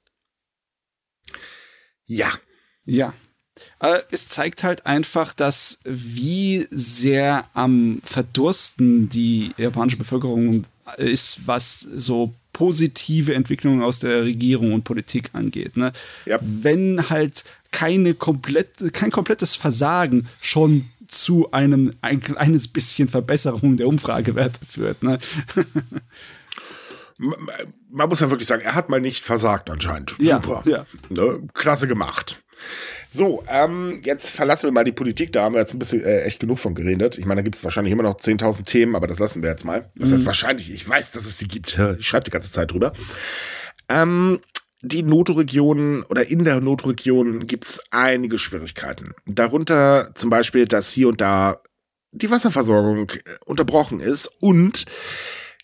Ja. 2.06 2.32
Ja. 2.84 3.14
Es 4.10 4.28
zeigt 4.28 4.64
halt 4.64 4.84
einfach, 4.84 5.32
dass 5.32 5.80
wie 5.84 6.66
sehr 6.70 7.48
am 7.54 8.00
Verdursten 8.04 9.08
die 9.08 9.52
japanische 9.56 9.96
Bevölkerung 9.96 10.66
ist, 10.96 11.46
was 11.46 11.80
so 11.80 12.34
positive 12.52 13.34
Entwicklungen 13.34 13.82
aus 13.82 14.00
der 14.00 14.22
Regierung 14.22 14.72
und 14.72 14.84
Politik 14.84 15.30
angeht. 15.34 15.76
Ne? 15.76 15.92
Ja. 16.24 16.38
Wenn 16.40 17.10
halt 17.10 17.44
keine 17.70 18.14
komplett, 18.14 18.94
kein 18.94 19.10
komplettes 19.10 19.56
Versagen 19.56 20.28
schon 20.40 20.86
zu 21.06 21.52
einem 21.52 21.94
ein 22.00 22.20
kleines 22.20 22.68
bisschen 22.68 23.08
Verbesserung 23.08 23.76
der 23.76 23.88
Umfragewerte 23.88 24.64
führt. 24.64 25.02
Ne? 25.02 25.18
Man 27.90 28.08
muss 28.08 28.20
ja 28.20 28.30
wirklich 28.30 28.48
sagen, 28.48 28.62
er 28.62 28.74
hat 28.74 28.88
mal 28.88 29.00
nicht 29.00 29.24
versagt 29.24 29.70
anscheinend. 29.70 30.16
Ja, 30.18 30.42
Super. 30.42 30.62
Ja. 30.66 30.86
Ne? 31.08 31.46
Klasse 31.54 31.86
gemacht. 31.86 32.42
So, 33.12 33.42
ähm, 33.48 34.00
jetzt 34.04 34.28
verlassen 34.28 34.64
wir 34.64 34.72
mal 34.72 34.84
die 34.84 34.92
Politik. 34.92 35.32
Da 35.32 35.44
haben 35.44 35.54
wir 35.54 35.60
jetzt 35.60 35.74
ein 35.74 35.78
bisschen 35.78 36.02
äh, 36.02 36.22
echt 36.22 36.40
genug 36.40 36.58
von 36.58 36.74
geredet. 36.74 37.18
Ich 37.18 37.24
meine, 37.24 37.40
da 37.40 37.42
gibt 37.42 37.56
es 37.56 37.64
wahrscheinlich 37.64 37.92
immer 37.92 38.02
noch 38.02 38.18
10.000 38.18 38.64
Themen, 38.64 38.94
aber 38.94 39.06
das 39.06 39.18
lassen 39.18 39.42
wir 39.42 39.50
jetzt 39.50 39.64
mal. 39.64 39.90
Das 39.94 40.12
heißt 40.12 40.22
mhm. 40.22 40.26
wahrscheinlich, 40.26 40.70
ich 40.72 40.86
weiß, 40.86 41.12
dass 41.12 41.24
es 41.24 41.38
die 41.38 41.48
gibt. 41.48 41.78
Ich 41.98 42.06
schreibe 42.06 42.24
die 42.24 42.30
ganze 42.30 42.52
Zeit 42.52 42.72
drüber. 42.72 42.92
Ähm, 43.88 44.40
die 44.82 45.02
Notoregionen 45.02 46.02
oder 46.04 46.28
in 46.28 46.44
der 46.44 46.60
Notoregion 46.60 47.46
gibt 47.46 47.64
es 47.64 47.80
einige 47.90 48.38
Schwierigkeiten. 48.38 49.14
Darunter 49.26 50.10
zum 50.14 50.30
Beispiel, 50.30 50.66
dass 50.66 50.92
hier 50.92 51.08
und 51.08 51.20
da 51.20 51.60
die 52.12 52.30
Wasserversorgung 52.30 53.10
äh, 53.10 53.20
unterbrochen 53.46 54.00
ist 54.00 54.30
und 54.40 54.84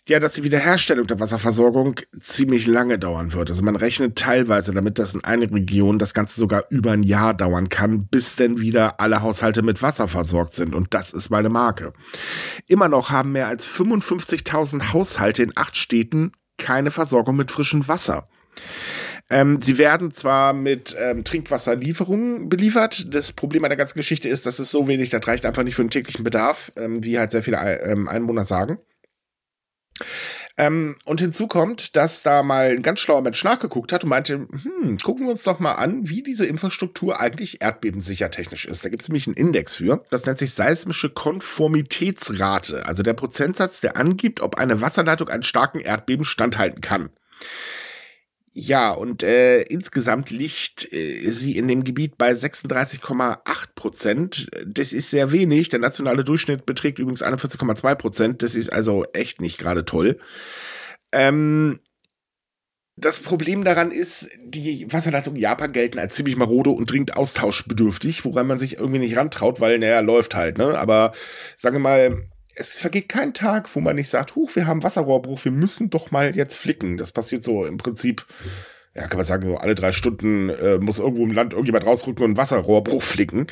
ja, 0.09 0.19
dass 0.19 0.35
die 0.35 0.43
Wiederherstellung 0.43 1.07
der 1.07 1.21
Wasserversorgung 1.21 2.01
ziemlich 2.19 2.67
lange 2.67 2.99
dauern 2.99 3.33
wird. 3.33 3.51
Also 3.51 3.63
man 3.63 3.77
rechnet 3.77 4.17
teilweise 4.17 4.75
damit, 4.75 4.99
dass 4.99 5.15
in 5.15 5.23
einigen 5.23 5.55
Regionen 5.55 6.01
das 6.01 6.13
Ganze 6.13 6.41
sogar 6.41 6.65
über 6.71 6.91
ein 6.91 7.05
Jahr 7.05 7.35
dauern 7.35 7.69
kann, 7.69 8.07
bis 8.07 8.35
denn 8.35 8.61
wieder 8.61 8.99
alle 8.99 9.23
Haushalte 9.23 9.63
mit 9.63 9.81
Wasser 9.81 10.09
versorgt 10.09 10.55
sind. 10.55 10.75
Und 10.75 10.93
das 10.93 11.13
ist 11.13 11.31
meine 11.31 11.51
Marke. 11.51 11.93
Immer 12.67 12.89
noch 12.89 13.11
haben 13.11 13.33
mehr 13.33 13.47
als 13.47 13.67
55.000 13.67 14.93
Haushalte 14.93 15.45
in 15.45 15.53
acht 15.55 15.77
Städten 15.77 16.33
keine 16.59 16.91
Versorgung 16.91 17.37
mit 17.37 17.53
frischem 17.53 17.87
Wasser. 17.87 18.29
Ähm, 19.31 19.61
sie 19.61 19.79
werden 19.79 20.11
zwar 20.11 20.53
mit 20.53 20.97
ähm, 20.99 21.23
Trinkwasserlieferungen 21.23 22.49
beliefert. 22.49 23.15
Das 23.15 23.33
Problem 23.33 23.65
an 23.65 23.71
der 23.71 23.79
ganzen 23.79 23.99
Geschichte 23.99 24.29
ist, 24.29 24.47
dass 24.47 24.59
es 24.59 24.71
so 24.71 24.89
wenig, 24.89 25.11
das 25.11 25.27
reicht 25.27 25.47
einfach 25.47 25.63
nicht 25.63 25.77
für 25.77 25.85
den 25.85 25.91
täglichen 25.91 26.25
Bedarf, 26.25 26.73
ähm, 26.77 27.05
wie 27.05 27.19
halt 27.19 27.31
sehr 27.31 27.43
viele 27.43 27.59
ähm, 27.83 28.09
Einwohner 28.09 28.45
sagen. 28.45 28.79
Ähm, 30.59 30.97
und 31.05 31.21
hinzu 31.21 31.49
kommt, 31.49 31.97
dass 31.97 32.23
da 32.23 32.43
mal 32.43 32.71
ein 32.71 32.83
ganz 32.83 33.01
schlauer 33.01 33.23
Mensch 33.23 33.43
nachgeguckt 33.43 33.93
hat 33.93 34.05
und 34.05 34.11
meinte, 34.11 34.35
hm, 34.35 34.99
gucken 35.03 35.27
wir 35.27 35.33
uns 35.33 35.45
doch 35.45 35.59
mal 35.59 35.75
an, 35.75 36.09
wie 36.09 36.23
diese 36.23 36.45
Infrastruktur 36.45 37.21
eigentlich 37.21 37.63
erdbebensicher 37.63 38.31
technisch 38.31 38.67
ist. 38.67 38.85
Da 38.85 38.91
gibt 38.91 39.03
es 39.03 39.09
nämlich 39.09 39.27
einen 39.27 39.37
Index 39.37 39.77
für. 39.77 40.05
Das 40.11 40.27
nennt 40.27 40.39
sich 40.39 40.53
seismische 40.53 41.09
Konformitätsrate, 41.09 42.85
also 42.85 43.03
der 43.03 43.15
Prozentsatz, 43.15 43.81
der 43.81 43.97
angibt, 43.97 44.41
ob 44.41 44.57
eine 44.57 44.81
Wasserleitung 44.81 45.29
einen 45.29 45.43
starken 45.43 45.81
Erdbeben 45.81 46.25
standhalten 46.25 46.83
kann. 46.83 47.11
Ja, 48.55 48.93
und 48.93 49.23
äh, 49.23 49.63
insgesamt 49.63 50.29
liegt 50.31 50.93
äh, 50.93 51.31
sie 51.31 51.57
in 51.57 51.69
dem 51.69 51.85
Gebiet 51.85 52.19
bei 52.19 52.33
36,8 52.33 53.39
Prozent. 53.75 54.51
Das 54.67 54.93
ist 54.93 55.09
sehr 55.09 55.33
wenig. 55.33 55.71
Der 55.71 55.81
nationale 55.81 56.23
Durchschnitt 56.23 56.67
beträgt 56.67 56.99
übrigens 56.99 57.25
41,2 57.25 57.95
Prozent. 57.95 58.43
Das 58.43 58.55
ist 58.55 58.71
also 58.71 59.07
echt 59.15 59.41
nicht 59.41 59.57
gerade 59.57 59.87
toll. 59.87 60.19
Ähm, 61.13 61.81
das 62.97 63.21
Problem 63.21 63.65
daran 63.65 63.91
ist, 63.91 64.29
die 64.45 64.87
Wasserleitungen 64.93 65.41
Japan 65.41 65.73
gelten 65.73 65.99
als 65.99 66.15
ziemlich 66.15 66.37
marode 66.37 66.71
und 66.71 66.91
dringend 66.91 67.17
austauschbedürftig, 67.17 68.27
woran 68.27 68.47
man 68.47 68.59
sich 68.59 68.77
irgendwie 68.77 68.99
nicht 68.99 69.17
rantraut, 69.17 69.61
weil, 69.61 69.79
naja, 69.79 70.01
läuft 70.01 70.35
halt, 70.35 70.59
ne? 70.59 70.79
Aber 70.79 71.13
sagen 71.57 71.77
wir 71.77 71.81
mal, 71.81 72.29
es 72.55 72.79
vergeht 72.79 73.09
kein 73.09 73.35
Tag, 73.35 73.75
wo 73.75 73.81
man 73.81 73.97
nicht 73.97 74.11
sagt, 74.11 74.37
huch, 74.37 74.55
wir 74.55 74.67
haben 74.67 74.83
Wasserrohrbruch, 74.83 75.45
wir 75.45 75.53
müssen 75.53 75.91
doch 75.91 76.11
mal 76.11 76.37
jetzt 76.37 76.57
flicken. 76.57 76.97
Das 76.97 77.13
passiert 77.13 77.45
so 77.45 77.65
im 77.65 77.79
Prinzip, 77.79 78.27
ja, 78.95 79.07
kann 79.07 79.17
man 79.17 79.27
sagen, 79.27 79.47
so 79.47 79.57
alle 79.57 79.75
drei 79.75 79.93
Stunden 79.93 80.51
äh, 80.51 80.79
muss 80.79 80.99
irgendwo 80.99 81.25
im 81.25 81.33
Land 81.33 81.55
irgendjemand 81.55 81.87
rausrücken 81.87 82.25
und 82.25 82.37
Wasserrohrbruch 82.37 83.03
flicken. 83.03 83.47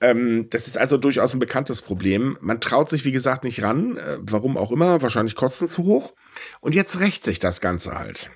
Ähm, 0.00 0.48
das 0.50 0.68
ist 0.68 0.78
also 0.78 0.96
durchaus 0.96 1.34
ein 1.34 1.40
bekanntes 1.40 1.82
Problem. 1.82 2.38
Man 2.40 2.60
traut 2.60 2.88
sich, 2.88 3.04
wie 3.04 3.12
gesagt, 3.12 3.42
nicht 3.42 3.62
ran, 3.62 3.96
äh, 3.96 4.18
warum 4.20 4.56
auch 4.56 4.70
immer, 4.70 5.02
wahrscheinlich 5.02 5.34
Kosten 5.34 5.66
zu 5.66 5.84
hoch. 5.84 6.14
Und 6.60 6.74
jetzt 6.74 7.00
rächt 7.00 7.24
sich 7.24 7.40
das 7.40 7.60
Ganze 7.60 7.98
halt 7.98 8.30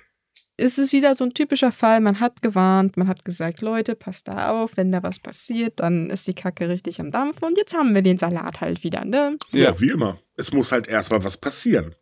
ist 0.61 0.77
es 0.77 0.93
wieder 0.93 1.15
so 1.15 1.23
ein 1.23 1.33
typischer 1.33 1.71
Fall, 1.71 1.99
man 1.99 2.19
hat 2.19 2.41
gewarnt, 2.41 2.95
man 2.95 3.07
hat 3.07 3.25
gesagt, 3.25 3.61
Leute, 3.61 3.95
passt 3.95 4.27
da 4.27 4.49
auf, 4.49 4.77
wenn 4.77 4.91
da 4.91 5.03
was 5.03 5.19
passiert, 5.19 5.79
dann 5.79 6.09
ist 6.09 6.27
die 6.27 6.33
Kacke 6.33 6.69
richtig 6.69 7.01
am 7.01 7.11
Dampfen 7.11 7.45
und 7.45 7.57
jetzt 7.57 7.73
haben 7.73 7.93
wir 7.93 8.01
den 8.01 8.17
Salat 8.17 8.61
halt 8.61 8.83
wieder, 8.83 9.03
ne? 9.03 9.37
Ja, 9.51 9.79
wie 9.79 9.89
immer. 9.89 10.19
Es 10.37 10.53
muss 10.53 10.71
halt 10.71 10.87
erstmal 10.87 11.23
was 11.23 11.37
passieren. 11.37 11.95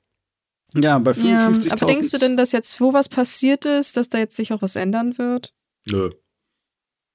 Ja, 0.76 1.00
bei 1.00 1.12
55.000. 1.12 1.66
Ja, 1.68 1.74
aber 1.74 1.86
denkst 1.88 2.12
du 2.12 2.18
denn, 2.18 2.38
dass 2.38 2.52
jetzt, 2.52 2.80
wo 2.80 2.94
was 2.94 3.10
passiert 3.10 3.66
ist, 3.66 3.98
dass 3.98 4.10
da 4.10 4.20
jetzt 4.20 4.36
sich 4.36 4.54
auch 4.54 4.62
was 4.62 4.76
ändern 4.76 5.18
wird? 5.18 5.54
Nö. 5.90 6.12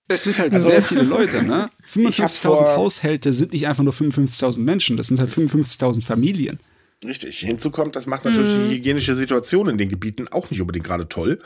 Es 0.09 0.24
sind 0.24 0.38
halt 0.38 0.52
also, 0.52 0.68
sehr 0.68 0.83
viele 0.83 1.02
Leute, 1.02 1.42
ne? 1.42 1.70
55.000 1.87 2.76
Haushalte 2.76 3.33
sind 3.33 3.52
nicht 3.52 3.66
einfach 3.66 3.85
nur 3.85 3.92
55.000 3.92 4.59
Menschen, 4.59 4.96
das 4.96 5.07
sind 5.07 5.20
halt 5.20 5.30
55.000 5.30 6.04
Familien. 6.04 6.59
Richtig. 7.04 7.38
Hinzu 7.40 7.70
kommt, 7.70 7.96
das 7.96 8.06
macht 8.06 8.24
natürlich 8.24 8.56
mhm. 8.56 8.68
die 8.68 8.76
hygienische 8.76 9.14
Situation 9.14 9.68
in 9.68 9.78
den 9.78 9.88
Gebieten 9.88 10.28
auch 10.28 10.50
nicht 10.50 10.60
unbedingt 10.60 10.86
gerade 10.86 11.08
toll. 11.08 11.40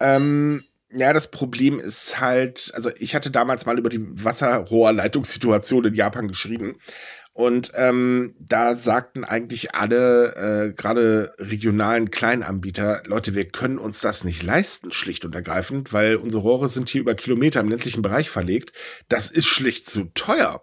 Ähm, 0.00 0.64
ja, 0.94 1.12
das 1.12 1.30
Problem 1.30 1.78
ist 1.78 2.20
halt, 2.20 2.70
also 2.74 2.90
ich 2.98 3.14
hatte 3.14 3.30
damals 3.30 3.66
mal 3.66 3.78
über 3.78 3.88
die 3.88 4.04
Wasserrohrleitungssituation 4.24 5.86
in 5.86 5.94
Japan 5.94 6.28
geschrieben. 6.28 6.76
Und 7.34 7.72
ähm, 7.74 8.34
da 8.38 8.74
sagten 8.74 9.24
eigentlich 9.24 9.74
alle, 9.74 10.34
äh, 10.68 10.72
gerade 10.74 11.32
regionalen 11.38 12.10
Kleinanbieter, 12.10 13.02
Leute, 13.06 13.34
wir 13.34 13.46
können 13.46 13.78
uns 13.78 14.00
das 14.00 14.22
nicht 14.24 14.42
leisten, 14.42 14.90
schlicht 14.92 15.24
und 15.24 15.34
ergreifend, 15.34 15.94
weil 15.94 16.16
unsere 16.16 16.42
Rohre 16.42 16.68
sind 16.68 16.90
hier 16.90 17.00
über 17.00 17.14
Kilometer 17.14 17.60
im 17.60 17.68
ländlichen 17.68 18.02
Bereich 18.02 18.28
verlegt. 18.28 18.72
Das 19.08 19.30
ist 19.30 19.46
schlicht 19.46 19.86
zu 19.88 20.10
teuer. 20.12 20.62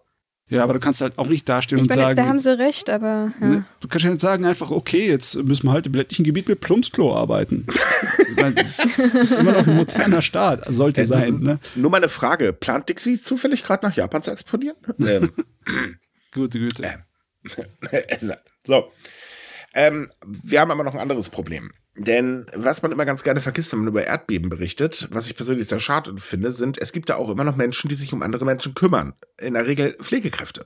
Ja, 0.49 0.63
aber 0.63 0.73
du 0.73 0.79
kannst 0.79 1.01
halt 1.01 1.17
auch 1.17 1.27
nicht 1.27 1.47
dastehen 1.47 1.77
ich 1.77 1.83
und 1.83 1.89
meine, 1.89 2.01
sagen. 2.01 2.15
Da 2.15 2.25
haben 2.25 2.39
sie 2.39 2.57
recht, 2.57 2.89
aber. 2.89 3.31
Ja. 3.39 3.47
Ne, 3.47 3.65
du 3.79 3.88
kannst 3.88 4.03
ja 4.03 4.09
nicht 4.12 4.21
sagen 4.21 4.45
einfach, 4.45 4.71
okay, 4.71 5.07
jetzt 5.07 5.35
müssen 5.43 5.67
wir 5.67 5.73
halt 5.73 5.85
im 5.85 5.93
ländlichen 5.93 6.23
Gebiet 6.23 6.49
mit 6.49 6.59
Plumpsklo 6.59 7.15
arbeiten. 7.15 7.67
das 8.35 8.79
ist 9.13 9.35
immer 9.35 9.51
noch 9.51 9.67
ein 9.67 9.75
moderner 9.75 10.23
Staat, 10.23 10.63
sollte 10.67 11.01
äh, 11.01 11.05
sein. 11.05 11.39
Ne? 11.39 11.59
Nur 11.75 11.91
mal 11.91 11.97
eine 11.97 12.09
Frage: 12.09 12.51
Plant 12.51 12.89
Dixie 12.89 13.21
zufällig 13.21 13.63
gerade 13.63 13.85
nach 13.85 13.95
Japan 13.95 14.23
zu 14.23 14.31
exportieren? 14.31 14.77
ähm. 14.99 15.31
Gute 16.33 16.59
Güte. 16.59 16.83
Ähm. 16.83 17.65
so. 18.65 18.91
Ähm, 19.73 20.12
wir 20.25 20.62
haben 20.62 20.71
aber 20.71 20.83
noch 20.83 20.93
ein 20.95 20.99
anderes 20.99 21.29
Problem. 21.29 21.71
Denn 21.99 22.45
was 22.55 22.81
man 22.81 22.93
immer 22.93 23.05
ganz 23.05 23.23
gerne 23.23 23.41
vergisst, 23.41 23.73
wenn 23.73 23.79
man 23.79 23.89
über 23.89 24.05
Erdbeben 24.05 24.49
berichtet, 24.49 25.09
was 25.12 25.27
ich 25.27 25.35
persönlich 25.35 25.67
sehr 25.67 25.81
schade 25.81 26.15
finde, 26.17 26.53
sind, 26.53 26.77
es 26.77 26.93
gibt 26.93 27.09
da 27.09 27.15
auch 27.15 27.29
immer 27.29 27.43
noch 27.43 27.57
Menschen, 27.57 27.89
die 27.89 27.95
sich 27.95 28.13
um 28.13 28.21
andere 28.21 28.45
Menschen 28.45 28.73
kümmern. 28.73 29.13
In 29.38 29.53
der 29.53 29.67
Regel 29.67 29.97
Pflegekräfte. 30.01 30.65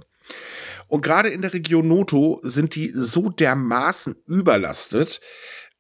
Und 0.88 1.02
gerade 1.02 1.30
in 1.30 1.42
der 1.42 1.52
Region 1.52 1.88
Noto 1.88 2.40
sind 2.44 2.76
die 2.76 2.92
so 2.94 3.30
dermaßen 3.30 4.16
überlastet, 4.28 5.22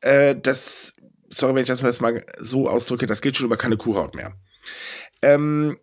äh, 0.02 0.36
dass, 0.36 0.94
sorry, 1.30 1.54
wenn 1.54 1.62
ich 1.62 1.68
das 1.68 2.02
mal 2.02 2.26
so 2.40 2.68
ausdrücke, 2.68 3.06
das 3.06 3.22
geht 3.22 3.38
schon 3.38 3.46
über 3.46 3.58
keine 3.58 3.78
Kuhhaut 3.78 4.16
mehr. 4.16 4.34
Ähm, 5.22 5.78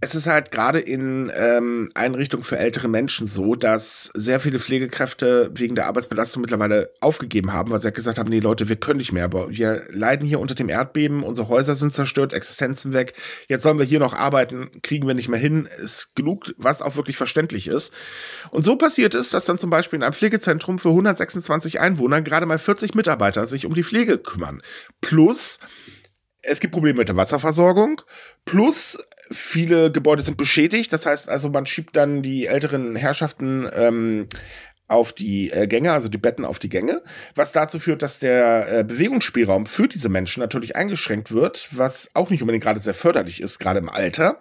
es 0.00 0.14
ist 0.14 0.26
halt 0.26 0.50
gerade 0.50 0.78
in 0.78 1.32
ähm, 1.34 1.90
Einrichtungen 1.94 2.44
für 2.44 2.58
ältere 2.58 2.86
Menschen 2.86 3.26
so, 3.26 3.54
dass 3.54 4.10
sehr 4.14 4.40
viele 4.40 4.58
Pflegekräfte 4.58 5.50
wegen 5.54 5.74
der 5.74 5.86
Arbeitsbelastung 5.86 6.42
mittlerweile 6.42 6.90
aufgegeben 7.00 7.52
haben, 7.52 7.70
weil 7.70 7.78
sie 7.78 7.86
halt 7.86 7.94
gesagt 7.94 8.18
haben, 8.18 8.28
nee 8.28 8.40
Leute, 8.40 8.68
wir 8.68 8.76
können 8.76 8.98
nicht 8.98 9.12
mehr, 9.12 9.24
aber 9.24 9.50
wir 9.50 9.84
leiden 9.90 10.26
hier 10.26 10.38
unter 10.38 10.54
dem 10.54 10.68
Erdbeben, 10.68 11.22
unsere 11.22 11.48
Häuser 11.48 11.76
sind 11.76 11.94
zerstört, 11.94 12.34
Existenzen 12.34 12.92
weg, 12.92 13.14
jetzt 13.48 13.62
sollen 13.62 13.78
wir 13.78 13.86
hier 13.86 14.00
noch 14.00 14.12
arbeiten, 14.12 14.70
kriegen 14.82 15.06
wir 15.06 15.14
nicht 15.14 15.28
mehr 15.28 15.40
hin, 15.40 15.66
ist 15.82 16.14
genug, 16.14 16.54
was 16.58 16.82
auch 16.82 16.96
wirklich 16.96 17.16
verständlich 17.16 17.66
ist. 17.66 17.94
Und 18.50 18.64
so 18.64 18.76
passiert 18.76 19.14
es, 19.14 19.30
dass 19.30 19.46
dann 19.46 19.58
zum 19.58 19.70
Beispiel 19.70 19.98
in 19.98 20.02
einem 20.02 20.12
Pflegezentrum 20.12 20.78
für 20.78 20.90
126 20.90 21.80
Einwohner 21.80 22.20
gerade 22.20 22.44
mal 22.44 22.58
40 22.58 22.94
Mitarbeiter 22.94 23.46
sich 23.46 23.64
um 23.64 23.72
die 23.72 23.84
Pflege 23.84 24.18
kümmern. 24.18 24.60
Plus 25.00 25.58
es 26.48 26.60
gibt 26.60 26.72
Probleme 26.72 26.98
mit 26.98 27.08
der 27.08 27.16
Wasserversorgung. 27.16 28.02
Plus 28.44 29.05
viele 29.30 29.90
Gebäude 29.90 30.22
sind 30.22 30.36
beschädigt. 30.36 30.92
Das 30.92 31.06
heißt 31.06 31.28
also, 31.28 31.48
man 31.48 31.66
schiebt 31.66 31.96
dann 31.96 32.22
die 32.22 32.46
älteren 32.46 32.96
Herrschaften 32.96 33.68
ähm, 33.72 34.28
auf 34.88 35.12
die 35.12 35.50
äh, 35.50 35.66
Gänge, 35.66 35.92
also 35.92 36.08
die 36.08 36.18
Betten 36.18 36.44
auf 36.44 36.58
die 36.58 36.68
Gänge, 36.68 37.02
was 37.34 37.52
dazu 37.52 37.78
führt, 37.78 38.02
dass 38.02 38.18
der 38.18 38.80
äh, 38.80 38.84
Bewegungsspielraum 38.84 39.66
für 39.66 39.88
diese 39.88 40.08
Menschen 40.08 40.40
natürlich 40.40 40.76
eingeschränkt 40.76 41.32
wird, 41.32 41.68
was 41.72 42.10
auch 42.14 42.30
nicht 42.30 42.42
unbedingt 42.42 42.64
gerade 42.64 42.80
sehr 42.80 42.94
förderlich 42.94 43.40
ist, 43.40 43.58
gerade 43.58 43.80
im 43.80 43.88
Alter. 43.88 44.40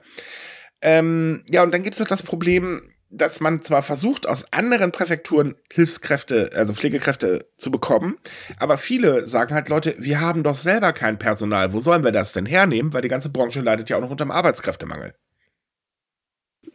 Ähm, 0.81 1.43
ja, 1.49 1.63
und 1.63 1.73
dann 1.73 1.83
gibt 1.83 1.95
es 1.95 1.99
noch 1.99 2.07
das 2.07 2.23
Problem, 2.23 2.94
dass 3.09 3.39
man 3.39 3.61
zwar 3.61 3.81
versucht, 3.81 4.27
aus 4.27 4.51
anderen 4.51 4.91
Präfekturen 4.91 5.55
Hilfskräfte, 5.71 6.51
also 6.53 6.73
Pflegekräfte 6.73 7.47
zu 7.57 7.71
bekommen, 7.71 8.17
aber 8.57 8.77
viele 8.77 9.27
sagen 9.27 9.53
halt, 9.53 9.69
Leute, 9.69 9.95
wir 9.99 10.19
haben 10.19 10.43
doch 10.43 10.55
selber 10.55 10.93
kein 10.93 11.17
Personal. 11.19 11.73
Wo 11.73 11.79
sollen 11.79 12.03
wir 12.03 12.11
das 12.11 12.33
denn 12.33 12.45
hernehmen? 12.45 12.93
Weil 12.93 13.01
die 13.01 13.07
ganze 13.07 13.29
Branche 13.29 13.61
leidet 13.61 13.89
ja 13.89 13.97
auch 13.97 14.01
noch 14.01 14.09
unter 14.09 14.25
dem 14.25 14.31
Arbeitskräftemangel. 14.31 15.13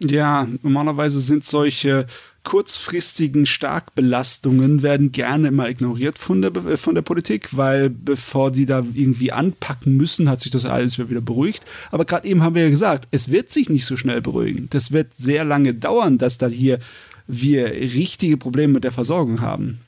Ja, 0.03 0.47
normalerweise 0.63 1.21
sind 1.21 1.45
solche 1.45 2.07
kurzfristigen 2.43 3.47
Starkbelastungen 3.47 4.83
werden 4.83 5.13
gerne 5.13 5.51
mal 5.51 5.71
ignoriert 5.71 6.19
von 6.19 6.43
der, 6.43 6.53
von 6.79 6.95
der 6.95 7.03
Politik, 7.03 7.57
weil 7.57 7.91
bevor 7.91 8.51
die 8.51 8.67
da 8.67 8.85
irgendwie 8.95 9.33
anpacken 9.33 9.97
müssen, 9.97 10.29
hat 10.29 10.41
sich 10.41 10.51
das 10.51 10.65
alles 10.65 10.99
wieder 10.99 11.21
beruhigt. 11.21 11.65
Aber 11.91 12.05
gerade 12.05 12.27
eben 12.27 12.43
haben 12.43 12.55
wir 12.55 12.63
ja 12.63 12.71
gesagt, 12.71 13.09
es 13.11 13.31
wird 13.31 13.51
sich 13.51 13.69
nicht 13.69 13.85
so 13.85 13.97
schnell 13.97 14.23
beruhigen. 14.23 14.69
Das 14.71 14.93
wird 14.93 15.15
sehr 15.15 15.45
lange 15.45 15.75
dauern, 15.75 16.19
dass 16.19 16.39
da 16.39 16.47
hier 16.47 16.79
wir 17.27 17.71
richtige 17.71 18.37
Probleme 18.37 18.75
mit 18.75 18.85
der 18.85 18.93
Versorgung 18.93 19.41
haben. 19.41 19.81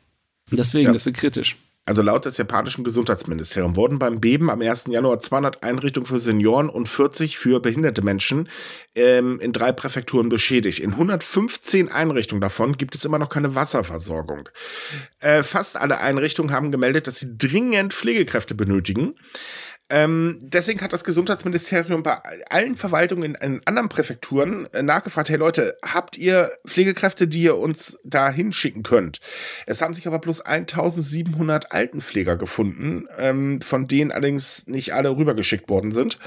Deswegen, 0.50 0.86
ja. 0.86 0.92
das 0.92 1.06
wird 1.06 1.16
kritisch. 1.16 1.56
Also 1.84 2.00
laut 2.00 2.24
des 2.24 2.38
japanischen 2.38 2.84
Gesundheitsministeriums 2.84 3.76
wurden 3.76 3.98
beim 3.98 4.20
Beben 4.20 4.50
am 4.50 4.62
1. 4.62 4.84
Januar 4.86 5.18
200 5.18 5.64
Einrichtungen 5.64 6.06
für 6.06 6.20
Senioren 6.20 6.68
und 6.68 6.88
40 6.88 7.38
für 7.38 7.58
behinderte 7.58 8.02
Menschen 8.02 8.48
ähm, 8.94 9.40
in 9.40 9.52
drei 9.52 9.72
Präfekturen 9.72 10.28
beschädigt. 10.28 10.78
In 10.78 10.92
115 10.92 11.88
Einrichtungen 11.88 12.40
davon 12.40 12.76
gibt 12.76 12.94
es 12.94 13.04
immer 13.04 13.18
noch 13.18 13.30
keine 13.30 13.56
Wasserversorgung. 13.56 14.48
Äh, 15.18 15.42
fast 15.42 15.76
alle 15.76 15.98
Einrichtungen 15.98 16.52
haben 16.52 16.70
gemeldet, 16.70 17.08
dass 17.08 17.16
sie 17.18 17.36
dringend 17.36 17.92
Pflegekräfte 17.92 18.54
benötigen. 18.54 19.16
Ähm, 19.92 20.38
deswegen 20.40 20.80
hat 20.80 20.94
das 20.94 21.04
Gesundheitsministerium 21.04 22.02
bei 22.02 22.18
allen 22.48 22.76
Verwaltungen 22.76 23.34
in, 23.34 23.56
in 23.56 23.60
anderen 23.66 23.90
Präfekturen 23.90 24.66
äh, 24.72 24.82
nachgefragt, 24.82 25.28
hey 25.28 25.36
Leute, 25.36 25.76
habt 25.84 26.16
ihr 26.16 26.50
Pflegekräfte, 26.66 27.28
die 27.28 27.42
ihr 27.42 27.58
uns 27.58 27.98
da 28.02 28.30
hinschicken 28.30 28.84
könnt? 28.84 29.20
Es 29.66 29.82
haben 29.82 29.92
sich 29.92 30.06
aber 30.06 30.18
bloß 30.18 30.40
1700 30.40 31.72
Altenpfleger 31.72 32.38
gefunden, 32.38 33.06
ähm, 33.18 33.60
von 33.60 33.86
denen 33.86 34.12
allerdings 34.12 34.66
nicht 34.66 34.94
alle 34.94 35.14
rübergeschickt 35.14 35.68
worden 35.68 35.92
sind. 35.92 36.18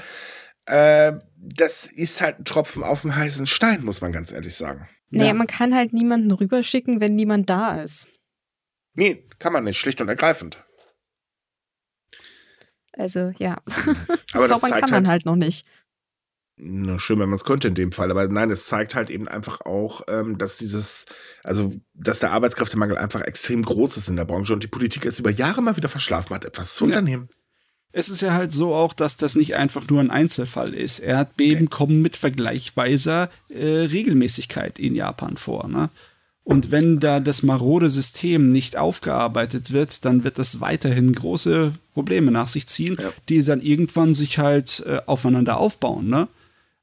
Äh, 0.66 1.14
das 1.36 1.88
ist 1.88 2.20
halt 2.20 2.38
ein 2.38 2.44
Tropfen 2.44 2.84
auf 2.84 3.00
dem 3.00 3.16
heißen 3.16 3.48
Stein, 3.48 3.84
muss 3.84 4.00
man 4.00 4.12
ganz 4.12 4.30
ehrlich 4.30 4.54
sagen. 4.54 4.88
Naja, 5.10 5.30
ja. 5.30 5.34
man 5.34 5.48
kann 5.48 5.74
halt 5.74 5.92
niemanden 5.92 6.30
rüberschicken, 6.30 7.00
wenn 7.00 7.12
niemand 7.12 7.50
da 7.50 7.82
ist. 7.82 8.06
Nee, 8.94 9.24
kann 9.40 9.52
man 9.52 9.64
nicht, 9.64 9.80
schlicht 9.80 10.00
und 10.00 10.08
ergreifend. 10.08 10.64
Also 12.96 13.32
ja, 13.38 13.58
Aber 14.32 14.46
zaubern 14.46 14.70
kann 14.70 14.90
man 14.90 15.06
halt, 15.06 15.08
halt 15.08 15.26
noch 15.26 15.36
nicht. 15.36 15.66
schön, 16.58 17.18
wenn 17.18 17.28
man 17.28 17.34
es 17.34 17.44
könnte 17.44 17.68
in 17.68 17.74
dem 17.74 17.92
Fall, 17.92 18.10
aber 18.10 18.26
nein, 18.26 18.50
es 18.50 18.66
zeigt 18.66 18.94
halt 18.94 19.10
eben 19.10 19.28
einfach 19.28 19.60
auch, 19.60 20.02
ähm, 20.08 20.38
dass 20.38 20.56
dieses, 20.56 21.04
also 21.44 21.74
dass 21.94 22.20
der 22.20 22.32
Arbeitskräftemangel 22.32 22.96
einfach 22.96 23.20
extrem 23.20 23.62
groß 23.62 23.98
ist 23.98 24.08
in 24.08 24.16
der 24.16 24.24
Branche 24.24 24.54
und 24.54 24.62
die 24.62 24.68
Politik 24.68 25.04
es 25.04 25.18
über 25.18 25.30
Jahre 25.30 25.62
mal 25.62 25.76
wieder 25.76 25.90
verschlafen 25.90 26.34
hat, 26.34 26.44
etwas 26.46 26.74
zu 26.74 26.84
ja. 26.84 26.88
unternehmen. 26.88 27.28
Es 27.92 28.08
ist 28.10 28.20
ja 28.20 28.34
halt 28.34 28.52
so 28.52 28.74
auch, 28.74 28.92
dass 28.92 29.16
das 29.16 29.36
nicht 29.36 29.56
einfach 29.56 29.88
nur 29.88 30.00
ein 30.00 30.10
Einzelfall 30.10 30.74
ist. 30.74 30.98
Erdbeben 30.98 31.68
okay. 31.68 31.76
kommen 31.76 32.02
mit 32.02 32.16
vergleichweiser 32.16 33.30
äh, 33.48 33.64
Regelmäßigkeit 33.64 34.78
in 34.78 34.94
Japan 34.94 35.38
vor. 35.38 35.68
Ne? 35.68 35.88
Und 36.46 36.70
wenn 36.70 37.00
da 37.00 37.18
das 37.18 37.42
marode 37.42 37.90
System 37.90 38.46
nicht 38.46 38.76
aufgearbeitet 38.76 39.72
wird, 39.72 40.04
dann 40.04 40.22
wird 40.22 40.38
das 40.38 40.60
weiterhin 40.60 41.12
große 41.12 41.72
Probleme 41.92 42.30
nach 42.30 42.46
sich 42.46 42.68
ziehen, 42.68 42.96
ja. 43.00 43.12
die 43.28 43.42
dann 43.42 43.60
irgendwann 43.60 44.14
sich 44.14 44.38
halt 44.38 44.84
äh, 44.86 45.00
aufeinander 45.06 45.58
aufbauen. 45.58 46.08
Ne? 46.08 46.28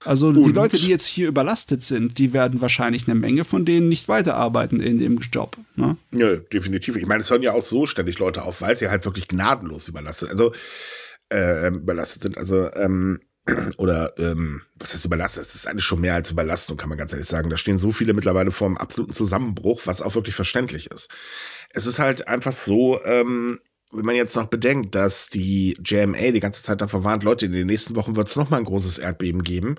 Also 0.04 0.28
Und? 0.28 0.44
die 0.44 0.52
Leute, 0.52 0.76
die 0.76 0.90
jetzt 0.90 1.06
hier 1.06 1.30
überlastet 1.30 1.82
sind, 1.82 2.18
die 2.18 2.34
werden 2.34 2.60
wahrscheinlich 2.60 3.08
eine 3.08 3.16
Menge 3.16 3.46
von 3.46 3.64
denen 3.64 3.88
nicht 3.88 4.10
weiterarbeiten 4.10 4.82
in 4.82 5.00
dem 5.00 5.18
Job. 5.20 5.56
Ne? 5.78 5.96
Ja, 6.12 6.36
definitiv. 6.36 6.98
Ich 6.98 7.06
meine, 7.06 7.22
es 7.22 7.32
hören 7.32 7.42
ja 7.42 7.54
auch 7.54 7.64
so 7.64 7.86
ständig 7.86 8.20
Leute 8.20 8.44
auf, 8.44 8.60
weil 8.60 8.76
sie 8.76 8.90
halt 8.90 9.06
wirklich 9.06 9.30
gnadenlos 9.30 9.88
überlastet, 9.88 10.30
also 10.30 10.52
äh, 11.32 11.70
überlastet 11.70 12.24
sind. 12.24 12.38
Also 12.38 12.70
ähm, 12.74 13.22
oder 13.78 14.18
ähm, 14.18 14.62
was 14.76 14.94
heißt 14.94 15.06
überlastet? 15.06 15.44
Das 15.44 15.56
ist 15.56 15.68
eigentlich 15.68 15.86
schon 15.86 16.02
mehr 16.02 16.16
als 16.16 16.32
Überlastung, 16.32 16.78
kann 16.78 16.90
man 16.90 16.98
ganz 16.98 17.12
ehrlich 17.12 17.28
sagen. 17.28 17.50
Da 17.50 17.58
stehen 17.58 17.80
so 17.80 17.92
viele 17.92 18.14
mittlerweile 18.14 18.52
vor 18.52 18.68
einem 18.68 18.78
absoluten 18.78 19.14
Zusammenbruch, 19.14 19.82
was 19.86 20.02
auch 20.02 20.16
wirklich 20.16 20.36
verständlich 20.36 20.90
ist. 20.92 21.10
Es 21.70 21.86
ist 21.86 22.00
halt 22.00 22.28
einfach 22.28 22.54
so, 22.54 23.04
ähm, 23.04 23.60
wenn 23.92 24.06
man 24.06 24.16
jetzt 24.16 24.36
noch 24.36 24.48
bedenkt, 24.48 24.96
dass 24.96 25.30
die 25.30 25.78
JMA 25.84 26.32
die 26.32 26.40
ganze 26.40 26.64
Zeit 26.64 26.82
davor 26.82 27.04
warnt, 27.04 27.24
Leute, 27.24 27.46
in 27.46 27.52
den 27.52 27.68
nächsten 27.68 27.96
Wochen 27.96 28.16
wird 28.16 28.28
es 28.28 28.36
nochmal 28.36 28.60
ein 28.60 28.66
großes 28.66 28.98
Erdbeben 28.98 29.44
geben, 29.44 29.76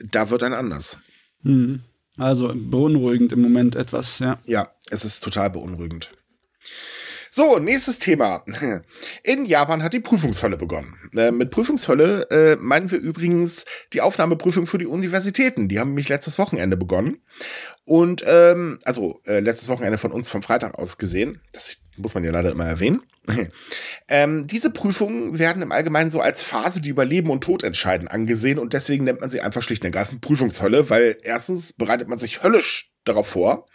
da 0.00 0.30
wird 0.30 0.42
ein 0.42 0.52
anders. 0.54 1.00
Hm. 1.42 1.80
Also 2.16 2.52
beunruhigend 2.54 3.32
im 3.32 3.40
Moment 3.40 3.76
etwas, 3.76 4.18
ja. 4.18 4.38
Ja, 4.44 4.72
es 4.90 5.04
ist 5.04 5.22
total 5.22 5.50
beunruhigend. 5.50 6.10
So, 7.38 7.60
nächstes 7.60 8.00
Thema. 8.00 8.44
In 9.22 9.44
Japan 9.44 9.84
hat 9.84 9.92
die 9.92 10.00
Prüfungshölle 10.00 10.56
begonnen. 10.56 10.96
Äh, 11.16 11.30
mit 11.30 11.52
Prüfungshölle 11.52 12.28
äh, 12.32 12.56
meinen 12.56 12.90
wir 12.90 12.98
übrigens 12.98 13.64
die 13.92 14.00
Aufnahmeprüfung 14.00 14.66
für 14.66 14.78
die 14.78 14.86
Universitäten. 14.86 15.68
Die 15.68 15.78
haben 15.78 15.90
nämlich 15.90 16.08
letztes 16.08 16.36
Wochenende 16.40 16.76
begonnen. 16.76 17.18
Und, 17.84 18.24
ähm, 18.26 18.80
also 18.82 19.20
äh, 19.24 19.38
letztes 19.38 19.68
Wochenende 19.68 19.98
von 19.98 20.10
uns 20.10 20.28
vom 20.28 20.42
Freitag 20.42 20.76
aus 20.76 20.98
gesehen. 20.98 21.40
Das 21.52 21.76
muss 21.96 22.12
man 22.12 22.24
ja 22.24 22.32
leider 22.32 22.50
immer 22.50 22.66
erwähnen. 22.66 23.02
ähm, 24.08 24.48
diese 24.48 24.70
Prüfungen 24.70 25.38
werden 25.38 25.62
im 25.62 25.70
Allgemeinen 25.70 26.10
so 26.10 26.20
als 26.20 26.42
Phase, 26.42 26.80
die 26.80 26.88
über 26.88 27.04
Leben 27.04 27.30
und 27.30 27.44
Tod 27.44 27.62
entscheiden, 27.62 28.08
angesehen 28.08 28.58
und 28.58 28.72
deswegen 28.72 29.04
nennt 29.04 29.20
man 29.20 29.30
sie 29.30 29.42
einfach 29.42 29.62
schlicht 29.62 29.84
und 29.84 29.94
ergreifend 29.94 30.22
Prüfungshölle, 30.22 30.90
weil 30.90 31.16
erstens 31.22 31.72
bereitet 31.72 32.08
man 32.08 32.18
sich 32.18 32.42
höllisch 32.42 32.90
darauf 33.04 33.28
vor 33.28 33.68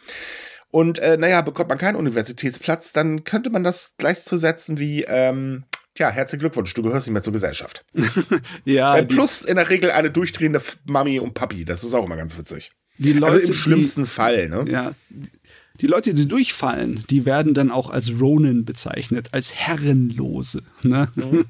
und 0.73 0.97
äh, 0.97 1.17
naja, 1.17 1.41
bekommt 1.41 1.69
man 1.69 1.77
keinen 1.77 1.97
Universitätsplatz, 1.97 2.93
dann 2.93 3.23
könnte 3.25 3.51
man 3.51 3.63
das 3.63 3.93
gleichzusetzen 3.99 4.79
wie, 4.79 5.03
ähm, 5.03 5.65
tja, 5.93 6.09
herzlichen 6.09 6.39
Glückwunsch, 6.39 6.73
du 6.73 6.81
gehörst 6.81 7.05
nicht 7.05 7.13
mehr 7.13 7.21
zur 7.21 7.31
Gesellschaft. 7.31 7.85
ja. 8.65 8.97
Äh, 8.97 9.05
plus 9.05 9.43
in 9.43 9.57
der 9.57 9.69
Regel 9.69 9.91
eine 9.91 10.09
durchdrehende 10.09 10.63
Mami 10.85 11.19
und 11.19 11.35
Papi, 11.35 11.63
das 11.63 11.83
ist 11.83 11.93
auch 11.93 12.03
immer 12.03 12.15
ganz 12.15 12.39
witzig. 12.39 12.71
Die 12.97 13.13
Leute, 13.13 13.35
also 13.35 13.51
im 13.51 13.57
schlimmsten 13.59 14.03
die, 14.05 14.09
Fall, 14.09 14.49
ne? 14.49 14.65
Ja. 14.67 14.95
Die 15.79 15.85
Leute, 15.85 16.15
die 16.15 16.27
durchfallen, 16.27 17.05
die 17.07 17.23
werden 17.25 17.53
dann 17.53 17.69
auch 17.69 17.91
als 17.91 18.19
Ronin 18.19 18.65
bezeichnet, 18.65 19.29
als 19.31 19.53
Herrenlose. 19.53 20.63
Ne? 20.81 21.07
Mhm. 21.13 21.45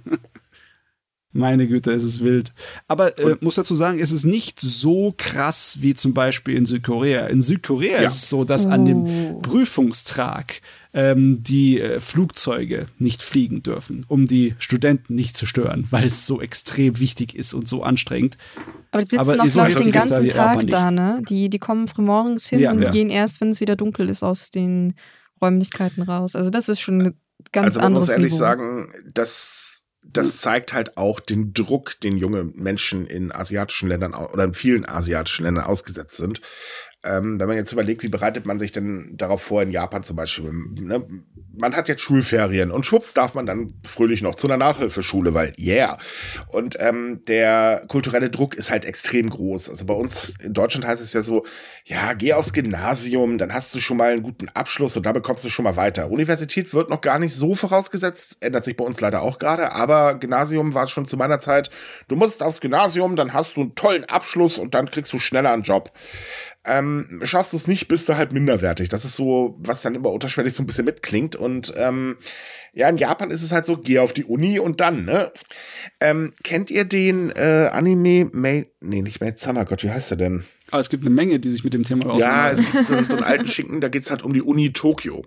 Meine 1.33 1.67
Güte, 1.67 1.91
es 1.91 2.03
ist 2.03 2.23
wild. 2.23 2.53
Aber 2.87 3.17
äh, 3.17 3.35
muss 3.41 3.55
dazu 3.55 3.73
sagen, 3.73 3.99
es 3.99 4.11
ist 4.11 4.23
nicht 4.23 4.59
so 4.59 5.13
krass 5.17 5.79
wie 5.81 5.95
zum 5.95 6.13
Beispiel 6.13 6.55
in 6.55 6.67
Südkorea. 6.67 7.25
In 7.25 7.41
Südkorea 7.41 8.01
ja. 8.01 8.07
ist 8.07 8.23
es 8.23 8.29
so, 8.29 8.43
dass 8.43 8.67
oh. 8.67 8.69
an 8.69 8.85
dem 8.85 9.03
oh. 9.03 9.39
Prüfungstrag 9.41 10.61
ähm, 10.93 11.41
die 11.41 11.81
äh, 11.81 11.99
Flugzeuge 11.99 12.85
nicht 12.99 13.23
fliegen 13.23 13.63
dürfen, 13.63 14.05
um 14.07 14.27
die 14.27 14.53
Studenten 14.59 15.15
nicht 15.15 15.35
zu 15.35 15.47
stören, 15.47 15.87
weil 15.89 16.05
es 16.05 16.27
so 16.27 16.39
extrem 16.39 16.99
wichtig 16.99 17.35
ist 17.35 17.55
und 17.55 17.67
so 17.67 17.81
anstrengend. 17.81 18.37
Aber 18.91 19.01
die 19.01 19.09
sitzen 19.09 19.19
Aber 19.19 19.35
noch, 19.35 19.45
ich, 19.67 19.75
den 19.75 19.91
ganzen 19.91 20.27
da 20.27 20.33
Tag 20.33 20.67
da, 20.67 20.91
ne? 20.91 21.23
Die, 21.27 21.49
die 21.49 21.59
kommen 21.59 21.87
frühmorgens 21.87 22.47
hin 22.47 22.59
ja, 22.59 22.71
und 22.71 22.83
ja. 22.83 22.91
gehen 22.91 23.09
erst, 23.09 23.41
wenn 23.41 23.49
es 23.49 23.59
wieder 23.59 23.75
dunkel 23.75 24.07
ist, 24.07 24.21
aus 24.21 24.51
den 24.51 24.93
Räumlichkeiten 25.41 26.03
raus. 26.03 26.35
Also 26.35 26.51
das 26.51 26.69
ist 26.69 26.79
schon 26.79 27.01
ein 27.01 27.13
ganz 27.51 27.75
also, 27.75 27.79
anderes 27.79 28.09
Also 28.09 28.19
man 28.19 28.21
muss 28.21 28.33
ehrlich 28.33 28.33
Niveau. 28.33 28.39
sagen, 28.39 28.93
dass 29.11 29.72
das 30.03 30.37
zeigt 30.37 30.73
halt 30.73 30.97
auch 30.97 31.19
den 31.19 31.53
Druck, 31.53 31.99
den 32.01 32.17
junge 32.17 32.43
Menschen 32.43 33.07
in 33.07 33.31
asiatischen 33.31 33.89
Ländern 33.89 34.13
oder 34.13 34.43
in 34.43 34.53
vielen 34.53 34.85
asiatischen 34.87 35.43
Ländern 35.43 35.65
ausgesetzt 35.65 36.17
sind. 36.17 36.41
Ähm, 37.03 37.39
wenn 37.39 37.47
man 37.47 37.57
jetzt 37.57 37.73
überlegt, 37.73 38.03
wie 38.03 38.09
bereitet 38.09 38.45
man 38.45 38.59
sich 38.59 38.71
denn 38.71 39.15
darauf 39.17 39.41
vor 39.41 39.61
in 39.61 39.71
Japan 39.71 40.03
zum 40.03 40.15
Beispiel? 40.15 40.51
Ne? 40.53 41.05
Man 41.55 41.75
hat 41.75 41.87
jetzt 41.87 42.01
Schulferien 42.01 42.71
und 42.71 42.85
schwupps 42.85 43.13
darf 43.13 43.35
man 43.35 43.45
dann 43.45 43.73
fröhlich 43.83 44.23
noch 44.23 44.35
zu 44.35 44.47
einer 44.47 44.57
Nachhilfeschule, 44.57 45.33
weil 45.33 45.53
yeah. 45.59 45.97
Und 46.47 46.77
ähm, 46.79 47.21
der 47.27 47.85
kulturelle 47.87 48.29
Druck 48.29 48.55
ist 48.55 48.71
halt 48.71 48.85
extrem 48.85 49.29
groß. 49.29 49.69
Also 49.69 49.85
bei 49.85 49.93
uns 49.93 50.33
in 50.41 50.53
Deutschland 50.53 50.87
heißt 50.87 51.01
es 51.01 51.13
ja 51.13 51.21
so, 51.21 51.45
ja, 51.85 52.13
geh 52.13 52.33
aufs 52.33 52.53
Gymnasium, 52.53 53.37
dann 53.37 53.53
hast 53.53 53.75
du 53.75 53.79
schon 53.79 53.97
mal 53.97 54.11
einen 54.11 54.23
guten 54.23 54.49
Abschluss 54.49 54.97
und 54.97 55.05
da 55.05 55.11
bekommst 55.11 55.43
du 55.43 55.49
schon 55.49 55.63
mal 55.63 55.75
weiter. 55.75 56.09
Universität 56.09 56.73
wird 56.73 56.89
noch 56.89 57.01
gar 57.01 57.19
nicht 57.19 57.35
so 57.35 57.53
vorausgesetzt, 57.53 58.37
ändert 58.39 58.65
sich 58.65 58.75
bei 58.75 58.85
uns 58.85 58.99
leider 58.99 59.21
auch 59.21 59.37
gerade, 59.37 59.71
aber 59.73 60.15
Gymnasium 60.15 60.73
war 60.73 60.87
schon 60.87 61.05
zu 61.05 61.17
meiner 61.17 61.39
Zeit, 61.39 61.69
du 62.07 62.15
musst 62.15 62.41
aufs 62.41 62.61
Gymnasium, 62.61 63.15
dann 63.15 63.33
hast 63.33 63.57
du 63.57 63.61
einen 63.61 63.75
tollen 63.75 64.05
Abschluss 64.05 64.57
und 64.57 64.73
dann 64.73 64.89
kriegst 64.89 65.13
du 65.13 65.19
schneller 65.19 65.51
einen 65.51 65.63
Job. 65.63 65.91
Ähm, 66.65 67.19
schaffst 67.23 67.51
du 67.51 67.57
es 67.57 67.67
nicht, 67.67 67.87
bist 67.89 68.07
du 68.07 68.15
halt 68.15 68.31
minderwertig. 68.31 68.87
Das 68.87 69.03
ist 69.03 69.15
so, 69.15 69.57
was 69.59 69.81
dann 69.81 69.95
immer 69.95 70.11
unterschwellig 70.11 70.53
so 70.53 70.63
ein 70.63 70.65
bisschen 70.65 70.85
mitklingt. 70.85 71.35
Und 71.35 71.73
ähm, 71.75 72.17
ja, 72.73 72.87
in 72.87 72.97
Japan 72.97 73.31
ist 73.31 73.43
es 73.43 73.51
halt 73.51 73.65
so, 73.65 73.77
geh 73.77 73.99
auf 73.99 74.13
die 74.13 74.23
Uni 74.23 74.59
und 74.59 74.79
dann, 74.79 75.05
ne? 75.05 75.31
Ähm, 75.99 76.31
kennt 76.43 76.71
ihr 76.71 76.85
den 76.85 77.31
äh, 77.31 77.69
Anime 77.71 78.29
May, 78.31 78.71
nee, 78.79 79.01
nicht 79.01 79.19
Maid 79.19 79.39
Summer, 79.39 79.65
Gott, 79.65 79.83
wie 79.83 79.91
heißt 79.91 80.11
der 80.11 80.17
denn? 80.17 80.45
Aber 80.71 80.79
es 80.79 80.89
gibt 80.89 81.05
eine 81.05 81.13
Menge, 81.13 81.39
die 81.39 81.49
sich 81.49 81.63
mit 81.63 81.73
dem 81.73 81.83
Thema 81.83 82.05
auseinandersetzen. 82.05 82.73
Ja, 82.73 82.79
es 82.79 82.87
gibt 82.87 83.09
so, 83.09 83.09
so 83.09 83.17
einen 83.17 83.25
alten 83.25 83.47
Schinken, 83.47 83.81
da 83.81 83.89
geht's 83.89 84.09
halt 84.09 84.23
um 84.23 84.33
die 84.33 84.41
Uni 84.41 84.71
Tokio. 84.71 85.25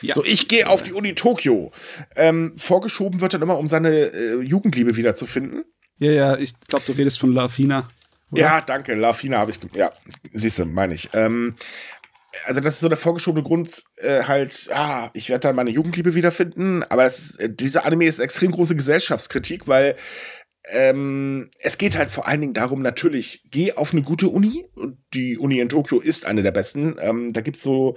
Ja. 0.00 0.14
So, 0.14 0.24
ich 0.24 0.48
gehe 0.48 0.68
auf 0.68 0.82
die 0.82 0.92
Uni 0.92 1.14
Tokio. 1.14 1.72
Ähm, 2.16 2.54
vorgeschoben 2.56 3.20
wird 3.20 3.34
dann 3.34 3.42
immer, 3.42 3.58
um 3.58 3.68
seine 3.68 3.90
äh, 3.90 4.40
Jugendliebe 4.40 4.96
wiederzufinden. 4.96 5.64
Ja, 5.98 6.10
ja, 6.10 6.36
ich 6.36 6.58
glaube, 6.66 6.84
du 6.86 6.92
redest 6.92 7.20
von 7.20 7.32
Lafina. 7.32 7.88
Oder? 8.34 8.42
Ja, 8.42 8.60
danke. 8.60 8.94
Lafina 8.94 9.38
habe 9.38 9.50
ich. 9.50 9.58
Ja, 9.74 9.92
siehst 10.32 10.58
du, 10.58 10.66
meine 10.66 10.94
ich. 10.94 11.10
Ähm, 11.14 11.54
also 12.44 12.60
das 12.60 12.74
ist 12.74 12.80
so 12.80 12.88
der 12.88 12.98
vorgeschobene 12.98 13.44
Grund, 13.44 13.84
äh, 13.96 14.24
halt, 14.24 14.68
ah, 14.72 15.10
ich 15.14 15.28
werde 15.28 15.40
dann 15.40 15.56
meine 15.56 15.70
Jugendliebe 15.70 16.14
wiederfinden. 16.14 16.82
Aber 16.82 17.04
es, 17.04 17.36
äh, 17.36 17.48
dieser 17.48 17.84
Anime 17.84 18.06
ist 18.06 18.18
extrem 18.18 18.52
große 18.52 18.76
Gesellschaftskritik, 18.76 19.68
weil 19.68 19.96
ähm, 20.70 21.50
es 21.60 21.78
geht 21.78 21.96
halt 21.96 22.10
vor 22.10 22.26
allen 22.26 22.40
Dingen 22.40 22.54
darum, 22.54 22.82
natürlich, 22.82 23.42
geh 23.50 23.72
auf 23.72 23.92
eine 23.92 24.02
gute 24.02 24.28
Uni. 24.28 24.66
Und 24.74 24.98
die 25.12 25.38
Uni 25.38 25.60
in 25.60 25.68
Tokio 25.68 26.00
ist 26.00 26.26
eine 26.26 26.42
der 26.42 26.52
besten. 26.52 26.96
Ähm, 27.00 27.32
da 27.32 27.40
gibt's 27.40 27.62
so 27.62 27.96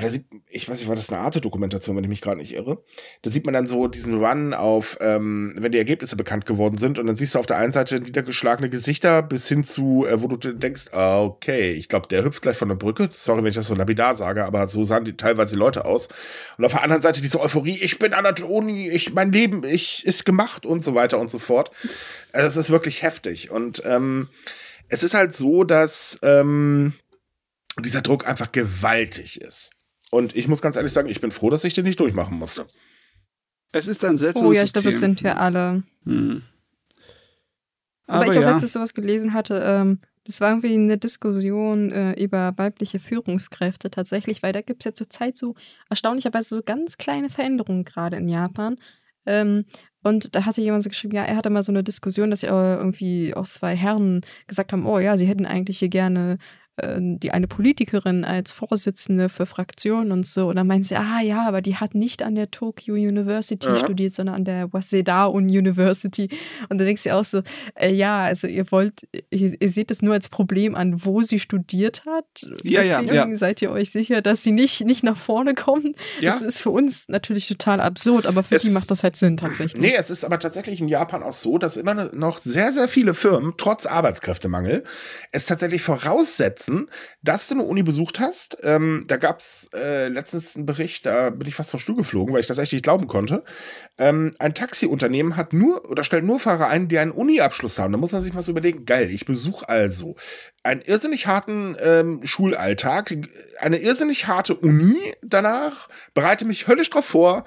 da 0.00 0.08
sieht, 0.08 0.24
ich 0.48 0.68
weiß 0.68 0.78
nicht, 0.78 0.88
war 0.88 0.96
das 0.96 1.10
eine 1.10 1.20
Arte-Dokumentation, 1.20 1.94
wenn 1.94 2.04
ich 2.04 2.08
mich 2.08 2.22
gerade 2.22 2.38
nicht 2.38 2.54
irre. 2.54 2.82
Da 3.20 3.30
sieht 3.30 3.44
man 3.44 3.52
dann 3.52 3.66
so 3.66 3.88
diesen 3.88 4.24
Run 4.24 4.54
auf, 4.54 4.96
ähm, 5.02 5.52
wenn 5.58 5.70
die 5.70 5.76
Ergebnisse 5.76 6.16
bekannt 6.16 6.46
geworden 6.46 6.78
sind 6.78 6.98
und 6.98 7.06
dann 7.06 7.16
siehst 7.16 7.34
du 7.34 7.38
auf 7.38 7.44
der 7.44 7.58
einen 7.58 7.72
Seite 7.72 8.00
niedergeschlagene 8.00 8.70
Gesichter 8.70 9.22
bis 9.22 9.46
hin 9.48 9.64
zu, 9.64 10.06
äh, 10.06 10.22
wo 10.22 10.28
du 10.28 10.36
denkst, 10.54 10.86
ah, 10.92 11.20
okay, 11.20 11.72
ich 11.72 11.90
glaube, 11.90 12.08
der 12.08 12.24
hüpft 12.24 12.40
gleich 12.40 12.56
von 12.56 12.68
der 12.68 12.76
Brücke. 12.76 13.10
Sorry, 13.12 13.42
wenn 13.42 13.50
ich 13.50 13.54
das 13.54 13.66
so 13.66 13.74
lapidar 13.74 14.14
sage, 14.14 14.46
aber 14.46 14.66
so 14.66 14.82
sahen 14.82 15.04
die 15.04 15.16
teilweise 15.16 15.56
Leute 15.56 15.84
aus. 15.84 16.08
Und 16.56 16.64
auf 16.64 16.72
der 16.72 16.82
anderen 16.82 17.02
Seite 17.02 17.20
diese 17.20 17.38
Euphorie, 17.38 17.78
ich 17.82 17.98
bin 17.98 18.14
an 18.14 18.24
der 18.24 18.48
Uni, 18.48 18.88
ich, 18.88 19.12
mein 19.12 19.30
Leben, 19.30 19.62
ich, 19.62 20.06
ist 20.06 20.24
gemacht 20.24 20.64
und 20.64 20.82
so 20.82 20.94
weiter 20.94 21.18
und 21.18 21.30
so 21.30 21.38
fort. 21.38 21.70
Also, 22.32 22.46
das 22.46 22.56
ist 22.56 22.70
wirklich 22.70 23.02
heftig. 23.02 23.50
Und 23.50 23.82
ähm, 23.84 24.30
es 24.88 25.02
ist 25.02 25.12
halt 25.12 25.34
so, 25.34 25.64
dass 25.64 26.18
ähm, 26.22 26.94
dieser 27.78 28.00
Druck 28.00 28.26
einfach 28.26 28.52
gewaltig 28.52 29.40
ist. 29.40 29.72
Und 30.12 30.36
ich 30.36 30.46
muss 30.46 30.60
ganz 30.60 30.76
ehrlich 30.76 30.92
sagen, 30.92 31.08
ich 31.08 31.22
bin 31.22 31.30
froh, 31.30 31.48
dass 31.48 31.64
ich 31.64 31.72
den 31.72 31.86
nicht 31.86 31.98
durchmachen 31.98 32.36
musste. 32.36 32.66
Es 33.72 33.88
ist 33.88 34.04
ein 34.04 34.18
seltsames 34.18 34.46
Oh 34.46 34.52
ja, 34.52 34.62
ich 34.62 34.74
glaube, 34.74 34.90
das 34.90 34.98
sind 34.98 35.22
wir 35.24 35.40
alle. 35.40 35.84
Hm. 36.04 36.42
Aber, 38.06 38.16
Aber, 38.16 38.26
ich 38.26 38.36
habe 38.36 38.44
ja. 38.44 38.50
letztens 38.50 38.72
sowas 38.74 38.92
gelesen 38.92 39.32
hatte, 39.32 39.62
ähm, 39.64 40.00
das 40.24 40.42
war 40.42 40.50
irgendwie 40.50 40.74
eine 40.74 40.98
Diskussion 40.98 41.90
äh, 41.92 42.12
über 42.22 42.52
weibliche 42.58 43.00
Führungskräfte 43.00 43.90
tatsächlich, 43.90 44.42
weil 44.42 44.52
da 44.52 44.60
gibt 44.60 44.82
es 44.82 44.84
ja 44.84 44.94
zurzeit 44.94 45.38
so 45.38 45.54
erstaunlicherweise 45.88 46.56
so 46.56 46.62
ganz 46.62 46.98
kleine 46.98 47.30
Veränderungen 47.30 47.84
gerade 47.84 48.18
in 48.18 48.28
Japan. 48.28 48.76
Ähm, 49.24 49.64
und 50.02 50.34
da 50.34 50.44
hatte 50.44 50.60
jemand 50.60 50.82
so 50.82 50.90
geschrieben, 50.90 51.14
ja, 51.14 51.24
er 51.24 51.36
hatte 51.36 51.48
mal 51.48 51.62
so 51.62 51.72
eine 51.72 51.82
Diskussion, 51.82 52.30
dass 52.30 52.42
ja 52.42 52.76
irgendwie 52.76 53.34
auch 53.34 53.46
zwei 53.46 53.74
Herren 53.74 54.20
gesagt 54.46 54.72
haben, 54.72 54.84
oh 54.84 54.98
ja, 54.98 55.16
sie 55.16 55.26
hätten 55.26 55.46
eigentlich 55.46 55.78
hier 55.78 55.88
gerne 55.88 56.32
äh, 56.32 56.36
die 56.78 57.30
eine 57.32 57.46
Politikerin 57.48 58.24
als 58.24 58.50
Vorsitzende 58.50 59.28
für 59.28 59.44
Fraktionen 59.44 60.10
und 60.10 60.26
so. 60.26 60.48
Und 60.48 60.56
dann 60.56 60.66
meint 60.66 60.86
sie, 60.86 60.96
ah 60.96 61.20
ja, 61.20 61.46
aber 61.46 61.60
die 61.60 61.76
hat 61.76 61.94
nicht 61.94 62.22
an 62.22 62.34
der 62.34 62.50
Tokyo 62.50 62.94
University 62.94 63.66
ja. 63.66 63.78
studiert, 63.78 64.14
sondern 64.14 64.36
an 64.36 64.44
der 64.44 64.72
Waseda 64.72 65.26
University. 65.26 66.30
Und 66.70 66.78
da 66.78 66.84
denkst 66.84 67.02
du 67.04 67.14
auch 67.14 67.24
so, 67.26 67.42
äh, 67.74 67.92
ja, 67.92 68.22
also 68.22 68.46
ihr 68.46 68.70
wollt, 68.70 69.06
ihr, 69.30 69.60
ihr, 69.60 69.68
seht 69.68 69.90
es 69.90 70.00
nur 70.00 70.14
als 70.14 70.30
Problem 70.30 70.74
an, 70.74 71.04
wo 71.04 71.20
sie 71.20 71.38
studiert 71.38 72.04
hat. 72.06 72.24
Ja, 72.62 72.80
Deswegen 72.82 73.14
ja, 73.14 73.28
ja. 73.28 73.36
seid 73.36 73.60
ihr 73.60 73.70
euch 73.70 73.90
sicher, 73.90 74.22
dass 74.22 74.42
sie 74.42 74.52
nicht, 74.52 74.80
nicht 74.86 75.02
nach 75.02 75.18
vorne 75.18 75.54
kommen. 75.54 75.94
Ja. 76.20 76.32
Das 76.32 76.40
ist 76.40 76.58
für 76.58 76.70
uns 76.70 77.06
natürlich 77.08 77.48
total 77.48 77.80
absurd, 77.80 78.26
aber 78.26 78.42
für 78.42 78.56
es, 78.56 78.62
die 78.62 78.70
macht 78.70 78.90
das 78.90 79.02
halt 79.02 79.16
Sinn 79.16 79.36
tatsächlich. 79.36 79.80
Nee, 79.80 79.94
es 79.94 80.10
ist 80.10 80.24
aber 80.24 80.38
tatsächlich 80.38 80.80
in 80.80 80.88
Japan 80.88 81.22
auch 81.22 81.34
so, 81.34 81.58
dass 81.58 81.76
immer 81.76 81.94
noch 82.14 82.38
sehr, 82.38 82.72
sehr 82.72 82.88
viele 82.88 83.12
Firmen, 83.12 83.54
trotz 83.58 83.84
Arbeitskräftemangel, 83.84 84.84
es 85.32 85.44
tatsächlich 85.44 85.82
voraussetzen, 85.82 86.61
dass 87.22 87.48
du 87.48 87.54
eine 87.54 87.64
Uni 87.64 87.82
besucht 87.82 88.20
hast. 88.20 88.58
Ähm, 88.62 89.04
da 89.06 89.16
gab 89.16 89.40
es 89.40 89.70
äh, 89.74 90.08
letztens 90.08 90.56
einen 90.56 90.66
Bericht, 90.66 91.06
da 91.06 91.30
bin 91.30 91.48
ich 91.48 91.54
fast 91.54 91.70
vom 91.70 91.80
Stuhl 91.80 91.96
geflogen, 91.96 92.32
weil 92.32 92.40
ich 92.40 92.46
das 92.46 92.58
echt 92.58 92.72
nicht 92.72 92.84
glauben 92.84 93.06
konnte. 93.06 93.44
Ähm, 93.98 94.32
ein 94.38 94.54
Taxiunternehmen 94.54 95.36
hat 95.36 95.52
nur 95.52 95.90
oder 95.90 96.04
stellt 96.04 96.24
nur 96.24 96.40
Fahrer 96.40 96.68
ein, 96.68 96.88
die 96.88 96.98
einen 96.98 97.12
Uni-Abschluss 97.12 97.78
haben. 97.78 97.92
Da 97.92 97.98
muss 97.98 98.12
man 98.12 98.22
sich 98.22 98.32
mal 98.32 98.42
so 98.42 98.52
überlegen, 98.52 98.84
geil, 98.84 99.10
ich 99.10 99.26
besuche 99.26 99.68
also 99.68 100.16
einen 100.62 100.80
irrsinnig 100.80 101.26
harten 101.26 101.76
ähm, 101.80 102.20
Schulalltag, 102.24 103.14
eine 103.58 103.78
irrsinnig 103.78 104.26
harte 104.26 104.54
Uni 104.54 105.14
danach, 105.22 105.88
bereite 106.14 106.44
mich 106.44 106.68
höllisch 106.68 106.90
drauf 106.90 107.04
vor, 107.04 107.44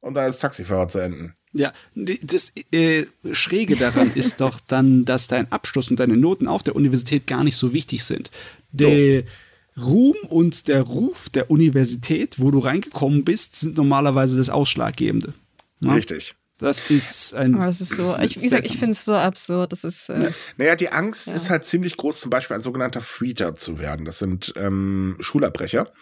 um 0.00 0.14
da 0.14 0.22
als 0.22 0.38
Taxifahrer 0.38 0.88
zu 0.88 0.98
enden. 0.98 1.34
Ja, 1.52 1.72
das 1.94 2.52
äh, 2.72 3.06
Schräge 3.32 3.76
daran 3.76 4.12
ist 4.14 4.40
doch 4.40 4.60
dann, 4.60 5.04
dass 5.04 5.26
dein 5.26 5.50
Abschluss 5.50 5.90
und 5.90 5.98
deine 6.00 6.16
Noten 6.16 6.46
auf 6.46 6.62
der 6.62 6.76
Universität 6.76 7.26
gar 7.26 7.44
nicht 7.44 7.56
so 7.56 7.72
wichtig 7.72 8.04
sind. 8.04 8.30
Der 8.70 9.22
so. 9.22 9.84
Ruhm 9.84 10.16
und 10.28 10.68
der 10.68 10.82
Ruf 10.82 11.28
der 11.30 11.50
Universität, 11.50 12.40
wo 12.40 12.50
du 12.50 12.58
reingekommen 12.58 13.24
bist, 13.24 13.56
sind 13.56 13.76
normalerweise 13.76 14.36
das 14.36 14.50
Ausschlaggebende. 14.50 15.34
Ja? 15.80 15.92
Richtig. 15.92 16.34
Das 16.58 16.90
ist 16.90 17.34
ein. 17.34 17.54
Aber 17.54 17.68
es 17.68 17.80
ist 17.80 17.96
so, 17.96 18.18
ich, 18.20 18.36
wie 18.36 18.42
gesagt, 18.42 18.66
ich 18.66 18.78
finde 18.78 18.92
es 18.92 19.04
so 19.04 19.14
absurd. 19.14 19.70
Das 19.70 19.84
ist. 19.84 20.08
Äh, 20.08 20.32
naja, 20.56 20.74
die 20.74 20.88
Angst 20.88 21.28
ja. 21.28 21.34
ist 21.34 21.50
halt 21.50 21.64
ziemlich 21.64 21.96
groß, 21.96 22.20
zum 22.20 22.30
Beispiel 22.30 22.56
ein 22.56 22.60
sogenannter 22.60 23.00
Freeter 23.00 23.54
zu 23.54 23.78
werden. 23.78 24.04
Das 24.04 24.18
sind 24.18 24.52
ähm, 24.56 25.16
Schulabbrecher, 25.20 25.92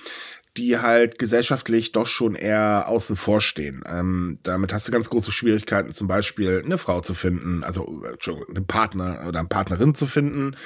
die 0.57 0.79
halt 0.79 1.19
gesellschaftlich 1.19 1.93
doch 1.93 2.07
schon 2.07 2.35
eher 2.35 2.89
außen 2.89 3.17
vor 3.17 3.41
stehen. 3.41 3.83
Ähm, 3.87 4.39
damit 4.43 4.73
hast 4.73 4.89
du 4.89 4.93
ganz 4.93 5.11
große 5.11 5.33
Schwierigkeiten, 5.33 5.93
zum 5.93 6.09
Beispiel 6.09 6.63
eine 6.65 6.79
Frau 6.79 7.01
zu 7.01 7.15
finden, 7.15 7.65
also 7.65 8.03
einen 8.49 8.67
Partner 8.67 9.25
oder 9.29 9.41
eine 9.41 9.49
Partnerin 9.49 9.95
zu 9.95 10.07
finden. 10.07 10.57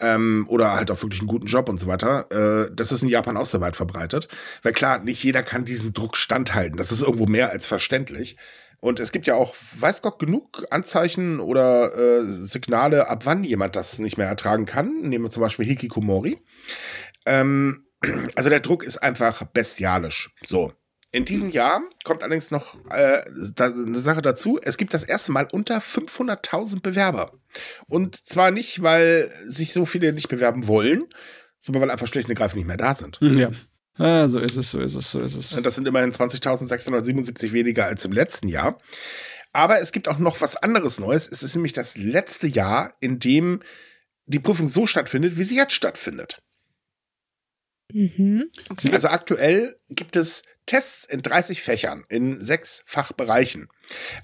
Ähm, 0.00 0.46
oder 0.48 0.72
halt 0.72 0.90
auch 0.90 1.00
wirklich 1.02 1.20
einen 1.20 1.28
guten 1.28 1.46
Job 1.46 1.68
und 1.68 1.78
so 1.78 1.86
weiter. 1.86 2.26
Äh, 2.30 2.70
das 2.74 2.90
ist 2.90 3.02
in 3.02 3.08
Japan 3.08 3.36
auch 3.36 3.46
sehr 3.46 3.60
weit 3.60 3.76
verbreitet. 3.76 4.28
Weil 4.62 4.72
klar, 4.72 4.98
nicht 4.98 5.22
jeder 5.22 5.44
kann 5.44 5.64
diesen 5.64 5.92
Druck 5.92 6.16
standhalten. 6.16 6.76
Das 6.76 6.90
ist 6.90 7.02
irgendwo 7.02 7.26
mehr 7.26 7.50
als 7.50 7.66
verständlich. 7.68 8.36
Und 8.80 9.00
es 9.00 9.12
gibt 9.12 9.26
ja 9.26 9.34
auch, 9.34 9.54
weiß 9.78 10.02
Gott, 10.02 10.18
genug 10.18 10.64
Anzeichen 10.70 11.40
oder 11.40 11.96
äh, 11.96 12.24
Signale, 12.26 13.08
ab 13.08 13.24
wann 13.24 13.44
jemand 13.44 13.76
das 13.76 13.98
nicht 13.98 14.18
mehr 14.18 14.26
ertragen 14.26 14.66
kann. 14.66 15.00
Nehmen 15.02 15.24
wir 15.24 15.30
zum 15.30 15.42
Beispiel 15.42 15.64
Hikikomori. 15.64 16.38
Ähm, 17.24 17.83
also 18.34 18.50
der 18.50 18.60
Druck 18.60 18.84
ist 18.84 18.98
einfach 18.98 19.44
bestialisch. 19.44 20.30
So. 20.46 20.72
In 21.12 21.24
diesem 21.24 21.50
Jahr 21.50 21.80
kommt 22.02 22.24
allerdings 22.24 22.50
noch 22.50 22.74
äh, 22.90 23.22
eine 23.58 23.98
Sache 23.98 24.20
dazu. 24.20 24.58
Es 24.60 24.76
gibt 24.76 24.92
das 24.94 25.04
erste 25.04 25.30
Mal 25.30 25.46
unter 25.52 25.78
500.000 25.78 26.82
Bewerber. 26.82 27.32
Und 27.86 28.16
zwar 28.26 28.50
nicht, 28.50 28.82
weil 28.82 29.32
sich 29.46 29.72
so 29.72 29.86
viele 29.86 30.12
nicht 30.12 30.28
bewerben 30.28 30.66
wollen, 30.66 31.04
sondern 31.60 31.82
weil 31.82 31.90
einfach 31.92 32.08
schlicht 32.08 32.28
und 32.28 32.34
greifend 32.34 32.56
nicht 32.56 32.66
mehr 32.66 32.76
da 32.76 32.96
sind. 32.96 33.18
Ja. 33.20 33.50
Ah, 33.96 34.26
so 34.26 34.40
ist 34.40 34.56
es, 34.56 34.72
so 34.72 34.80
ist 34.80 34.96
es, 34.96 35.12
so 35.12 35.20
ist 35.20 35.36
es. 35.36 35.50
Das 35.62 35.76
sind 35.76 35.86
immerhin 35.86 36.10
20.677 36.10 37.52
weniger 37.52 37.84
als 37.84 38.04
im 38.04 38.10
letzten 38.10 38.48
Jahr. 38.48 38.80
Aber 39.52 39.80
es 39.80 39.92
gibt 39.92 40.08
auch 40.08 40.18
noch 40.18 40.40
was 40.40 40.56
anderes 40.56 40.98
Neues. 40.98 41.28
Es 41.30 41.44
ist 41.44 41.54
nämlich 41.54 41.72
das 41.72 41.96
letzte 41.96 42.48
Jahr, 42.48 42.94
in 42.98 43.20
dem 43.20 43.62
die 44.26 44.40
Prüfung 44.40 44.68
so 44.68 44.88
stattfindet, 44.88 45.36
wie 45.36 45.44
sie 45.44 45.56
jetzt 45.56 45.74
stattfindet. 45.74 46.42
Mhm. 47.92 48.50
Okay. 48.70 48.92
Also 48.92 49.08
aktuell 49.08 49.76
gibt 49.90 50.16
es 50.16 50.42
Tests 50.66 51.04
in 51.04 51.22
30 51.22 51.62
Fächern 51.62 52.04
in 52.08 52.40
sechs 52.42 52.82
Fachbereichen. 52.86 53.68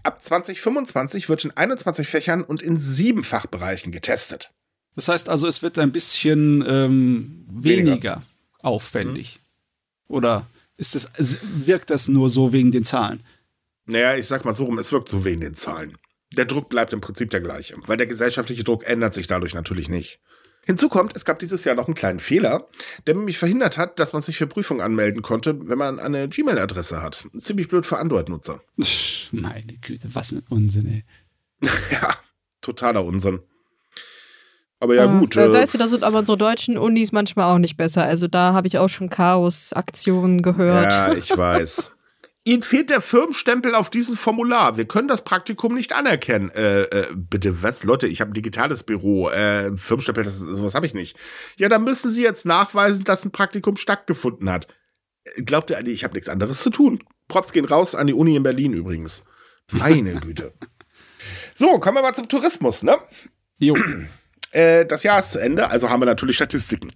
Ab 0.03 0.23
2025 0.23 1.29
wird 1.29 1.45
in 1.45 1.51
21 1.51 2.09
Fächern 2.09 2.43
und 2.43 2.63
in 2.63 2.79
sieben 2.79 3.25
Fachbereichen 3.25 3.93
getestet. 3.93 4.51
Das 4.97 5.09
heißt 5.09 5.29
also, 5.29 5.47
es 5.47 5.63
wird 5.63 5.79
ein 5.79 5.93
bisschen 5.93 6.65
ähm, 6.67 7.47
weniger, 7.49 7.91
weniger, 7.93 8.23
aufwendig. 8.61 9.39
Mhm. 10.09 10.15
Oder 10.17 10.47
ist 10.77 10.95
das, 10.95 11.11
wirkt 11.43 11.91
das 11.91 12.09
nur 12.09 12.29
so 12.29 12.53
wegen 12.53 12.71
den 12.71 12.85
Zahlen? 12.85 13.23
Naja, 13.85 14.17
ich 14.17 14.27
sag 14.27 14.45
mal 14.45 14.55
so 14.55 14.65
rum, 14.65 14.79
es 14.79 14.93
wirkt 14.93 15.09
so 15.09 15.25
wegen 15.25 15.41
den 15.41 15.55
Zahlen. 15.55 15.97
Der 16.37 16.45
Druck 16.45 16.69
bleibt 16.69 16.93
im 16.93 17.01
Prinzip 17.01 17.31
der 17.31 17.41
gleiche, 17.41 17.77
weil 17.87 17.97
der 17.97 18.07
gesellschaftliche 18.07 18.65
Druck 18.65 18.87
ändert 18.87 19.15
sich 19.15 19.27
dadurch 19.27 19.53
natürlich 19.53 19.89
nicht. 19.89 20.21
Hinzu 20.65 20.89
kommt, 20.89 21.17
es 21.17 21.25
gab 21.25 21.39
dieses 21.39 21.65
Jahr 21.65 21.75
noch 21.75 21.87
einen 21.87 21.95
kleinen 21.95 22.21
Fehler, 22.21 22.69
der 23.07 23.15
nämlich 23.15 23.39
verhindert 23.39 23.79
hat, 23.79 23.99
dass 23.99 24.13
man 24.13 24.23
sich 24.23 24.37
für 24.37 24.47
Prüfungen 24.47 24.81
anmelden 24.81 25.23
konnte, 25.23 25.69
wenn 25.69 25.79
man 25.79 25.99
eine 25.99 26.29
Gmail-Adresse 26.29 27.03
hat. 27.03 27.27
Ziemlich 27.37 27.69
blöd 27.69 27.87
für 27.87 27.99
Android-Nutzer. 27.99 28.61
Meine 29.33 29.75
Güte, 29.81 30.09
was 30.15 30.33
ein 30.33 30.43
Unsinn, 30.49 30.87
ey. 30.87 31.05
ja, 31.91 32.15
totaler 32.61 33.05
Unsinn. 33.05 33.41
Aber 34.81 34.95
ja, 34.95 35.05
ja 35.05 35.19
gut. 35.19 35.37
Da, 35.37 35.49
da, 35.49 35.61
äh, 35.61 35.65
ist, 35.65 35.79
da 35.79 35.87
sind 35.87 36.05
aber 36.05 36.25
so 36.25 36.37
deutschen 36.37 36.79
Unis 36.79 37.13
manchmal 37.13 37.53
auch 37.53 37.59
nicht 37.59 37.77
besser. 37.77 38.05
Also 38.05 38.29
da 38.29 38.55
habe 38.55 38.67
ich 38.67 38.79
auch 38.79 38.89
schon 38.89 39.11
Chaos-Aktionen 39.11 40.41
gehört. 40.41 40.93
Ja, 40.93 41.13
ich 41.13 41.37
weiß. 41.37 41.93
Ihnen 42.45 42.63
fehlt 42.63 42.89
der 42.89 43.03
Firmenstempel 43.03 43.75
auf 43.75 43.91
diesem 43.91 44.17
Formular. 44.17 44.79
Wir 44.79 44.87
können 44.87 45.09
das 45.09 45.25
Praktikum 45.25 45.75
nicht 45.75 45.93
anerkennen. 45.93 46.49
Äh, 46.51 46.83
äh, 46.85 47.07
bitte, 47.15 47.63
was? 47.63 47.85
Leute, 47.85 48.07
ich 48.07 48.23
habe 48.23 48.31
ein 48.31 48.35
digitales 48.35 48.83
Büro. 48.83 49.29
Äh, 49.29 49.77
Firmenstempel, 49.77 50.25
das, 50.25 50.39
sowas 50.39 50.75
habe 50.75 50.87
ich 50.87 50.95
nicht. 50.95 51.19
Ja, 51.57 51.69
dann 51.69 51.85
müssen 51.85 52.11
Sie 52.11 52.23
jetzt 52.23 52.47
nachweisen, 52.47 53.05
dass 53.05 53.25
ein 53.25 53.31
Praktikum 53.31 53.77
stattgefunden 53.77 54.49
hat. 54.51 54.69
Glaubt 55.37 55.71
ihr 55.71 55.87
ich 55.87 56.03
habe 56.03 56.15
nichts 56.15 56.31
anderes 56.31 56.63
zu 56.63 56.71
tun? 56.71 57.05
Props 57.29 57.53
gehen 57.53 57.67
raus 57.67 57.95
an 57.95 58.07
die 58.07 58.15
Uni 58.15 58.37
in 58.37 58.43
Berlin 58.43 58.73
übrigens. 58.73 59.25
Meine 59.71 60.15
Güte. 60.17 60.55
So, 61.55 61.79
kommen 61.79 61.99
wir 61.99 62.03
mal 62.03 62.15
zum 62.15 62.29
Tourismus, 62.29 62.83
ne? 62.83 62.97
Jo. 63.59 63.77
Äh, 64.53 64.85
das 64.87 65.03
Jahr 65.03 65.21
ist 65.21 65.33
zu 65.33 65.41
Ende, 65.41 65.71
also 65.71 65.91
haben 65.91 66.01
wir 66.01 66.07
natürlich 66.07 66.37
Statistiken. 66.37 66.91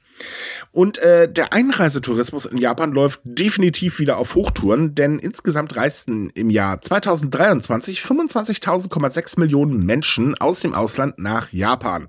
Und 0.73 0.99
äh, 0.99 1.31
der 1.31 1.53
Einreisetourismus 1.53 2.47
in 2.47 2.59
Japan 2.59 2.93
läuft 2.93 3.21
definitiv 3.25 3.99
wieder 3.99 4.19
auf 4.19 4.35
Hochtouren, 4.35 4.95
denn 4.95 5.19
insgesamt 5.19 5.77
reisten 5.77 6.31
im 6.31 6.51
Jahr 6.51 6.81
2023 6.81 8.01
25.000,6 8.01 9.39
Millionen 9.39 9.87
Menschen 9.87 10.35
aus 10.37 10.61
dem 10.61 10.75
Ausland 10.75 11.19
nach 11.19 11.53
Japan. 11.53 12.09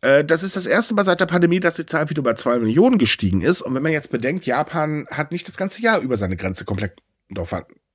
Äh, 0.00 0.24
das 0.24 0.44
ist 0.44 0.56
das 0.56 0.66
erste 0.66 0.94
Mal 0.94 1.04
seit 1.04 1.20
der 1.20 1.26
Pandemie, 1.26 1.60
dass 1.60 1.74
die 1.74 1.86
Zahl 1.86 2.10
wieder 2.10 2.22
bei 2.22 2.34
2 2.34 2.58
Millionen 2.58 2.98
gestiegen 2.98 3.40
ist. 3.40 3.62
Und 3.62 3.74
wenn 3.74 3.82
man 3.82 3.92
jetzt 3.92 4.10
bedenkt, 4.10 4.46
Japan 4.46 5.06
hat 5.10 5.32
nicht 5.32 5.48
das 5.48 5.56
ganze 5.56 5.82
Jahr 5.82 6.00
über 6.00 6.16
seine 6.16 6.36
Grenze 6.36 6.64
komplett. 6.64 7.02
Doch, 7.30 7.50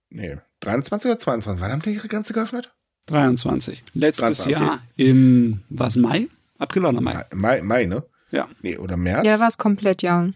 nee, 0.10 0.38
23 0.62 1.12
oder 1.12 1.20
22? 1.20 1.62
Wann 1.62 1.72
haben 1.72 1.82
die 1.82 1.94
ihre 1.94 2.08
Grenze 2.08 2.34
geöffnet? 2.34 2.74
23. 3.06 3.84
Letztes 3.94 4.44
23, 4.44 4.56
okay. 4.56 4.66
Jahr 4.66 4.82
im, 4.98 5.62
was, 5.70 5.96
Mai? 5.96 6.28
April 6.58 6.86
oder 6.86 7.02
Mai? 7.02 7.26
Mai, 7.34 7.62
Mai 7.62 7.86
ne? 7.86 8.04
Ja. 8.32 8.48
Nee, 8.62 8.78
oder 8.78 8.98
März? 8.98 9.26
Ja, 9.26 9.40
war 9.40 9.48
es 9.48 9.58
komplett, 9.58 10.02
ja. 10.02 10.30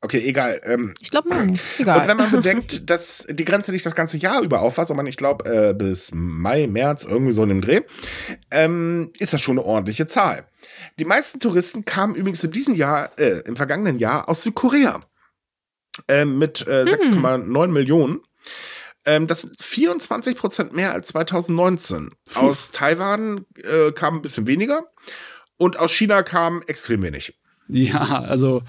Okay, 0.00 0.22
egal. 0.24 0.60
Ähm, 0.64 0.94
ich 1.00 1.10
glaube 1.10 1.28
Mai. 1.28 1.54
Egal. 1.78 2.00
Und 2.00 2.08
wenn 2.08 2.16
man 2.16 2.30
bedenkt, 2.30 2.88
dass 2.90 3.26
die 3.28 3.44
Grenze 3.44 3.72
nicht 3.72 3.84
das 3.84 3.96
ganze 3.96 4.16
Jahr 4.16 4.42
über 4.42 4.60
auf 4.60 4.78
war, 4.78 4.84
sondern 4.84 5.06
ich 5.06 5.16
glaube 5.16 5.44
äh, 5.44 5.74
bis 5.74 6.12
Mai, 6.14 6.68
März, 6.68 7.04
irgendwie 7.04 7.32
so 7.32 7.42
in 7.42 7.48
dem 7.48 7.60
Dreh, 7.60 7.80
ähm, 8.50 9.12
ist 9.18 9.32
das 9.32 9.40
schon 9.40 9.58
eine 9.58 9.66
ordentliche 9.66 10.06
Zahl. 10.06 10.46
Die 10.98 11.04
meisten 11.04 11.40
Touristen 11.40 11.84
kamen 11.84 12.14
übrigens 12.14 12.44
in 12.44 12.52
diesem 12.52 12.74
Jahr, 12.74 13.10
äh, 13.18 13.40
im 13.40 13.56
vergangenen 13.56 13.98
Jahr 13.98 14.28
aus 14.28 14.42
Südkorea. 14.42 15.00
Äh, 16.06 16.26
mit 16.26 16.64
äh, 16.66 16.84
6,9 16.84 17.64
hm. 17.64 17.72
Millionen. 17.72 18.20
Ähm, 19.04 19.26
das 19.26 19.40
sind 19.40 19.60
24 19.60 20.36
Prozent 20.36 20.72
mehr 20.72 20.92
als 20.92 21.08
2019. 21.08 22.10
Aus 22.34 22.70
Taiwan 22.70 23.46
äh, 23.56 23.90
kam 23.92 24.16
ein 24.16 24.22
bisschen 24.22 24.46
weniger. 24.46 24.84
Und 25.58 25.78
aus 25.78 25.92
China 25.92 26.22
kam 26.22 26.62
extrem 26.66 27.02
wenig. 27.02 27.34
Ja, 27.68 28.22
also 28.22 28.62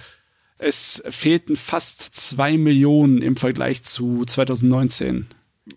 es 0.58 1.02
fehlten 1.10 1.56
fast 1.56 2.02
zwei 2.02 2.58
Millionen 2.58 3.22
im 3.22 3.38
Vergleich 3.38 3.84
zu 3.84 4.26
2019. 4.26 5.28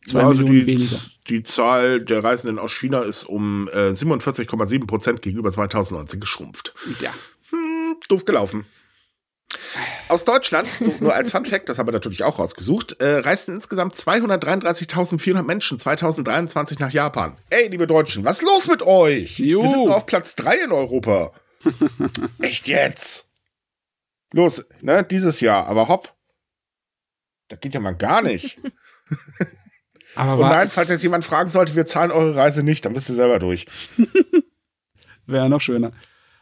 Zwei 0.07 0.21
ja, 0.21 0.27
also 0.27 0.43
Millionen 0.43 0.61
die, 0.61 0.67
weniger. 0.67 1.01
Die 1.29 1.45
Zahl 1.45 2.01
der 2.01 2.25
Reisenden 2.25 2.59
aus 2.59 2.73
China 2.73 3.03
ist 3.03 3.25
um 3.25 3.69
äh, 3.73 3.91
47,7 3.91 4.87
Prozent 4.87 5.23
gegenüber 5.23 5.53
2019 5.53 6.19
geschrumpft. 6.19 6.75
Ja. 7.01 7.13
Hm, 7.51 7.97
doof 8.09 8.25
gelaufen. 8.25 8.65
Aus 10.09 10.25
Deutschland, 10.25 10.69
so 10.81 10.93
nur 11.01 11.15
als 11.15 11.31
Fun 11.31 11.45
Fact, 11.45 11.69
das 11.69 11.79
haben 11.79 11.87
wir 11.87 11.93
natürlich 11.93 12.25
auch 12.25 12.39
rausgesucht, 12.39 13.01
äh, 13.01 13.19
reisten 13.19 13.55
insgesamt 13.55 13.95
233.400 13.95 15.43
Menschen 15.43 15.79
2023 15.79 16.79
nach 16.79 16.91
Japan. 16.91 17.37
Ey, 17.51 17.69
liebe 17.69 17.87
Deutschen, 17.87 18.25
was 18.25 18.41
ist 18.41 18.47
los 18.47 18.69
mit 18.69 18.83
euch? 18.83 19.39
Jo. 19.39 19.63
Wir 19.63 19.69
sind 19.69 19.85
nur 19.85 19.97
auf 19.97 20.07
Platz 20.07 20.35
3 20.35 20.65
in 20.65 20.73
Europa. 20.73 21.33
Echt 22.41 22.69
jetzt? 22.69 23.27
Los, 24.33 24.65
ne, 24.81 25.05
dieses 25.05 25.41
Jahr, 25.41 25.67
aber 25.67 25.89
hopp. 25.89 26.15
Das 27.49 27.61
geht 27.61 27.75
ja 27.75 27.81
mal 27.81 27.95
gar 27.95 28.23
nicht. 28.23 28.59
aber 30.15 30.35
Und 30.35 30.49
nein, 30.49 30.69
falls 30.69 30.89
jetzt 30.89 31.03
jemand 31.03 31.25
fragen 31.25 31.51
sollte, 31.51 31.75
wir 31.75 31.87
zahlen 31.87 32.11
eure 32.11 32.35
Reise 32.35 32.63
nicht, 32.63 32.85
dann 32.85 32.95
bist 32.95 33.09
du 33.09 33.15
selber 33.15 33.39
durch. 33.39 33.67
Wäre 35.27 35.49
noch 35.49 35.61
schöner. 35.61 35.93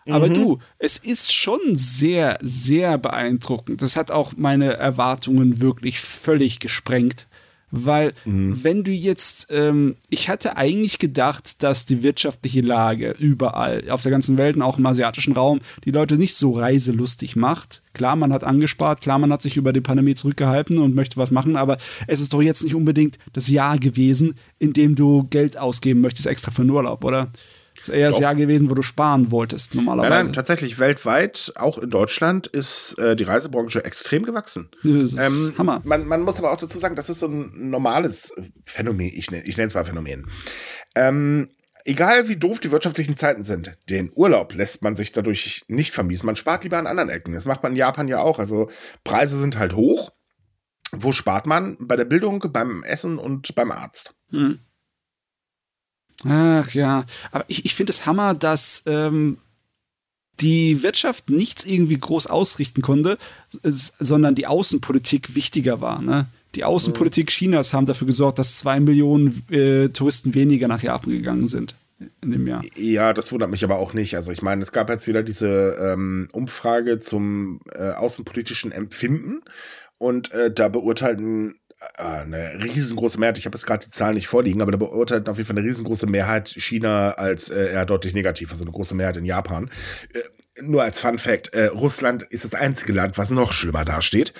Aber 0.07 0.29
mhm. 0.29 0.35
du, 0.35 0.59
es 0.79 0.97
ist 0.97 1.33
schon 1.33 1.61
sehr, 1.75 2.39
sehr 2.43 2.99
beeindruckend. 2.99 3.83
Das 3.83 3.97
hat 3.97 4.11
auch 4.11 4.33
meine 4.37 4.75
Erwartungen 4.75 5.61
wirklich 5.61 6.01
völlig 6.01 6.59
gesprengt. 6.59 7.27
Weil, 7.73 8.13
mhm. 8.25 8.65
wenn 8.65 8.83
du 8.83 8.91
jetzt, 8.91 9.47
ähm, 9.51 9.95
ich 10.09 10.29
hatte 10.29 10.57
eigentlich 10.57 10.99
gedacht, 10.99 11.63
dass 11.63 11.87
die 11.87 12.03
wirtschaftliche 12.03 12.63
Lage 12.63 13.15
überall 13.19 13.89
auf 13.91 14.03
der 14.03 14.11
ganzen 14.11 14.39
Welt 14.39 14.57
und 14.57 14.63
auch 14.63 14.79
im 14.79 14.87
asiatischen 14.87 15.35
Raum 15.35 15.61
die 15.85 15.93
Leute 15.93 16.19
nicht 16.19 16.35
so 16.35 16.51
reiselustig 16.51 17.37
macht. 17.37 17.83
Klar, 17.93 18.17
man 18.17 18.33
hat 18.33 18.43
angespart, 18.43 19.01
klar, 19.01 19.21
man 19.21 19.33
hat 19.33 19.43
sich 19.43 19.57
über 19.57 19.73
die 19.73 19.81
Pandemie 19.81 20.17
zurückgehalten 20.17 20.79
und 20.79 20.97
möchte 20.97 21.17
was 21.17 21.31
machen, 21.31 21.57
aber 21.57 21.77
es 22.09 22.21
ist 22.21 22.33
doch 22.33 22.43
jetzt 22.43 22.65
nicht 22.65 22.75
unbedingt 22.75 23.19
das 23.33 23.49
Jahr 23.49 23.79
gewesen, 23.79 24.35
in 24.59 24.73
dem 24.73 24.97
du 24.97 25.25
Geld 25.31 25.57
ausgeben 25.57 26.01
möchtest 26.01 26.27
extra 26.27 26.51
für 26.51 26.63
den 26.63 26.71
Urlaub, 26.71 27.05
oder? 27.05 27.31
Das 27.81 27.89
ist 27.89 27.95
eher 27.95 28.11
das. 28.11 28.19
Jahr 28.19 28.35
gewesen, 28.35 28.71
wo 28.71 28.75
du 28.75 28.83
sparen 28.83 29.31
wolltest, 29.31 29.75
normalerweise. 29.75 30.11
Nein, 30.11 30.25
nein, 30.27 30.33
tatsächlich 30.33 30.79
weltweit, 30.79 31.53
auch 31.57 31.79
in 31.79 31.91
Deutschland, 31.91 32.47
ist 32.47 32.99
äh, 32.99 33.17
die 33.17 33.25
Reisebranche 33.25 33.85
extrem 33.85 34.25
gewachsen. 34.25 34.71
Das 34.83 35.15
ist 35.15 35.19
ähm, 35.19 35.59
Hammer. 35.59 35.81
Man, 35.85 36.07
man, 36.07 36.23
muss 36.23 36.39
aber 36.39 36.53
auch 36.53 36.59
dazu 36.59 36.79
sagen, 36.79 36.97
das 36.97 37.09
ist 37.09 37.21
so 37.21 37.27
ein 37.27 37.71
normales 37.71 38.35
Phänomen. 38.65 39.09
Ich, 39.15 39.33
ich 39.33 39.57
nenne 39.57 39.69
es 39.69 39.75
mal 39.75 39.85
Phänomen. 39.85 40.27
Ähm, 40.95 41.49
egal 41.85 42.29
wie 42.29 42.37
doof 42.37 42.61
die 42.61 42.71
wirtschaftlichen 42.71 43.17
Zeiten 43.17 43.45
sind, 43.45 43.73
den 43.89 44.11
Urlaub 44.15 44.55
lässt 44.55 44.83
man 44.83 44.97
sich 44.97 45.13
dadurch 45.13 45.65
nicht 45.69 45.95
vermiesen. 45.95 46.27
Man 46.27 46.37
spart 46.37 46.65
lieber 46.65 46.79
an 46.79 46.87
anderen 46.87 47.09
Ecken. 47.09 47.33
Das 47.33 47.47
macht 47.47 47.63
man 47.63 47.73
in 47.73 47.79
Japan 47.79 48.09
ja 48.09 48.21
auch. 48.21 48.39
Also 48.39 48.71
Preise 49.05 49.41
sind 49.41 49.59
halt 49.59 49.75
hoch. 49.75 50.13
Wo 50.93 51.13
spart 51.13 51.47
man? 51.47 51.77
Bei 51.81 51.97
der 51.97 52.05
Bildung, 52.05 52.45
beim 52.53 52.83
Essen 52.83 53.19
und 53.19 53.55
beim 53.55 53.71
Arzt. 53.71 54.15
Hm. 54.31 54.59
Ach 56.29 56.71
ja, 56.73 57.05
aber 57.33 57.45
ich, 57.49 57.65
ich 57.65 57.75
finde 57.75 57.93
es 57.93 58.07
Hammer, 58.07 58.35
dass 58.35 58.83
ähm, 58.87 59.39
die 60.41 60.83
Wirtschaft 60.83 61.31
nichts 61.31 61.65
irgendwie 61.65 61.99
groß 61.99 62.27
ausrichten 62.27 62.83
konnte, 62.83 63.19
sondern 63.63 64.35
die 64.35 64.47
Außenpolitik 64.47 65.35
wichtiger 65.35 65.81
war. 65.81 66.03
Ne? 66.03 66.27
Die 66.55 66.65
Außenpolitik 66.65 67.27
mhm. 67.27 67.31
Chinas 67.31 67.73
haben 67.73 67.87
dafür 67.87 68.07
gesorgt, 68.07 68.39
dass 68.39 68.57
zwei 68.57 68.81
Millionen 68.81 69.45
äh, 69.51 69.89
Touristen 69.89 70.35
weniger 70.35 70.69
nach 70.69 70.83
Japan 70.83 71.11
gegangen 71.13 71.47
sind 71.47 71.75
in 72.23 72.31
dem 72.31 72.47
Jahr. 72.47 72.63
Ja, 72.77 73.13
das 73.13 73.31
wundert 73.31 73.51
mich 73.51 73.63
aber 73.63 73.79
auch 73.79 73.93
nicht. 73.93 74.17
Also 74.17 74.33
ich 74.33 74.43
meine, 74.43 74.63
es 74.63 74.73
gab 74.73 74.89
jetzt 74.89 75.07
wieder 75.07 75.23
diese 75.23 75.77
ähm, 75.81 76.29
Umfrage 76.33 76.99
zum 76.99 77.61
äh, 77.73 77.91
außenpolitischen 77.91 78.73
Empfinden 78.73 79.43
und 79.99 80.33
äh, 80.33 80.51
da 80.51 80.69
beurteilten 80.69 81.60
eine 81.97 82.63
riesengroße 82.63 83.19
Mehrheit, 83.19 83.39
ich 83.39 83.47
habe 83.47 83.57
jetzt 83.57 83.67
gerade 83.67 83.85
die 83.87 83.91
Zahlen 83.91 84.15
nicht 84.15 84.29
vorliegen, 84.29 84.61
aber 84.61 84.73
da 84.73 84.79
beurteilt 84.79 85.29
auf 85.29 85.39
jeden 85.39 85.47
Fall 85.47 85.59
eine 85.59 85.67
riesengroße 85.67 86.07
Mehrheit 86.07 86.49
China 86.49 87.13
als 87.13 87.49
äh, 87.49 87.73
eher 87.73 87.87
deutlich 87.87 88.15
negativ, 88.15 88.51
also 88.51 88.65
eine 88.65 88.73
große 88.73 88.95
Mehrheit 88.95 89.17
in 89.17 89.25
Japan. 89.25 89.71
Äh, 90.13 90.21
nur 90.63 90.83
als 90.83 91.01
Fun 91.01 91.19
Fact, 91.19 91.55
äh, 91.55 91.67
Russland 91.67 92.23
ist 92.25 92.45
das 92.45 92.55
einzige 92.55 92.93
Land, 92.93 93.17
was 93.17 93.31
noch 93.31 93.53
schlimmer 93.53 93.85
dasteht. 93.85 94.35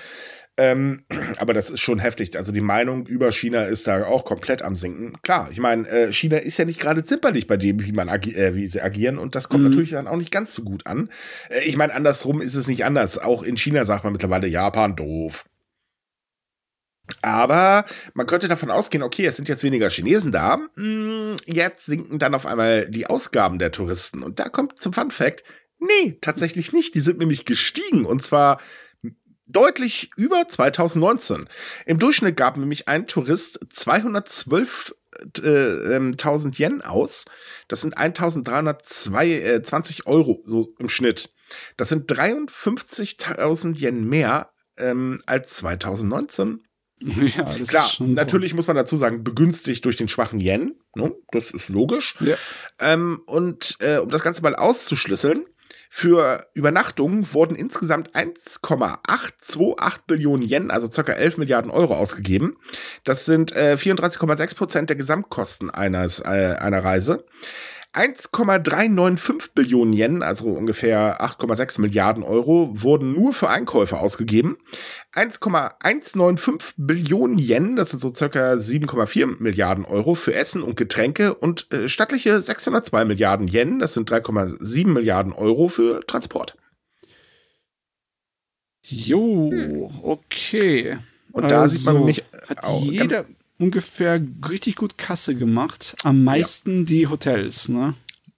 Ähm, 0.57 1.05
aber 1.37 1.53
das 1.53 1.69
ist 1.71 1.79
schon 1.79 1.97
heftig. 1.97 2.35
Also 2.37 2.51
die 2.51 2.61
Meinung 2.61 3.07
über 3.07 3.31
China 3.31 3.63
ist 3.63 3.87
da 3.87 4.05
auch 4.05 4.25
komplett 4.25 4.61
am 4.61 4.75
Sinken. 4.75 5.13
Klar, 5.23 5.49
ich 5.51 5.59
meine, 5.59 5.87
äh, 5.87 6.11
China 6.11 6.37
ist 6.37 6.59
ja 6.59 6.65
nicht 6.65 6.79
gerade 6.79 7.03
zimperlich 7.03 7.47
bei 7.47 7.57
dem, 7.57 7.83
wie 7.83 7.91
man 7.91 8.07
äh, 8.07 8.55
wie 8.55 8.67
sie 8.67 8.81
agieren 8.81 9.17
und 9.17 9.33
das 9.33 9.49
kommt 9.49 9.63
mhm. 9.63 9.69
natürlich 9.69 9.91
dann 9.91 10.07
auch 10.07 10.17
nicht 10.17 10.31
ganz 10.31 10.53
so 10.53 10.63
gut 10.63 10.85
an. 10.85 11.09
Äh, 11.49 11.61
ich 11.61 11.77
meine, 11.77 11.93
andersrum 11.93 12.41
ist 12.41 12.55
es 12.55 12.67
nicht 12.67 12.85
anders. 12.85 13.17
Auch 13.17 13.41
in 13.41 13.57
China 13.57 13.85
sagt 13.85 14.03
man 14.03 14.13
mittlerweile 14.13 14.47
Japan 14.47 14.95
doof. 14.95 15.45
Aber 17.21 17.85
man 18.13 18.27
könnte 18.27 18.47
davon 18.47 18.71
ausgehen, 18.71 19.03
okay, 19.03 19.25
es 19.25 19.35
sind 19.35 19.49
jetzt 19.49 19.63
weniger 19.63 19.89
Chinesen 19.89 20.31
da. 20.31 20.59
Hm, 20.75 21.35
jetzt 21.45 21.85
sinken 21.85 22.19
dann 22.19 22.35
auf 22.35 22.45
einmal 22.45 22.89
die 22.89 23.07
Ausgaben 23.07 23.59
der 23.59 23.71
Touristen. 23.71 24.23
Und 24.23 24.39
da 24.39 24.49
kommt 24.49 24.81
zum 24.81 24.93
Fun 24.93 25.11
Fact, 25.11 25.43
nee, 25.79 26.17
tatsächlich 26.21 26.73
nicht. 26.73 26.95
Die 26.95 27.01
sind 27.01 27.19
nämlich 27.19 27.45
gestiegen. 27.45 28.05
Und 28.05 28.21
zwar 28.21 28.59
deutlich 29.45 30.11
über 30.15 30.47
2019. 30.47 31.49
Im 31.85 31.99
Durchschnitt 31.99 32.37
gab 32.37 32.57
nämlich 32.57 32.87
ein 32.87 33.07
Tourist 33.07 33.59
212 33.69 34.95
1000 35.43 36.59
äh, 36.59 36.63
Yen 36.63 36.81
aus. 36.81 37.25
Das 37.67 37.81
sind 37.81 37.97
1320 37.97 39.99
äh, 39.99 40.03
Euro 40.05 40.43
so 40.45 40.73
im 40.79 40.89
Schnitt. 40.89 41.33
Das 41.75 41.89
sind 41.89 42.11
53.000 42.11 43.77
Yen 43.77 44.07
mehr 44.07 44.51
ähm, 44.77 45.21
als 45.25 45.57
2019. 45.57 46.63
Ja, 47.01 47.43
das 47.57 47.69
Klar, 47.69 48.07
natürlich 48.07 48.53
muss 48.53 48.67
man 48.67 48.75
dazu 48.75 48.95
sagen, 48.95 49.23
begünstigt 49.23 49.83
durch 49.85 49.97
den 49.97 50.07
schwachen 50.07 50.39
Yen. 50.39 50.75
Ne? 50.95 51.13
Das 51.31 51.51
ist 51.51 51.69
logisch. 51.69 52.15
Ja. 52.19 52.35
Ähm, 52.79 53.21
und 53.25 53.77
äh, 53.79 53.97
um 53.97 54.09
das 54.09 54.23
Ganze 54.23 54.41
mal 54.41 54.55
auszuschlüsseln, 54.55 55.45
für 55.93 56.47
Übernachtungen 56.53 57.33
wurden 57.33 57.53
insgesamt 57.53 58.15
1,828 58.15 60.03
Billionen 60.07 60.47
Yen, 60.47 60.71
also 60.71 60.87
ca. 60.87 61.11
11 61.11 61.37
Milliarden 61.37 61.69
Euro 61.69 61.95
ausgegeben. 61.95 62.55
Das 63.03 63.25
sind 63.25 63.51
äh, 63.51 63.75
34,6 63.77 64.55
Prozent 64.55 64.89
der 64.89 64.95
Gesamtkosten 64.95 65.69
eines, 65.69 66.19
äh, 66.19 66.55
einer 66.57 66.81
Reise. 66.81 67.25
1,395 67.93 69.53
Billionen 69.53 69.93
Yen, 69.93 70.23
also 70.23 70.45
ungefähr 70.49 71.21
8,6 71.21 71.81
Milliarden 71.81 72.23
Euro, 72.23 72.69
wurden 72.71 73.13
nur 73.13 73.33
für 73.33 73.49
Einkäufe 73.49 73.99
ausgegeben. 73.99 74.57
1,195 75.11 76.75
Billionen 76.77 77.37
Yen, 77.37 77.75
das 77.75 77.91
sind 77.91 77.99
so 77.99 78.13
circa 78.13 78.53
7,4 78.53 79.41
Milliarden 79.41 79.83
Euro 79.83 80.15
für 80.15 80.33
Essen 80.33 80.63
und 80.63 80.77
Getränke 80.77 81.33
und 81.33 81.69
äh, 81.71 81.89
stattliche 81.89 82.41
602 82.41 83.03
Milliarden 83.03 83.47
Yen, 83.49 83.79
das 83.79 83.93
sind 83.93 84.09
3,7 84.09 84.87
Milliarden 84.87 85.33
Euro 85.33 85.67
für 85.67 85.99
Transport. 86.07 86.55
Jo, 88.83 89.91
okay. 90.01 90.97
Und 91.31 91.51
da 91.51 91.61
also, 91.61 91.75
sieht 91.75 91.85
man 91.85 91.95
also 91.95 91.99
nämlich 91.99 92.23
hat 92.47 92.63
auch, 92.63 92.83
jeder, 92.83 93.25
ungefähr 93.61 94.21
richtig 94.49 94.75
gut 94.75 94.97
Kasse 94.97 95.35
gemacht. 95.35 95.95
Am 96.03 96.23
meisten 96.23 96.79
ja. 96.79 96.85
die 96.85 97.07
Hotels, 97.07 97.69
ne? 97.69 97.93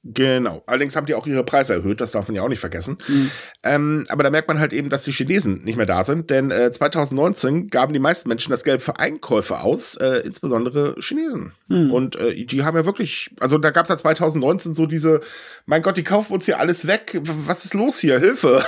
Genau. 0.06 0.64
Allerdings 0.66 0.98
haben 0.98 1.06
die 1.06 1.16
auch 1.16 1.26
ihre 1.26 1.46
Preise 1.46 1.74
erhöht, 1.74 2.02
das 2.02 2.12
darf 2.12 2.28
man 2.28 2.36
ja 2.36 2.42
auch 2.42 2.50
nicht 2.50 2.60
vergessen. 2.60 2.98
Mhm. 3.08 3.32
Ähm, 3.64 4.04
aber 4.10 4.24
da 4.24 4.30
merkt 4.30 4.50
man 4.50 4.60
halt 4.60 4.74
eben, 4.74 4.90
dass 4.90 5.04
die 5.04 5.14
Chinesen 5.14 5.64
nicht 5.64 5.78
mehr 5.78 5.86
da 5.86 6.04
sind, 6.04 6.30
denn 6.30 6.52
äh, 6.52 6.70
2019 6.70 7.70
gaben 7.70 7.94
die 7.94 8.00
meisten 8.00 8.28
Menschen 8.28 8.52
das 8.52 8.66
Geld 8.66 8.82
für 8.82 9.00
Einkäufe 9.00 9.62
aus, 9.62 9.96
äh, 9.96 10.18
insbesondere 10.26 10.96
Chinesen. 11.00 11.54
Mhm. 11.70 11.92
Und 11.94 12.16
äh, 12.18 12.44
die 12.44 12.64
haben 12.64 12.76
ja 12.76 12.84
wirklich, 12.84 13.30
also 13.40 13.58
da 13.58 13.72
gab 13.72 13.86
es 13.86 13.90
ja 13.90 13.98
2019 13.98 14.74
so 14.74 14.88
diese, 14.88 15.22
mein 15.66 15.82
Gott, 15.82 15.96
die 15.96 16.04
kaufen 16.04 16.34
uns 16.34 16.44
hier 16.44 16.60
alles 16.60 16.86
weg, 16.86 17.22
was 17.24 17.64
ist 17.64 17.74
los 17.74 18.00
hier, 18.00 18.20
Hilfe. 18.20 18.66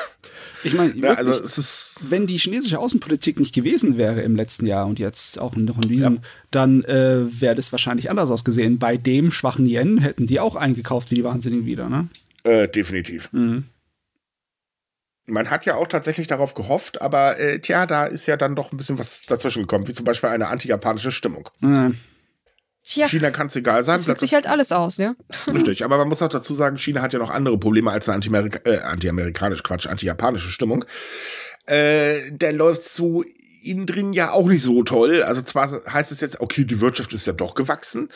Ich 0.63 0.73
meine, 0.73 0.93
ja, 0.95 1.13
also 1.13 1.41
wenn 2.09 2.27
die 2.27 2.38
chinesische 2.38 2.79
Außenpolitik 2.79 3.39
nicht 3.39 3.53
gewesen 3.53 3.97
wäre 3.97 4.21
im 4.21 4.36
letzten 4.36 4.65
Jahr 4.65 4.88
und 4.88 4.99
jetzt 4.99 5.39
auch 5.39 5.55
noch 5.55 5.77
in 5.77 5.89
diesem, 5.89 6.15
ja. 6.15 6.21
dann 6.51 6.83
äh, 6.83 7.41
wäre 7.41 7.55
das 7.55 7.71
wahrscheinlich 7.71 8.09
anders 8.09 8.29
ausgesehen. 8.29 8.79
Bei 8.79 8.97
dem 8.97 9.31
schwachen 9.31 9.65
Yen 9.65 9.97
hätten 9.99 10.25
die 10.25 10.39
auch 10.39 10.55
eingekauft 10.55 11.11
wie 11.11 11.15
die 11.15 11.23
Wahnsinnigen 11.23 11.65
wieder, 11.65 11.89
ne? 11.89 12.09
Äh, 12.43 12.67
definitiv. 12.67 13.29
Mhm. 13.31 13.65
Man 15.27 15.49
hat 15.49 15.65
ja 15.65 15.75
auch 15.75 15.88
tatsächlich 15.88 16.27
darauf 16.27 16.53
gehofft, 16.53 17.01
aber 17.01 17.39
äh, 17.39 17.59
tja, 17.59 17.88
da 17.88 18.05
ist 18.05 18.27
ja 18.27 18.38
dann 18.38 18.55
doch 18.55 18.71
ein 18.71 18.77
bisschen 18.77 18.99
was 18.99 19.23
dazwischen 19.23 19.63
gekommen, 19.63 19.88
wie 19.88 19.93
zum 19.93 20.05
Beispiel 20.05 20.29
eine 20.29 20.47
anti-japanische 20.47 21.11
Stimmung. 21.11 21.49
Mhm. 21.61 21.97
Tja, 22.86 23.07
China 23.07 23.31
kann 23.31 23.47
es 23.47 23.55
egal 23.55 23.83
sein. 23.83 23.97
Das 23.97 24.05
wirkt 24.05 24.21
sich 24.21 24.36
halt 24.36 24.47
alles 24.47 24.71
aus, 24.71 24.97
ja. 24.97 25.15
Richtig, 25.51 25.83
aber 25.83 25.97
man 25.97 26.07
muss 26.07 26.21
auch 26.21 26.29
dazu 26.29 26.53
sagen, 26.53 26.77
China 26.77 27.01
hat 27.01 27.13
ja 27.13 27.19
noch 27.19 27.31
andere 27.31 27.57
Probleme 27.57 27.89
als 27.89 28.07
eine 28.07 28.17
anti-amerikanisch, 28.17 28.63
äh, 28.65 29.43
anti 29.43 29.63
Quatsch, 29.63 29.88
anti-japanische 29.88 30.49
Stimmung. 30.49 30.86
Äh, 31.65 32.31
der 32.31 32.53
läuft 32.53 32.83
so 32.83 33.23
innen 33.66 33.86
drin 33.86 34.13
ja 34.13 34.32
auch 34.32 34.47
nicht 34.47 34.63
so 34.63 34.84
toll. 34.84 35.24
Also 35.24 35.41
zwar 35.41 35.82
heißt 35.91 36.11
es 36.11 36.22
jetzt, 36.22 36.39
okay, 36.39 36.66
die 36.66 36.82
Wirtschaft 36.82 37.13
ist 37.13 37.28
ja 37.28 37.34
doch 37.34 37.55
gewachsen, 37.55 38.09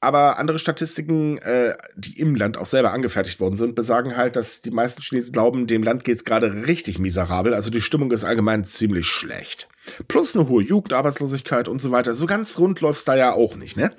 aber 0.00 0.38
andere 0.38 0.58
Statistiken, 0.58 1.38
äh, 1.38 1.76
die 1.96 2.18
im 2.18 2.34
Land 2.34 2.56
auch 2.56 2.66
selber 2.66 2.92
angefertigt 2.92 3.40
worden 3.40 3.56
sind, 3.56 3.74
besagen 3.74 4.16
halt, 4.16 4.36
dass 4.36 4.62
die 4.62 4.70
meisten 4.70 5.02
Chinesen 5.02 5.32
glauben, 5.32 5.66
dem 5.66 5.82
Land 5.82 6.04
geht 6.04 6.16
es 6.16 6.24
gerade 6.24 6.66
richtig 6.66 6.98
miserabel. 6.98 7.54
Also 7.54 7.70
die 7.70 7.80
Stimmung 7.80 8.10
ist 8.12 8.24
allgemein 8.24 8.64
ziemlich 8.64 9.06
schlecht. 9.06 9.68
Plus 10.08 10.34
eine 10.34 10.48
hohe 10.48 10.62
Jugendarbeitslosigkeit 10.62 11.68
und 11.68 11.80
so 11.80 11.90
weiter. 11.90 12.14
So 12.14 12.26
ganz 12.26 12.58
rund 12.58 12.80
läuft's 12.80 13.04
da 13.04 13.16
ja 13.16 13.32
auch 13.32 13.54
nicht, 13.56 13.76
ne? 13.76 13.90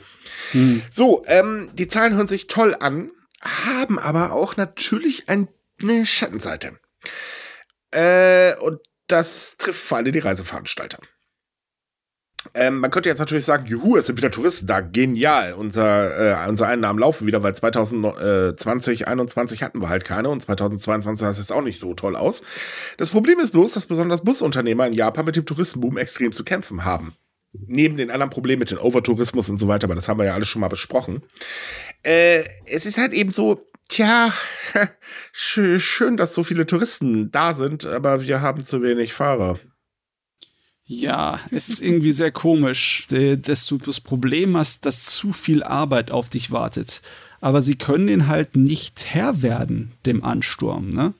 Hm. 0.52 0.82
So, 0.90 1.22
ähm, 1.28 1.70
die 1.74 1.88
Zahlen 1.88 2.16
hören 2.16 2.28
sich 2.28 2.48
toll 2.48 2.76
an, 2.80 3.12
haben 3.42 4.00
aber 4.00 4.32
auch 4.32 4.58
natürlich 4.58 5.26
eine 5.28 5.48
Schattenseite. 6.06 6.80
Äh, 7.92 8.56
und 8.58 8.80
das 9.08 9.58
trifft 9.58 9.82
vor 9.82 9.98
allem 9.98 10.12
die 10.12 10.20
Reiseveranstalter. 10.20 11.00
Ähm, 12.54 12.80
man 12.80 12.92
könnte 12.92 13.10
jetzt 13.10 13.20
natürlich 13.20 13.46
sagen, 13.46 13.66
juhu, 13.66 13.98
es 13.98 14.06
sind 14.06 14.18
wieder 14.18 14.30
Touristen 14.30 14.68
da, 14.68 14.82
genial. 14.82 15.54
Unser, 15.54 16.46
äh, 16.46 16.50
unsere 16.50 16.70
Einnahmen 16.70 17.00
laufen 17.00 17.26
wieder, 17.26 17.42
weil 17.42 17.56
2020, 17.56 18.58
2021 18.58 19.64
hatten 19.64 19.82
wir 19.82 19.90
halt 19.90 20.06
keine 20.06 20.30
und 20.30 20.42
2022 20.42 21.20
sah 21.20 21.30
es 21.30 21.38
jetzt 21.38 21.52
auch 21.52 21.64
nicht 21.64 21.80
so 21.80 21.94
toll 21.94 22.16
aus. 22.16 22.44
Das 22.98 23.10
Problem 23.10 23.40
ist 23.40 23.52
bloß, 23.52 23.74
dass 23.74 23.88
besonders 23.88 24.24
Busunternehmer 24.24 24.86
in 24.88 24.94
Japan 24.94 25.26
mit 25.26 25.36
dem 25.36 25.46
Touristenboom 25.46 25.98
extrem 25.98 26.32
zu 26.32 26.44
kämpfen 26.44 26.86
haben. 26.86 27.16
Neben 27.68 27.98
den 27.98 28.12
anderen 28.12 28.30
Problemen 28.30 28.60
mit 28.60 28.72
dem 28.72 28.80
Overtourismus 28.80 29.50
und 29.50 29.58
so 29.58 29.68
weiter, 29.68 29.86
aber 29.86 29.96
das 29.96 30.10
haben 30.10 30.20
wir 30.20 30.26
ja 30.26 30.34
alles 30.34 30.50
schon 30.50 30.60
mal 30.60 30.68
besprochen. 30.68 31.24
Äh, 32.04 32.44
es 32.66 32.86
ist 32.86 32.98
halt 32.98 33.14
eben 33.14 33.32
so, 33.32 33.66
tja, 33.88 34.34
schön, 35.32 36.18
dass 36.18 36.34
so 36.34 36.44
viele 36.44 36.66
Touristen 36.66 37.32
da 37.32 37.54
sind, 37.54 37.86
aber 37.86 38.26
wir 38.26 38.42
haben 38.42 38.64
zu 38.64 38.82
wenig 38.82 39.14
Fahrer. 39.14 39.60
Ja, 40.88 41.40
es 41.50 41.70
ist 41.70 41.82
irgendwie 41.82 42.12
sehr 42.12 42.32
komisch, 42.32 43.08
dass 43.10 43.66
du 43.66 43.80
das 43.80 44.00
Problem 44.00 44.56
hast, 44.56 44.86
dass 44.86 45.04
zu 45.04 45.34
viel 45.34 45.64
Arbeit 45.64 46.12
auf 46.12 46.30
dich 46.30 46.52
wartet. 46.52 47.02
Aber 47.42 47.64
sie 47.64 47.76
können 47.76 48.06
den 48.06 48.28
halt 48.28 48.56
nicht 48.56 49.06
Herr 49.14 49.42
werden, 49.42 49.94
dem 50.06 50.24
Ansturm, 50.24 50.92
ne? 50.92 51.16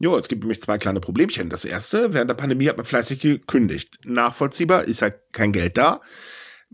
Jo, 0.00 0.18
es 0.18 0.26
gibt 0.26 0.42
nämlich 0.42 0.60
zwei 0.60 0.78
kleine 0.78 1.00
Problemchen. 1.00 1.48
Das 1.48 1.64
erste, 1.64 2.12
während 2.12 2.28
der 2.28 2.34
Pandemie 2.34 2.68
hat 2.68 2.76
man 2.76 2.84
fleißig 2.84 3.20
gekündigt. 3.20 3.98
Nachvollziehbar, 4.04 4.84
ist 4.84 5.02
halt 5.02 5.14
kein 5.32 5.52
Geld 5.52 5.78
da. 5.78 6.00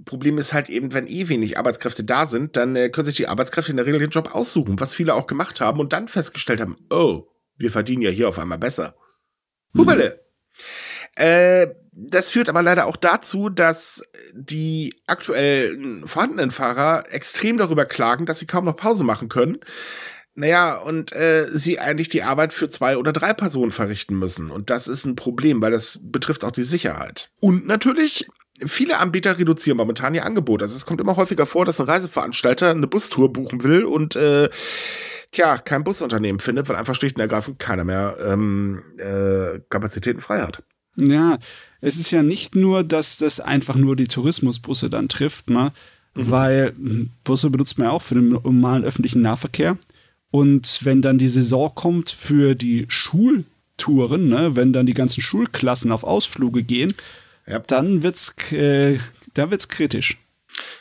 Problem 0.05 0.39
ist 0.39 0.53
halt 0.53 0.69
eben, 0.69 0.93
wenn 0.93 1.07
eh 1.07 1.29
wenig 1.29 1.59
Arbeitskräfte 1.59 2.05
da 2.05 2.27
sind, 2.27 2.57
dann 2.57 2.77
äh, 2.77 2.89
können 2.89 3.07
sich 3.07 3.17
die 3.17 3.29
Arbeitskräfte 3.29 3.71
in 3.71 3.77
der 3.77 3.87
Regel 3.87 4.01
den 4.01 4.11
Job 4.11 4.35
aussuchen, 4.35 4.81
was 4.81 4.95
viele 4.95 5.15
auch 5.15 5.27
gemacht 5.27 5.61
haben 5.61 5.81
und 5.81 5.93
dann 5.93 6.09
festgestellt 6.09 6.61
haben, 6.61 6.77
oh, 6.91 7.27
wir 7.57 7.71
verdienen 7.71 8.03
ja 8.03 8.11
hier 8.11 8.29
auf 8.29 8.39
einmal 8.39 8.59
besser. 8.59 8.95
Hubele. 9.77 10.21
Hm. 11.17 11.25
Äh, 11.25 11.67
das 11.93 12.31
führt 12.31 12.49
aber 12.49 12.63
leider 12.63 12.87
auch 12.87 12.97
dazu, 12.97 13.49
dass 13.49 14.03
die 14.33 14.95
aktuell 15.07 16.03
vorhandenen 16.05 16.51
Fahrer 16.51 17.05
extrem 17.11 17.57
darüber 17.57 17.85
klagen, 17.85 18.27
dass 18.27 18.39
sie 18.39 18.47
kaum 18.47 18.65
noch 18.65 18.77
Pause 18.77 19.05
machen 19.05 19.29
können. 19.29 19.59
Naja, 20.35 20.79
und 20.79 21.13
äh, 21.13 21.49
sie 21.53 21.81
eigentlich 21.81 22.09
die 22.09 22.23
Arbeit 22.23 22.53
für 22.53 22.69
zwei 22.69 22.97
oder 22.97 23.13
drei 23.13 23.35
Personen 23.35 23.73
verrichten 23.73 24.19
müssen. 24.19 24.51
Und 24.51 24.71
das 24.71 24.89
ist 24.89 25.05
ein 25.05 25.17
Problem, 25.17 25.61
weil 25.61 25.73
das 25.73 25.99
betrifft 26.03 26.45
auch 26.45 26.53
die 26.53 26.65
Sicherheit. 26.65 27.31
Und 27.41 27.67
natürlich, 27.67 28.29
viele 28.67 28.99
Anbieter 28.99 29.39
reduzieren 29.39 29.77
momentan 29.77 30.15
ihr 30.15 30.25
Angebot. 30.25 30.63
Also 30.63 30.77
es 30.77 30.87
kommt 30.87 31.01
immer 31.01 31.17
häufiger 31.17 31.47
vor, 31.47 31.65
dass 31.65 31.81
ein 31.81 31.87
Reiseveranstalter 31.87 32.71
eine 32.71 32.87
Bustour 32.87 33.33
buchen 33.33 33.63
will 33.65 33.85
und 33.85 34.17
äh, 34.17 34.49
tja, 35.33 35.59
kein 35.59 35.85
Busunternehmen 35.85 36.41
findet, 36.41 36.69
weil 36.69 36.77
einfach 36.77 36.95
schlicht 36.95 37.17
und 37.17 37.23
ergreifend 37.23 37.59
keiner 37.59 37.85
mehr 37.85 38.17
ähm, 38.25 38.83
äh, 38.99 39.61
Kapazitäten 39.69 40.21
frei 40.21 40.41
hat. 40.41 40.63
Ja, 40.97 41.39
es 41.81 41.97
ist 41.99 42.11
ja 42.11 42.23
nicht 42.23 42.57
nur, 42.57 42.83
dass 42.85 43.17
das 43.17 43.41
einfach 43.41 43.77
nur 43.77 43.97
die 43.97 44.09
Tourismusbusse 44.09 44.91
dann 44.91 45.09
trifft, 45.09 45.49
ne? 45.49 45.73
Mhm. 46.15 46.31
weil 46.31 46.75
hm, 46.77 47.11
Busse 47.25 47.51
benutzt 47.51 47.79
man 47.79 47.89
ja 47.89 47.93
auch 47.93 48.03
für 48.03 48.17
den 48.17 48.29
normalen 48.29 48.85
öffentlichen 48.85 49.23
Nahverkehr. 49.23 49.77
Und 50.31 50.85
wenn 50.85 51.03
dann 51.03 51.19
die 51.19 51.29
Saison 51.29 51.73
kommt 51.75 52.11
für 52.11 52.55
die 52.55 52.87
Schultouren, 52.89 54.29
ne? 54.29 54.55
wenn 54.55 54.73
dann 54.73 54.87
die 54.87 54.95
ganzen 54.95 55.21
Schulklassen 55.21 55.91
auf 55.91 56.05
Ausflüge 56.05 56.63
gehen, 56.63 56.95
ja. 57.51 57.59
dann 57.59 58.03
wird's, 58.03 58.35
äh, 58.53 58.99
da 59.35 59.51
wird's 59.51 59.69
kritisch. 59.69 60.19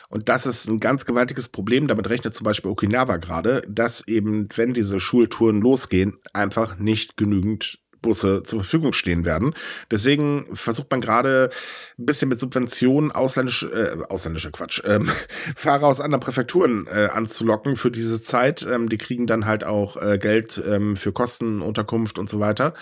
Und 0.08 0.28
das 0.28 0.46
ist 0.46 0.68
ein 0.68 0.78
ganz 0.78 1.04
gewaltiges 1.04 1.48
Problem. 1.48 1.86
Damit 1.86 2.08
rechnet 2.08 2.34
zum 2.34 2.44
Beispiel 2.44 2.70
Okinawa 2.70 3.16
gerade, 3.18 3.62
dass 3.68 4.06
eben, 4.08 4.48
wenn 4.56 4.74
diese 4.74 4.98
Schultouren 5.00 5.60
losgehen, 5.60 6.18
einfach 6.32 6.78
nicht 6.78 7.16
genügend 7.16 7.78
Busse 8.02 8.42
zur 8.42 8.60
Verfügung 8.60 8.92
stehen 8.92 9.24
werden. 9.24 9.54
Deswegen 9.90 10.46
versucht 10.54 10.90
man 10.90 11.00
gerade 11.00 11.50
ein 11.98 12.06
bisschen 12.06 12.28
mit 12.28 12.40
Subventionen 12.40 13.12
ausländische, 13.12 13.70
äh, 13.70 14.04
ausländischer 14.08 14.50
Quatsch, 14.50 14.82
ähm, 14.84 15.10
Fahrer 15.56 15.86
aus 15.86 16.00
anderen 16.00 16.20
Präfekturen 16.20 16.86
äh, 16.86 17.08
anzulocken 17.12 17.76
für 17.76 17.90
diese 17.90 18.22
Zeit. 18.22 18.66
Ähm, 18.68 18.88
die 18.88 18.98
kriegen 18.98 19.26
dann 19.26 19.46
halt 19.46 19.64
auch 19.64 19.96
äh, 20.00 20.18
Geld 20.18 20.62
ähm, 20.66 20.96
für 20.96 21.12
Kosten, 21.12 21.60
Unterkunft 21.60 22.18
und 22.18 22.28
so 22.30 22.40
weiter. 22.40 22.74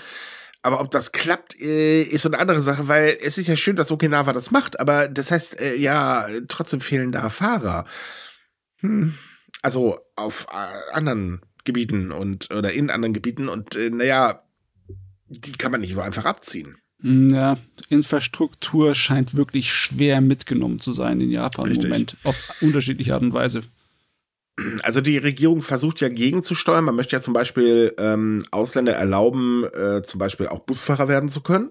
Aber 0.69 0.83
ob 0.83 0.91
das 0.91 1.13
klappt, 1.13 1.59
äh, 1.59 2.03
ist 2.03 2.25
so 2.25 2.29
eine 2.29 2.39
andere 2.39 2.61
Sache, 2.61 2.89
weil 2.89 3.17
es 3.23 3.39
ist 3.39 3.47
ja 3.47 3.57
schön, 3.57 3.77
dass 3.77 3.91
Okinawa 3.91 4.35
das 4.35 4.51
macht, 4.51 4.79
aber 4.79 5.09
das 5.09 5.31
heißt, 5.31 5.59
äh, 5.59 5.77
ja, 5.77 6.29
trotzdem 6.47 6.83
fehlen 6.83 7.11
da 7.11 7.31
Fahrer. 7.31 7.87
Hm. 8.81 9.15
Also 9.63 9.99
auf 10.15 10.47
äh, 10.51 10.93
anderen 10.93 11.41
Gebieten 11.65 12.13
und 12.13 12.51
oder 12.55 12.71
in 12.75 12.91
anderen 12.91 13.15
Gebieten 13.15 13.49
und 13.49 13.77
äh, 13.77 13.89
naja, 13.89 14.43
die 15.29 15.53
kann 15.53 15.73
man 15.73 15.81
nicht 15.81 15.95
so 15.95 16.03
einfach 16.03 16.27
abziehen. 16.27 16.77
Mm, 16.99 17.31
ja, 17.31 17.57
Infrastruktur 17.89 18.95
scheint 18.95 19.33
wirklich 19.33 19.73
schwer 19.73 20.21
mitgenommen 20.21 20.81
zu 20.81 20.93
sein 20.93 21.19
in 21.23 21.31
Japan 21.31 21.69
Richtig. 21.69 21.85
im 21.85 21.91
Moment, 21.93 22.17
auf 22.25 22.43
unterschiedliche 22.61 23.15
Art 23.15 23.23
und 23.23 23.33
Weise. 23.33 23.63
Also 24.83 25.01
die 25.01 25.19
Regierung 25.19 25.63
versucht 25.63 26.01
ja 26.01 26.09
gegenzusteuern. 26.09 26.85
Man 26.85 26.97
möchte 26.97 27.15
ja 27.15 27.21
zum 27.21 27.35
Beispiel 27.35 27.95
ähm, 27.99 28.45
Ausländer 28.51 28.95
erlauben, 28.95 29.65
äh, 29.65 30.03
zum 30.03 30.19
Beispiel 30.19 30.49
auch 30.49 30.61
Busfahrer 30.61 31.09
werden 31.09 31.29
zu 31.29 31.43
können. 31.43 31.71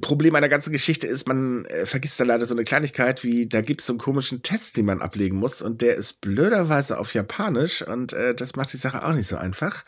Problem 0.00 0.34
einer 0.34 0.48
ganzen 0.48 0.72
Geschichte 0.72 1.06
ist, 1.06 1.28
man 1.28 1.66
äh, 1.66 1.84
vergisst 1.84 2.18
da 2.18 2.24
leider 2.24 2.46
so 2.46 2.54
eine 2.54 2.64
Kleinigkeit, 2.64 3.24
wie 3.24 3.46
da 3.46 3.60
gibt 3.60 3.80
es 3.80 3.86
so 3.86 3.92
einen 3.92 4.00
komischen 4.00 4.42
Test, 4.42 4.76
den 4.76 4.86
man 4.86 5.02
ablegen 5.02 5.36
muss 5.36 5.60
und 5.60 5.82
der 5.82 5.96
ist 5.96 6.20
blöderweise 6.20 6.98
auf 6.98 7.12
Japanisch 7.14 7.82
und 7.82 8.12
äh, 8.12 8.34
das 8.34 8.56
macht 8.56 8.72
die 8.72 8.78
Sache 8.78 9.04
auch 9.04 9.12
nicht 9.12 9.28
so 9.28 9.36
einfach 9.36 9.84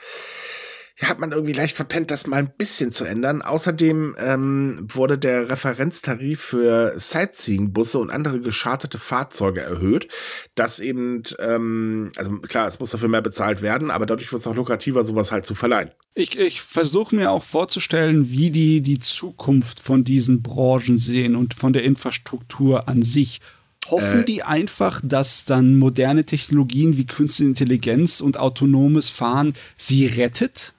hat 1.02 1.18
man 1.18 1.32
irgendwie 1.32 1.52
leicht 1.52 1.74
verpennt, 1.74 2.10
das 2.12 2.26
mal 2.26 2.36
ein 2.36 2.52
bisschen 2.56 2.92
zu 2.92 3.04
ändern. 3.04 3.42
Außerdem 3.42 4.14
ähm, 4.16 4.86
wurde 4.88 5.18
der 5.18 5.48
Referenztarif 5.48 6.40
für 6.40 6.94
Sightseeing-Busse 6.96 7.98
und 7.98 8.10
andere 8.10 8.38
geschartete 8.40 8.98
Fahrzeuge 8.98 9.60
erhöht, 9.60 10.08
dass 10.54 10.78
eben, 10.78 11.24
ähm, 11.40 12.12
also 12.16 12.38
klar, 12.38 12.68
es 12.68 12.78
muss 12.78 12.92
dafür 12.92 13.08
mehr 13.08 13.22
bezahlt 13.22 13.60
werden, 13.60 13.90
aber 13.90 14.06
dadurch 14.06 14.30
wird 14.30 14.40
es 14.40 14.46
auch 14.46 14.54
lukrativer, 14.54 15.02
sowas 15.02 15.32
halt 15.32 15.46
zu 15.46 15.56
verleihen. 15.56 15.90
Ich, 16.14 16.38
ich 16.38 16.60
versuche 16.60 17.16
mir 17.16 17.32
auch 17.32 17.42
vorzustellen, 17.42 18.30
wie 18.30 18.50
die 18.50 18.80
die 18.80 19.00
Zukunft 19.00 19.80
von 19.80 20.04
diesen 20.04 20.42
Branchen 20.42 20.96
sehen 20.96 21.34
und 21.34 21.54
von 21.54 21.72
der 21.72 21.82
Infrastruktur 21.82 22.88
an 22.88 23.02
sich. 23.02 23.40
Hoffen 23.88 24.20
äh, 24.20 24.24
die 24.24 24.42
einfach, 24.44 25.00
dass 25.02 25.44
dann 25.44 25.76
moderne 25.76 26.24
Technologien 26.24 26.96
wie 26.96 27.06
Künstliche 27.06 27.48
Intelligenz 27.48 28.20
und 28.20 28.38
autonomes 28.38 29.10
Fahren 29.10 29.54
sie 29.76 30.06
rettet? 30.06 30.72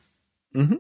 Mhm. 0.56 0.80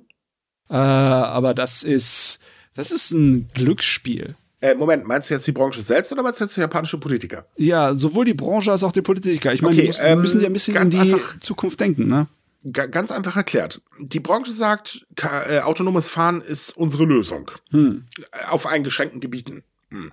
Äh, 0.69 0.73
aber 0.73 1.53
das 1.53 1.83
ist, 1.83 2.39
das 2.73 2.91
ist 2.91 3.11
ein 3.11 3.49
Glücksspiel. 3.53 4.35
Äh, 4.61 4.75
Moment, 4.75 5.05
meinst 5.05 5.29
du 5.29 5.35
jetzt 5.35 5.45
die 5.45 5.51
Branche 5.51 5.81
selbst 5.81 6.11
oder 6.11 6.23
meinst 6.23 6.39
du 6.39 6.45
jetzt 6.45 6.55
die 6.55 6.61
japanische 6.61 6.97
Politiker? 6.97 7.45
Ja, 7.57 7.93
sowohl 7.93 8.25
die 8.25 8.33
Branche 8.33 8.71
als 8.71 8.83
auch 8.83 8.91
die 8.91 9.01
Politiker. 9.01 9.53
Ich 9.53 9.61
meine, 9.61 9.73
okay, 9.73 9.81
die 9.81 9.87
müssen, 9.87 10.05
ähm, 10.05 10.21
müssen 10.21 10.41
ja 10.41 10.47
ein 10.47 10.53
bisschen 10.53 10.75
in 10.77 10.89
die 10.89 10.99
einfach, 10.99 11.39
Zukunft 11.39 11.79
denken, 11.79 12.07
ne? 12.07 12.27
Ganz 12.71 13.11
einfach 13.11 13.35
erklärt. 13.35 13.81
Die 13.99 14.19
Branche 14.19 14.51
sagt, 14.51 15.05
äh, 15.21 15.59
autonomes 15.59 16.09
Fahren 16.09 16.41
ist 16.41 16.75
unsere 16.75 17.03
Lösung. 17.03 17.51
Hm. 17.69 18.05
Auf 18.47 18.65
eingeschränkten 18.65 19.21
Gebieten. 19.21 19.63
Hm. 19.91 20.11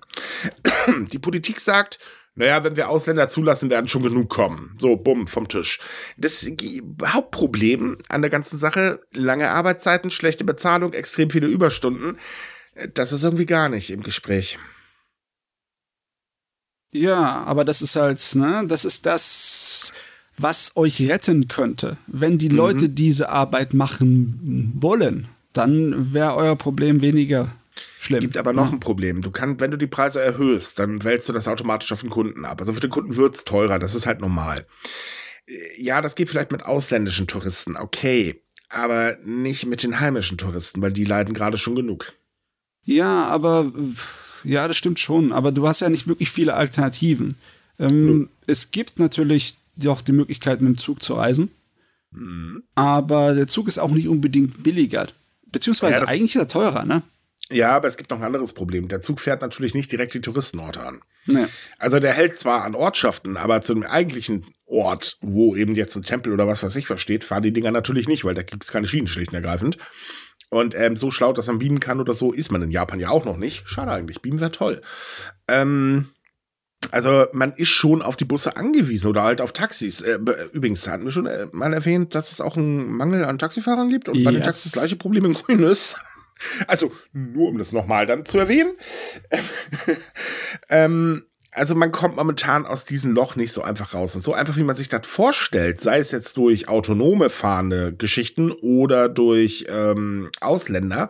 Die 1.11 1.17
Politik 1.17 1.59
sagt, 1.59 1.97
naja, 2.35 2.63
wenn 2.63 2.75
wir 2.75 2.89
Ausländer 2.89 3.29
zulassen, 3.29 3.69
werden 3.69 3.87
schon 3.87 4.03
genug 4.03 4.29
kommen. 4.29 4.75
So, 4.79 4.95
bumm, 4.95 5.27
vom 5.27 5.47
Tisch. 5.47 5.79
Das 6.17 6.49
Hauptproblem 7.05 7.99
an 8.09 8.21
der 8.21 8.31
ganzen 8.31 8.57
Sache, 8.57 9.01
lange 9.11 9.49
Arbeitszeiten, 9.51 10.09
schlechte 10.09 10.43
Bezahlung, 10.43 10.93
extrem 10.93 11.29
viele 11.29 11.47
Überstunden, 11.47 12.17
das 12.93 13.11
ist 13.11 13.23
irgendwie 13.23 13.45
gar 13.45 13.69
nicht 13.69 13.91
im 13.91 14.01
Gespräch. 14.01 14.57
Ja, 16.91 17.43
aber 17.43 17.65
das 17.65 17.81
ist 17.81 17.95
halt, 17.95 18.23
ne, 18.35 18.63
das 18.67 18.85
ist 18.85 19.05
das, 19.05 19.93
was 20.37 20.75
euch 20.75 21.01
retten 21.01 21.47
könnte. 21.47 21.97
Wenn 22.07 22.37
die 22.37 22.49
mhm. 22.49 22.55
Leute 22.55 22.89
diese 22.89 23.29
Arbeit 23.29 23.73
machen 23.73 24.73
wollen, 24.79 25.27
dann 25.53 26.13
wäre 26.13 26.35
euer 26.35 26.55
Problem 26.55 27.01
weniger 27.01 27.55
Schlimm. 28.03 28.19
Gibt 28.19 28.35
aber 28.35 28.51
noch 28.51 28.67
ja. 28.67 28.73
ein 28.73 28.79
Problem. 28.81 29.21
Du 29.21 29.31
kannst, 29.31 29.61
wenn 29.61 29.71
du 29.71 29.77
die 29.77 29.87
Preise 29.87 30.21
erhöhst, 30.21 30.77
dann 30.77 31.05
wälzt 31.05 31.29
du 31.29 31.33
das 31.33 31.47
automatisch 31.47 31.93
auf 31.93 32.01
den 32.01 32.09
Kunden 32.09 32.43
ab. 32.43 32.59
Also 32.59 32.73
für 32.73 32.81
den 32.81 32.89
Kunden 32.89 33.15
wird 33.15 33.35
es 33.35 33.45
teurer, 33.45 33.79
das 33.79 33.95
ist 33.95 34.05
halt 34.05 34.19
normal. 34.19 34.65
Ja, 35.77 36.01
das 36.01 36.15
geht 36.15 36.29
vielleicht 36.29 36.51
mit 36.51 36.65
ausländischen 36.65 37.27
Touristen, 37.27 37.77
okay. 37.77 38.41
Aber 38.67 39.15
nicht 39.23 39.65
mit 39.67 39.83
den 39.83 40.01
heimischen 40.01 40.37
Touristen, 40.37 40.81
weil 40.81 40.91
die 40.91 41.05
leiden 41.05 41.33
gerade 41.33 41.57
schon 41.57 41.75
genug. 41.75 42.11
Ja, 42.83 43.25
aber 43.27 43.71
ja, 44.43 44.67
das 44.67 44.75
stimmt 44.75 44.99
schon. 44.99 45.31
Aber 45.31 45.53
du 45.53 45.65
hast 45.65 45.79
ja 45.79 45.89
nicht 45.89 46.07
wirklich 46.07 46.29
viele 46.29 46.55
Alternativen. 46.55 47.35
Ähm, 47.79 48.29
es 48.47 48.71
gibt 48.71 48.99
natürlich 48.99 49.55
auch 49.87 50.01
die 50.01 50.11
Möglichkeit, 50.11 50.59
mit 50.59 50.75
dem 50.75 50.77
Zug 50.77 51.01
zu 51.01 51.13
reisen. 51.13 51.51
Mhm. 52.11 52.63
Aber 52.75 53.33
der 53.33 53.47
Zug 53.47 53.69
ist 53.69 53.77
auch 53.79 53.91
nicht 53.91 54.09
unbedingt 54.09 54.61
billiger. 54.61 55.07
Beziehungsweise 55.45 55.99
ja, 55.99 56.07
eigentlich 56.07 56.35
ist 56.35 56.41
er 56.41 56.47
teurer, 56.49 56.83
ne? 56.83 57.03
Ja, 57.53 57.71
aber 57.71 57.87
es 57.87 57.97
gibt 57.97 58.09
noch 58.09 58.19
ein 58.19 58.25
anderes 58.25 58.53
Problem. 58.53 58.87
Der 58.87 59.01
Zug 59.01 59.19
fährt 59.19 59.41
natürlich 59.41 59.73
nicht 59.73 59.91
direkt 59.91 60.13
die 60.13 60.21
Touristenorte 60.21 60.81
an. 60.81 61.01
Nee. 61.25 61.45
Also 61.77 61.99
der 61.99 62.13
hält 62.13 62.37
zwar 62.37 62.63
an 62.63 62.75
Ortschaften, 62.75 63.37
aber 63.37 63.61
zum 63.61 63.83
eigentlichen 63.83 64.45
Ort, 64.65 65.17
wo 65.21 65.55
eben 65.55 65.75
jetzt 65.75 65.95
ein 65.95 66.03
Tempel 66.03 66.33
oder 66.33 66.47
was 66.47 66.63
weiß 66.63 66.75
ich 66.75 66.87
versteht, 66.87 67.23
fahren 67.23 67.43
die 67.43 67.53
Dinger 67.53 67.71
natürlich 67.71 68.07
nicht, 68.07 68.25
weil 68.25 68.35
da 68.35 68.43
gibt 68.43 68.63
es 68.63 68.71
keine 68.71 68.87
Schienen, 68.87 69.07
schlicht 69.07 69.31
und 69.31 69.35
ergreifend. 69.35 69.77
Und 70.49 70.75
ähm, 70.75 70.95
so 70.95 71.11
schlau, 71.11 71.33
dass 71.33 71.47
man 71.47 71.59
beamen 71.59 71.79
kann 71.79 71.99
oder 71.99 72.13
so, 72.13 72.31
ist 72.31 72.51
man 72.51 72.61
in 72.61 72.71
Japan 72.71 72.99
ja 72.99 73.09
auch 73.09 73.25
noch 73.25 73.37
nicht. 73.37 73.67
Schade 73.67 73.91
eigentlich, 73.91 74.21
beamen 74.21 74.39
wäre 74.39 74.51
toll. 74.51 74.81
Ähm, 75.47 76.09
also 76.91 77.25
man 77.33 77.53
ist 77.53 77.69
schon 77.69 78.01
auf 78.01 78.15
die 78.15 78.25
Busse 78.25 78.57
angewiesen 78.57 79.07
oder 79.07 79.23
halt 79.23 79.41
auf 79.41 79.51
Taxis. 79.51 80.01
Äh, 80.01 80.19
übrigens 80.51 80.87
hatten 80.87 81.05
wir 81.05 81.11
schon 81.11 81.25
äh, 81.25 81.47
mal 81.51 81.73
erwähnt, 81.73 82.13
dass 82.13 82.31
es 82.31 82.41
auch 82.41 82.57
einen 82.57 82.91
Mangel 82.91 83.23
an 83.25 83.39
Taxifahrern 83.39 83.89
gibt 83.89 84.09
und 84.09 84.15
yes. 84.15 84.25
bei 84.25 84.31
den 84.31 84.43
Taxis 84.43 84.71
das 84.71 84.81
gleiche 84.81 84.95
Problem 84.95 85.25
in 85.25 85.33
Grün 85.33 85.63
ist. 85.63 85.95
Also 86.67 86.91
nur 87.11 87.49
um 87.49 87.57
das 87.57 87.71
nochmal 87.71 88.05
dann 88.05 88.25
zu 88.25 88.37
erwähnen. 88.37 88.73
ähm, 90.69 91.25
also 91.51 91.75
man 91.75 91.91
kommt 91.91 92.15
momentan 92.15 92.65
aus 92.65 92.85
diesem 92.85 93.11
Loch 93.11 93.35
nicht 93.35 93.53
so 93.53 93.61
einfach 93.61 93.93
raus. 93.93 94.15
Und 94.15 94.23
so 94.23 94.33
einfach, 94.33 94.57
wie 94.57 94.63
man 94.63 94.75
sich 94.75 94.89
das 94.89 95.05
vorstellt, 95.05 95.81
sei 95.81 95.99
es 95.99 96.11
jetzt 96.11 96.37
durch 96.37 96.67
autonome 96.67 97.29
fahrende 97.29 97.93
Geschichten 97.93 98.51
oder 98.51 99.09
durch 99.09 99.65
ähm, 99.69 100.29
Ausländer, 100.41 101.09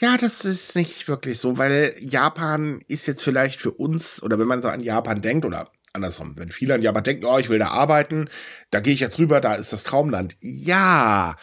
ja, 0.00 0.16
das 0.16 0.44
ist 0.44 0.74
nicht 0.74 1.06
wirklich 1.06 1.38
so, 1.38 1.58
weil 1.58 1.94
Japan 2.00 2.82
ist 2.88 3.06
jetzt 3.06 3.22
vielleicht 3.22 3.60
für 3.60 3.70
uns, 3.70 4.22
oder 4.22 4.38
wenn 4.38 4.48
man 4.48 4.60
so 4.60 4.68
an 4.68 4.80
Japan 4.80 5.22
denkt, 5.22 5.44
oder 5.44 5.70
andersrum, 5.92 6.32
wenn 6.36 6.50
viele 6.50 6.74
an 6.74 6.82
Japan 6.82 7.04
denken, 7.04 7.24
oh, 7.24 7.38
ich 7.38 7.48
will 7.48 7.58
da 7.58 7.68
arbeiten, 7.68 8.28
da 8.70 8.80
gehe 8.80 8.94
ich 8.94 9.00
jetzt 9.00 9.18
rüber, 9.18 9.40
da 9.40 9.54
ist 9.54 9.72
das 9.72 9.84
Traumland. 9.84 10.36
Ja, 10.40 11.36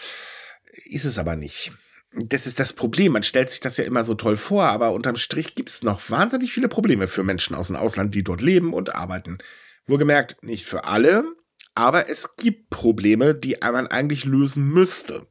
ist 0.85 1.05
es 1.05 1.17
aber 1.17 1.35
nicht. 1.35 1.71
Das 2.11 2.47
ist 2.47 2.59
das 2.59 2.73
Problem. 2.73 3.13
Man 3.13 3.23
stellt 3.23 3.49
sich 3.49 3.59
das 3.59 3.77
ja 3.77 3.83
immer 3.83 4.03
so 4.03 4.15
toll 4.15 4.35
vor, 4.35 4.65
aber 4.65 4.93
unterm 4.93 5.15
Strich 5.15 5.55
gibt 5.55 5.69
es 5.69 5.83
noch 5.83 6.09
wahnsinnig 6.09 6.51
viele 6.51 6.67
Probleme 6.67 7.07
für 7.07 7.23
Menschen 7.23 7.55
aus 7.55 7.67
dem 7.67 7.75
Ausland, 7.75 8.15
die 8.15 8.23
dort 8.23 8.41
leben 8.41 8.73
und 8.73 8.95
arbeiten. 8.95 9.37
Wohlgemerkt, 9.85 10.41
nicht 10.43 10.65
für 10.65 10.85
alle, 10.85 11.23
aber 11.75 12.09
es 12.09 12.35
gibt 12.35 12.69
Probleme, 12.69 13.35
die 13.35 13.57
man 13.61 13.87
eigentlich 13.87 14.25
lösen 14.25 14.69
müsste. 14.69 15.27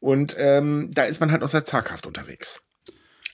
Und 0.00 0.34
ähm, 0.38 0.90
da 0.92 1.04
ist 1.04 1.20
man 1.20 1.30
halt 1.30 1.42
auch 1.42 1.48
sehr 1.48 1.64
zaghaft 1.64 2.06
unterwegs. 2.06 2.60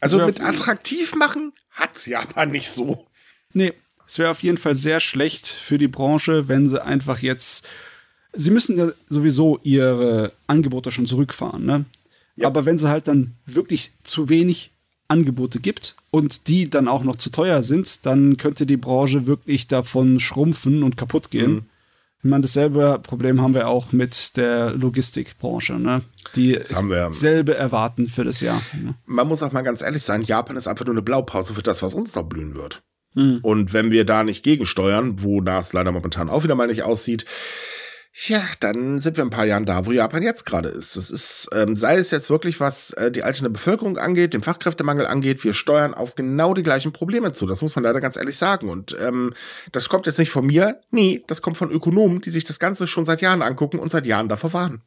Also 0.00 0.24
mit 0.24 0.40
attraktiv 0.40 1.14
machen 1.14 1.52
hat's 1.70 2.06
Japan 2.06 2.50
nicht 2.50 2.70
so. 2.70 3.06
Nee, 3.52 3.72
es 4.06 4.18
wäre 4.18 4.30
auf 4.30 4.42
jeden 4.42 4.58
Fall 4.58 4.74
sehr 4.74 5.00
schlecht 5.00 5.46
für 5.46 5.78
die 5.78 5.88
Branche, 5.88 6.48
wenn 6.48 6.66
sie 6.66 6.82
einfach 6.82 7.20
jetzt. 7.20 7.66
Sie 8.32 8.50
müssen 8.50 8.76
ja 8.76 8.90
sowieso 9.08 9.58
ihre 9.62 10.32
Angebote 10.46 10.92
schon 10.92 11.06
zurückfahren, 11.06 11.64
ne? 11.64 11.84
Ja. 12.38 12.46
Aber 12.46 12.64
wenn 12.64 12.78
sie 12.78 12.88
halt 12.88 13.08
dann 13.08 13.34
wirklich 13.46 13.92
zu 14.04 14.28
wenig 14.28 14.72
Angebote 15.08 15.58
gibt 15.58 15.96
und 16.10 16.48
die 16.48 16.70
dann 16.70 16.86
auch 16.86 17.02
noch 17.02 17.16
zu 17.16 17.30
teuer 17.30 17.62
sind, 17.62 18.06
dann 18.06 18.36
könnte 18.36 18.66
die 18.66 18.76
Branche 18.76 19.26
wirklich 19.26 19.66
davon 19.66 20.20
schrumpfen 20.20 20.82
und 20.82 20.96
kaputt 20.96 21.30
gehen. 21.30 21.52
Mhm. 21.52 21.62
Ich 22.18 22.30
meine, 22.30 22.42
dasselbe 22.42 23.00
Problem 23.02 23.40
haben 23.40 23.54
wir 23.54 23.68
auch 23.68 23.92
mit 23.92 24.36
der 24.36 24.72
Logistikbranche, 24.72 25.74
ne? 25.74 26.02
die 26.34 26.58
dasselbe 26.68 27.54
erwarten 27.54 28.08
für 28.08 28.24
das 28.24 28.40
Jahr. 28.40 28.60
Ne? 28.74 28.94
Man 29.06 29.28
muss 29.28 29.42
auch 29.42 29.52
mal 29.52 29.62
ganz 29.62 29.82
ehrlich 29.82 30.02
sein, 30.02 30.22
Japan 30.22 30.56
ist 30.56 30.66
einfach 30.66 30.84
nur 30.84 30.94
eine 30.94 31.02
Blaupause 31.02 31.54
für 31.54 31.62
das, 31.62 31.80
was 31.80 31.94
uns 31.94 32.14
noch 32.14 32.24
blühen 32.24 32.54
wird. 32.54 32.82
Mhm. 33.14 33.38
Und 33.42 33.72
wenn 33.72 33.90
wir 33.90 34.04
da 34.04 34.24
nicht 34.24 34.42
gegensteuern, 34.42 35.22
wo 35.22 35.40
das 35.40 35.72
leider 35.72 35.92
momentan 35.92 36.28
auch 36.28 36.42
wieder 36.42 36.56
mal 36.56 36.66
nicht 36.66 36.82
aussieht, 36.82 37.24
ja, 38.26 38.42
dann 38.58 39.00
sind 39.00 39.16
wir 39.16 39.24
ein 39.24 39.30
paar 39.30 39.44
Jahren 39.46 39.64
da, 39.64 39.86
wo 39.86 39.92
Japan 39.92 40.22
jetzt 40.24 40.44
gerade 40.44 40.68
ist. 40.68 40.96
Das 40.96 41.10
ist, 41.10 41.48
ähm, 41.52 41.76
sei 41.76 41.96
es 41.98 42.10
jetzt 42.10 42.30
wirklich, 42.30 42.58
was 42.58 42.90
äh, 42.94 43.12
die 43.12 43.22
alternde 43.22 43.50
Bevölkerung 43.50 43.96
angeht, 43.96 44.34
den 44.34 44.42
Fachkräftemangel 44.42 45.06
angeht, 45.06 45.44
wir 45.44 45.54
steuern 45.54 45.94
auf 45.94 46.16
genau 46.16 46.52
die 46.52 46.64
gleichen 46.64 46.92
Probleme 46.92 47.32
zu. 47.32 47.46
Das 47.46 47.62
muss 47.62 47.76
man 47.76 47.84
leider 47.84 48.00
ganz 48.00 48.16
ehrlich 48.16 48.36
sagen. 48.36 48.70
Und 48.70 48.96
ähm, 49.00 49.34
das 49.70 49.88
kommt 49.88 50.06
jetzt 50.06 50.18
nicht 50.18 50.30
von 50.30 50.46
mir, 50.46 50.80
nee, 50.90 51.22
das 51.28 51.42
kommt 51.42 51.56
von 51.56 51.70
Ökonomen, 51.70 52.20
die 52.20 52.30
sich 52.30 52.44
das 52.44 52.58
Ganze 52.58 52.88
schon 52.88 53.04
seit 53.04 53.20
Jahren 53.20 53.42
angucken 53.42 53.78
und 53.78 53.92
seit 53.92 54.04
Jahren 54.04 54.28
davor 54.28 54.52
warnen. 54.52 54.82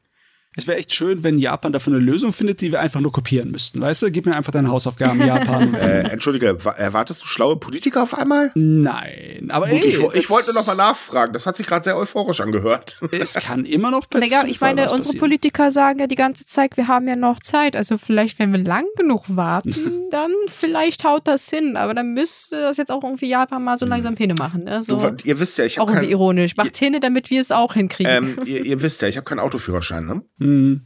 Es 0.57 0.67
wäre 0.67 0.77
echt 0.77 0.93
schön, 0.93 1.23
wenn 1.23 1.39
Japan 1.39 1.71
dafür 1.71 1.93
eine 1.93 2.03
Lösung 2.03 2.33
findet, 2.33 2.59
die 2.59 2.73
wir 2.73 2.81
einfach 2.81 2.99
nur 2.99 3.13
kopieren 3.13 3.51
müssten. 3.51 3.79
Weißt 3.79 4.01
du, 4.01 4.11
gib 4.11 4.25
mir 4.25 4.35
einfach 4.35 4.51
deine 4.51 4.67
Hausaufgaben, 4.69 5.19
Japan. 5.25 5.73
äh, 5.75 6.01
Entschuldige, 6.09 6.57
erwartest 6.75 7.21
du 7.21 7.25
schlaue 7.25 7.55
Politiker 7.55 8.03
auf 8.03 8.17
einmal? 8.17 8.51
Nein, 8.55 9.47
aber 9.49 9.67
Gut, 9.69 9.81
ey, 9.81 9.87
ich, 9.87 10.15
ich 10.15 10.29
wollte 10.29 10.53
noch 10.53 10.67
mal 10.67 10.75
nachfragen. 10.75 11.31
Das 11.31 11.45
hat 11.45 11.55
sich 11.55 11.65
gerade 11.65 11.85
sehr 11.85 11.97
euphorisch 11.97 12.41
angehört. 12.41 12.99
Es 13.21 13.35
kann 13.35 13.65
immer 13.65 13.91
noch 13.91 14.09
passieren. 14.09 14.47
Ich 14.47 14.59
meine, 14.61 14.81
unsere 14.83 14.99
passieren. 14.99 15.19
Politiker 15.19 15.69
sagen 15.69 15.99
ja 15.99 16.07
die 16.07 16.15
ganze 16.15 16.47
Zeit, 16.47 16.75
wir 16.75 16.87
haben 16.87 17.07
ja 17.07 17.15
noch 17.15 17.39
Zeit. 17.39 17.75
Also 17.75 17.97
vielleicht, 17.97 18.39
wenn 18.39 18.51
wir 18.51 18.59
lang 18.59 18.85
genug 18.97 19.23
warten, 19.27 20.07
dann 20.11 20.31
vielleicht 20.47 21.03
haut 21.03 21.27
das 21.27 21.49
hin. 21.49 21.77
Aber 21.77 21.93
dann 21.93 22.13
müsste 22.13 22.59
das 22.59 22.77
jetzt 22.77 22.91
auch 22.91 23.03
irgendwie 23.03 23.29
Japan 23.29 23.63
mal 23.63 23.77
so 23.77 23.85
langsam 23.85 24.17
Hinne 24.17 24.33
machen. 24.33 24.63
Ne? 24.63 24.81
So, 24.81 24.97
du, 24.97 25.17
ihr 25.23 25.39
wisst 25.39 25.59
ja, 25.59 25.65
ich 25.65 25.77
habe 25.77 25.91
auch 25.91 25.93
irgendwie 25.93 26.11
ironisch. 26.11 26.57
Macht 26.57 26.75
Hinne, 26.77 26.99
damit 26.99 27.29
wir 27.29 27.41
es 27.41 27.51
auch 27.51 27.75
hinkriegen. 27.75 28.11
Ähm, 28.11 28.37
ihr, 28.45 28.65
ihr 28.65 28.81
wisst 28.81 29.01
ja, 29.01 29.07
ich 29.07 29.17
habe 29.17 29.25
keinen 29.25 29.39
Autoführerschein. 29.39 30.05
Ne? 30.05 30.23
Mhm. 30.41 30.81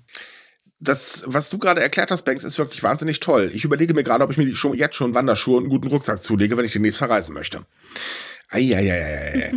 Das, 0.80 1.24
was 1.26 1.50
du 1.50 1.58
gerade 1.58 1.82
erklärt 1.82 2.12
hast, 2.12 2.24
Banks, 2.24 2.44
ist 2.44 2.58
wirklich 2.58 2.84
wahnsinnig 2.84 3.22
toll. 3.22 3.50
Ich 3.54 3.64
überlege 3.64 3.94
mir 3.94 4.04
gerade, 4.04 4.24
ob 4.24 4.32
ich 4.32 4.38
mir 4.38 4.54
schon, 4.56 4.76
jetzt 4.76 4.96
schon 4.96 5.16
Wanderschuhe 5.16 5.58
und 5.58 5.64
einen 5.64 5.70
guten 5.70 5.88
Rucksack 5.88 6.22
zulege, 6.22 6.58
wenn 6.58 6.66
ich 6.66 6.74
demnächst 6.74 6.98
verreisen 6.98 7.34
möchte. 7.34 7.66
Eieieiei. 8.50 9.54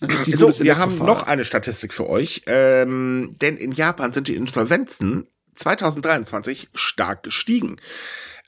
so, 0.00 0.62
wir 0.62 0.78
haben 0.78 0.96
noch 0.98 1.26
eine 1.26 1.44
Statistik 1.44 1.94
für 1.94 2.08
euch, 2.08 2.42
ähm, 2.46 3.36
denn 3.40 3.56
in 3.56 3.72
Japan 3.72 4.12
sind 4.12 4.28
die 4.28 4.36
Insolvenzen 4.36 5.26
2023 5.54 6.68
stark 6.74 7.22
gestiegen. 7.22 7.80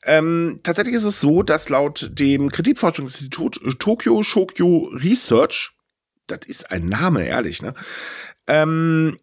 Ähm, 0.04 0.60
tatsächlich 0.62 0.94
ist 0.94 1.04
es 1.04 1.20
so, 1.20 1.42
dass 1.42 1.68
laut 1.68 2.10
dem 2.12 2.50
Kreditforschungsinstitut 2.50 3.78
Tokyo 3.78 4.22
Shokyo 4.22 4.92
Research, 4.94 5.72
das 6.26 6.40
ist 6.46 6.70
ein 6.70 6.88
Name, 6.88 7.26
ehrlich, 7.26 7.60
ne? 7.60 7.74
Ähm, 8.46 9.18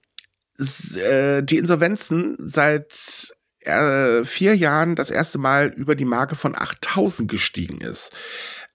äh, 0.96 1.44
die 1.44 1.58
Insolvenzen 1.58 2.38
seit 2.40 3.34
äh, 3.62 4.24
vier 4.24 4.56
Jahren 4.56 4.96
das 4.96 5.12
erste 5.12 5.38
Mal 5.38 5.68
über 5.68 5.96
die 5.96 6.06
Marke 6.06 6.36
von 6.36 6.56
8000 6.56 7.30
gestiegen 7.30 7.82
ist. 7.82 8.12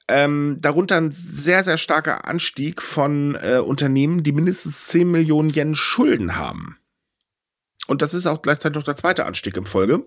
Ähm, 0.09 0.59
darunter 0.61 0.97
ein 0.97 1.13
sehr, 1.13 1.63
sehr 1.65 1.79
starker 1.79 2.27
Anstieg 2.27 2.83
von 2.83 3.37
äh, 3.37 3.59
Unternehmen, 3.59 4.23
die 4.23 4.33
mindestens 4.33 4.89
10 4.89 5.11
Millionen 5.11 5.51
Yen 5.51 5.75
Schulden 5.75 6.37
haben. 6.37 6.77
Und 7.87 8.03
das 8.03 8.15
ist 8.15 8.27
auch 8.27 8.43
gleichzeitig 8.43 8.77
noch 8.77 8.85
der 8.85 8.97
zweite 8.97 9.27
Anstieg 9.27 9.57
im 9.57 9.65
Folge. 9.65 10.07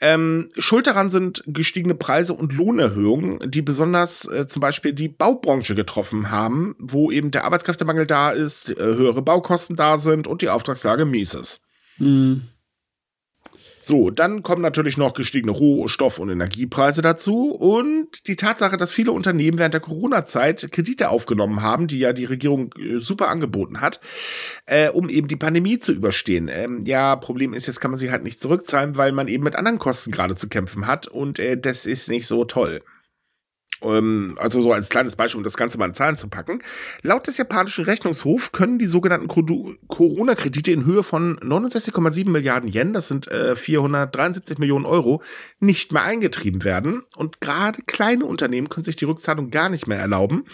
Ähm, 0.00 0.50
Schuld 0.56 0.86
daran 0.86 1.10
sind 1.10 1.42
gestiegene 1.46 1.94
Preise 1.94 2.32
und 2.32 2.54
Lohnerhöhungen, 2.54 3.50
die 3.50 3.60
besonders 3.60 4.26
äh, 4.26 4.46
zum 4.46 4.60
Beispiel 4.60 4.94
die 4.94 5.08
Baubranche 5.08 5.74
getroffen 5.74 6.30
haben, 6.30 6.74
wo 6.78 7.10
eben 7.10 7.30
der 7.30 7.44
Arbeitskräftemangel 7.44 8.06
da 8.06 8.30
ist, 8.30 8.70
äh, 8.70 8.76
höhere 8.76 9.20
Baukosten 9.20 9.76
da 9.76 9.98
sind 9.98 10.26
und 10.26 10.40
die 10.40 10.48
Auftragslage 10.48 11.04
mies 11.04 11.34
ist. 11.34 11.60
Mhm. 11.98 12.48
So, 13.90 14.08
dann 14.10 14.44
kommen 14.44 14.62
natürlich 14.62 14.96
noch 14.98 15.14
gestiegene 15.14 15.50
Rohstoff- 15.50 16.20
und 16.20 16.30
Energiepreise 16.30 17.02
dazu 17.02 17.50
und 17.50 18.28
die 18.28 18.36
Tatsache, 18.36 18.76
dass 18.76 18.92
viele 18.92 19.10
Unternehmen 19.10 19.58
während 19.58 19.74
der 19.74 19.80
Corona-Zeit 19.80 20.70
Kredite 20.70 21.08
aufgenommen 21.08 21.60
haben, 21.60 21.88
die 21.88 21.98
ja 21.98 22.12
die 22.12 22.24
Regierung 22.24 22.72
äh, 22.78 23.00
super 23.00 23.30
angeboten 23.30 23.80
hat, 23.80 23.98
äh, 24.66 24.90
um 24.90 25.08
eben 25.08 25.26
die 25.26 25.34
Pandemie 25.34 25.80
zu 25.80 25.92
überstehen. 25.92 26.46
Ähm, 26.46 26.86
ja, 26.86 27.16
Problem 27.16 27.52
ist, 27.52 27.66
jetzt 27.66 27.80
kann 27.80 27.90
man 27.90 27.98
sie 27.98 28.12
halt 28.12 28.22
nicht 28.22 28.40
zurückzahlen, 28.40 28.96
weil 28.96 29.10
man 29.10 29.26
eben 29.26 29.42
mit 29.42 29.56
anderen 29.56 29.80
Kosten 29.80 30.12
gerade 30.12 30.36
zu 30.36 30.48
kämpfen 30.48 30.86
hat 30.86 31.08
und 31.08 31.40
äh, 31.40 31.58
das 31.58 31.84
ist 31.84 32.08
nicht 32.08 32.28
so 32.28 32.44
toll. 32.44 32.82
Ähm, 33.82 34.36
also 34.38 34.60
so 34.60 34.72
als 34.72 34.88
kleines 34.88 35.16
Beispiel, 35.16 35.38
um 35.38 35.44
das 35.44 35.56
Ganze 35.56 35.78
mal 35.78 35.88
in 35.88 35.94
Zahlen 35.94 36.16
zu 36.16 36.28
packen. 36.28 36.62
Laut 37.02 37.26
des 37.26 37.38
japanischen 37.38 37.84
Rechnungshofs 37.84 38.52
können 38.52 38.78
die 38.78 38.86
sogenannten 38.86 39.28
Corona-Kredite 39.28 40.72
in 40.72 40.84
Höhe 40.84 41.02
von 41.02 41.38
69,7 41.38 42.28
Milliarden 42.28 42.70
Yen, 42.70 42.92
das 42.92 43.08
sind 43.08 43.28
äh, 43.28 43.56
473 43.56 44.58
Millionen 44.58 44.84
Euro, 44.84 45.22
nicht 45.58 45.92
mehr 45.92 46.02
eingetrieben 46.02 46.64
werden. 46.64 47.02
Und 47.16 47.40
gerade 47.40 47.82
kleine 47.82 48.24
Unternehmen 48.24 48.68
können 48.68 48.84
sich 48.84 48.96
die 48.96 49.06
Rückzahlung 49.06 49.50
gar 49.50 49.68
nicht 49.68 49.86
mehr 49.86 49.98
erlauben, 49.98 50.44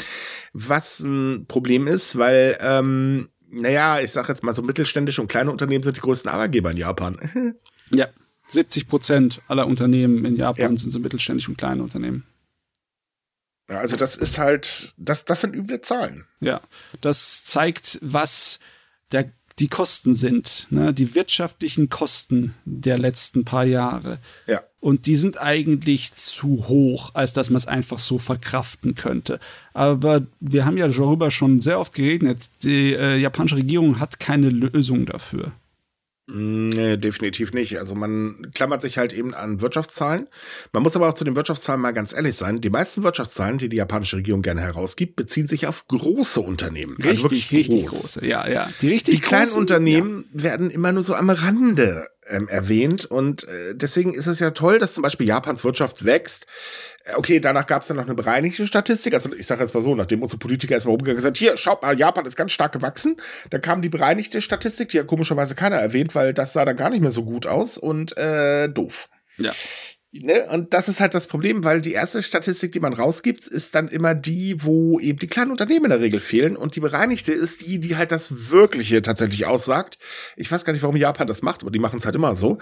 was 0.52 1.00
ein 1.00 1.46
Problem 1.48 1.86
ist, 1.86 2.18
weil, 2.18 2.56
ähm, 2.60 3.28
naja, 3.50 4.00
ich 4.00 4.12
sag 4.12 4.28
jetzt 4.28 4.42
mal 4.42 4.54
so 4.54 4.62
mittelständische 4.62 5.20
und 5.20 5.28
kleine 5.28 5.50
Unternehmen 5.50 5.82
sind 5.82 5.96
die 5.96 6.00
größten 6.00 6.30
Arbeitgeber 6.30 6.70
in 6.70 6.76
Japan. 6.76 7.54
ja. 7.90 8.08
70 8.48 8.86
Prozent 8.86 9.42
aller 9.48 9.66
Unternehmen 9.66 10.24
in 10.24 10.36
Japan 10.36 10.72
ja. 10.72 10.76
sind 10.76 10.92
so 10.92 11.00
mittelständisch 11.00 11.48
und 11.48 11.58
kleine 11.58 11.82
Unternehmen. 11.82 12.24
Ja, 13.68 13.80
also 13.80 13.96
das 13.96 14.16
ist 14.16 14.38
halt, 14.38 14.94
das, 14.96 15.24
das 15.24 15.40
sind 15.40 15.54
üble 15.54 15.80
Zahlen. 15.80 16.24
Ja, 16.40 16.60
das 17.00 17.44
zeigt, 17.44 17.98
was 18.00 18.60
der, 19.12 19.30
die 19.58 19.68
Kosten 19.68 20.14
sind, 20.14 20.66
ne? 20.70 20.92
die 20.92 21.14
wirtschaftlichen 21.14 21.88
Kosten 21.88 22.54
der 22.64 22.98
letzten 22.98 23.44
paar 23.44 23.64
Jahre. 23.64 24.18
Ja. 24.46 24.62
Und 24.78 25.06
die 25.06 25.16
sind 25.16 25.40
eigentlich 25.40 26.14
zu 26.14 26.68
hoch, 26.68 27.10
als 27.14 27.32
dass 27.32 27.50
man 27.50 27.56
es 27.56 27.66
einfach 27.66 27.98
so 27.98 28.18
verkraften 28.18 28.94
könnte. 28.94 29.40
Aber 29.72 30.26
wir 30.38 30.64
haben 30.64 30.76
ja 30.76 30.86
darüber 30.86 31.32
schon 31.32 31.60
sehr 31.60 31.80
oft 31.80 31.94
geredet. 31.94 32.50
Die 32.62 32.92
äh, 32.92 33.16
japanische 33.16 33.56
Regierung 33.56 33.98
hat 33.98 34.20
keine 34.20 34.50
Lösung 34.50 35.06
dafür. 35.06 35.52
Nee, 36.28 36.96
definitiv 36.96 37.52
nicht. 37.52 37.78
Also 37.78 37.94
man 37.94 38.50
klammert 38.52 38.80
sich 38.80 38.98
halt 38.98 39.12
eben 39.12 39.32
an 39.32 39.60
Wirtschaftszahlen. 39.60 40.26
Man 40.72 40.82
muss 40.82 40.96
aber 40.96 41.08
auch 41.08 41.14
zu 41.14 41.24
den 41.24 41.36
Wirtschaftszahlen 41.36 41.80
mal 41.80 41.92
ganz 41.92 42.12
ehrlich 42.12 42.34
sein. 42.34 42.60
Die 42.60 42.70
meisten 42.70 43.04
Wirtschaftszahlen, 43.04 43.58
die 43.58 43.68
die 43.68 43.76
japanische 43.76 44.16
Regierung 44.16 44.42
gerne 44.42 44.60
herausgibt, 44.60 45.14
beziehen 45.14 45.46
sich 45.46 45.68
auf 45.68 45.86
große 45.86 46.40
Unternehmen. 46.40 46.96
Also 46.98 47.28
richtig, 47.28 47.44
also 47.44 47.56
richtig 47.56 47.86
groß. 47.86 48.00
große. 48.00 48.26
Ja, 48.26 48.48
ja. 48.48 48.68
Die 48.82 48.88
richtig 48.88 49.14
Die 49.14 49.20
kleinen 49.20 49.44
großen, 49.44 49.60
Unternehmen 49.60 50.24
ja. 50.34 50.42
werden 50.42 50.70
immer 50.70 50.90
nur 50.90 51.04
so 51.04 51.14
am 51.14 51.30
Rande 51.30 52.08
ähm, 52.28 52.48
erwähnt. 52.48 53.04
Und 53.04 53.44
äh, 53.44 53.76
deswegen 53.76 54.12
ist 54.12 54.26
es 54.26 54.40
ja 54.40 54.50
toll, 54.50 54.80
dass 54.80 54.94
zum 54.94 55.02
Beispiel 55.02 55.28
Japans 55.28 55.62
Wirtschaft 55.62 56.04
wächst. 56.04 56.46
Okay, 57.14 57.38
danach 57.38 57.66
gab 57.66 57.82
es 57.82 57.88
dann 57.88 57.96
noch 57.96 58.04
eine 58.04 58.14
bereinigte 58.14 58.66
Statistik. 58.66 59.14
Also 59.14 59.32
ich 59.32 59.46
sage 59.46 59.62
jetzt 59.62 59.74
mal 59.74 59.80
so, 59.80 59.94
nachdem 59.94 60.22
unsere 60.22 60.38
Politiker 60.38 60.74
erstmal 60.74 60.92
rumgegangen 60.92 61.22
sind, 61.22 61.36
hier, 61.36 61.56
schaut 61.56 61.82
mal, 61.82 61.96
Japan 61.96 62.26
ist 62.26 62.36
ganz 62.36 62.52
stark 62.52 62.72
gewachsen. 62.72 63.16
Dann 63.50 63.60
kam 63.60 63.80
die 63.80 63.88
bereinigte 63.88 64.42
Statistik, 64.42 64.88
die 64.88 64.96
ja 64.96 65.04
komischerweise 65.04 65.54
keiner 65.54 65.76
erwähnt, 65.76 66.14
weil 66.14 66.34
das 66.34 66.52
sah 66.52 66.64
dann 66.64 66.76
gar 66.76 66.90
nicht 66.90 67.00
mehr 67.00 67.12
so 67.12 67.24
gut 67.24 67.46
aus 67.46 67.78
und 67.78 68.16
äh, 68.16 68.68
doof. 68.68 69.08
Ja. 69.38 69.52
Ne? 70.12 70.46
Und 70.50 70.72
das 70.72 70.88
ist 70.88 71.00
halt 71.00 71.14
das 71.14 71.26
Problem, 71.26 71.64
weil 71.64 71.80
die 71.80 71.92
erste 71.92 72.22
Statistik, 72.22 72.72
die 72.72 72.80
man 72.80 72.92
rausgibt, 72.92 73.46
ist 73.46 73.74
dann 73.74 73.88
immer 73.88 74.14
die, 74.14 74.64
wo 74.64 74.98
eben 74.98 75.18
die 75.18 75.26
kleinen 75.26 75.50
Unternehmen 75.50 75.86
in 75.86 75.90
der 75.90 76.00
Regel 76.00 76.20
fehlen. 76.20 76.56
Und 76.56 76.76
die 76.76 76.80
bereinigte 76.80 77.32
ist 77.32 77.66
die, 77.66 77.78
die 77.78 77.96
halt 77.96 78.12
das 78.12 78.50
Wirkliche 78.50 79.02
tatsächlich 79.02 79.46
aussagt. 79.46 79.98
Ich 80.36 80.50
weiß 80.50 80.64
gar 80.64 80.72
nicht, 80.72 80.82
warum 80.82 80.96
Japan 80.96 81.26
das 81.26 81.42
macht, 81.42 81.62
aber 81.62 81.70
die 81.70 81.78
machen 81.78 81.98
es 81.98 82.06
halt 82.06 82.14
immer 82.14 82.34
so. 82.34 82.58